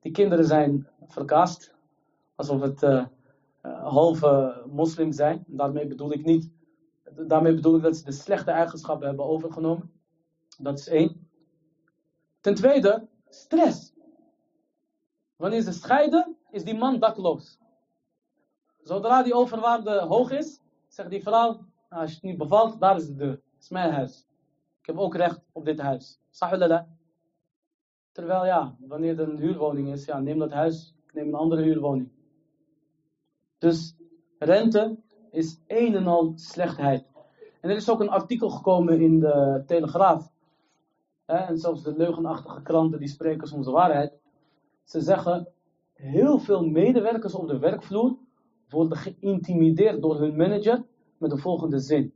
[0.00, 1.74] Die kinderen zijn verkast.
[2.34, 3.06] Alsof het uh,
[3.62, 5.44] halve moslim zijn.
[5.46, 6.50] Daarmee bedoel ik niet
[7.16, 9.92] daarmee bedoel ik dat ze de slechte eigenschappen hebben overgenomen.
[10.58, 11.28] Dat is één.
[12.40, 13.92] Ten tweede, stress.
[15.36, 17.58] Wanneer ze scheiden, is die man dakloos.
[18.82, 21.52] Zodra die overwaarde hoog is, zegt die vrouw,
[21.88, 23.34] nou, als je het niet bevalt, daar is de deur.
[23.34, 24.26] Dat is mijn huis.
[24.80, 26.20] Ik heb ook recht op dit huis.
[26.30, 26.88] Sahulala.
[28.14, 32.08] Terwijl ja, wanneer er een huurwoning is, ja, neem dat huis, neem een andere huurwoning.
[33.58, 33.96] Dus
[34.38, 34.96] rente
[35.30, 37.06] is een en al slechtheid.
[37.60, 40.32] En er is ook een artikel gekomen in de Telegraaf.
[41.26, 44.18] Hè, en zelfs de leugenachtige kranten die spreken soms de waarheid.
[44.84, 45.48] Ze zeggen,
[45.92, 48.16] heel veel medewerkers op de werkvloer
[48.68, 50.84] worden geïntimideerd door hun manager
[51.18, 52.12] met de volgende zin.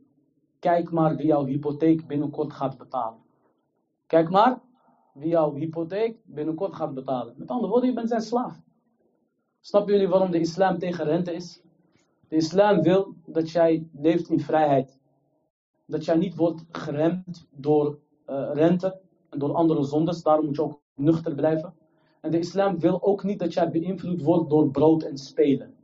[0.59, 3.19] Kijk maar wie jouw hypotheek binnenkort gaat betalen.
[4.07, 4.67] Kijk maar
[5.23, 7.35] jouw hypotheek binnenkort gaat betalen.
[7.37, 8.61] Met andere woorden, je bent zijn slaaf.
[9.61, 11.63] Snappen jullie waarom de islam tegen rente is?
[12.29, 15.01] De islam wil dat jij leeft in vrijheid.
[15.87, 20.23] Dat jij niet wordt geremd door uh, rente en door andere zondes.
[20.23, 21.75] Daarom moet je ook nuchter blijven.
[22.21, 25.75] En de islam wil ook niet dat jij beïnvloed wordt door brood en spelen.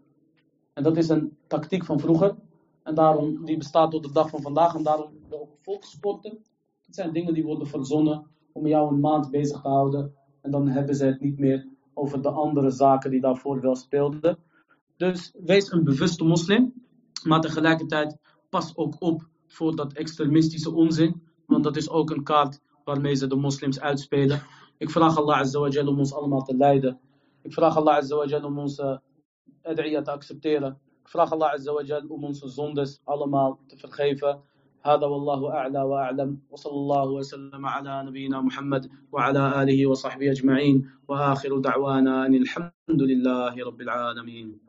[0.72, 2.36] En dat is een tactiek van vroeger.
[2.82, 4.74] En daarom, die bestaat tot de dag van vandaag.
[4.74, 6.44] En daarom ook volkssporten.
[6.86, 10.14] Het zijn dingen die worden verzonnen om jou een maand bezig te houden.
[10.40, 14.38] En dan hebben ze het niet meer over de andere zaken die daarvoor wel speelden.
[14.96, 16.72] Dus wees een bewuste moslim.
[17.24, 18.18] Maar tegelijkertijd
[18.48, 21.22] pas ook op voor dat extremistische onzin.
[21.46, 24.42] Want dat is ook een kaart waarmee ze de moslims uitspelen.
[24.78, 27.00] Ik vraag Allah Azza wa Jal om ons allemaal te leiden.
[27.42, 29.00] Ik vraag Allah Azza wa Jal om onze
[29.62, 30.78] ad'iyah te accepteren.
[31.02, 34.40] Ik vraag Allah Azza wa Jal om onze zondes allemaal te vergeven.
[34.86, 36.38] هذا والله أعلى وأعلم.
[36.50, 40.90] وصلى الله وسلم على نبينا محمد وعلى آله وصحبه أجمعين.
[41.08, 44.63] وآخر دعوانا أن الحمد لله رب العالمين.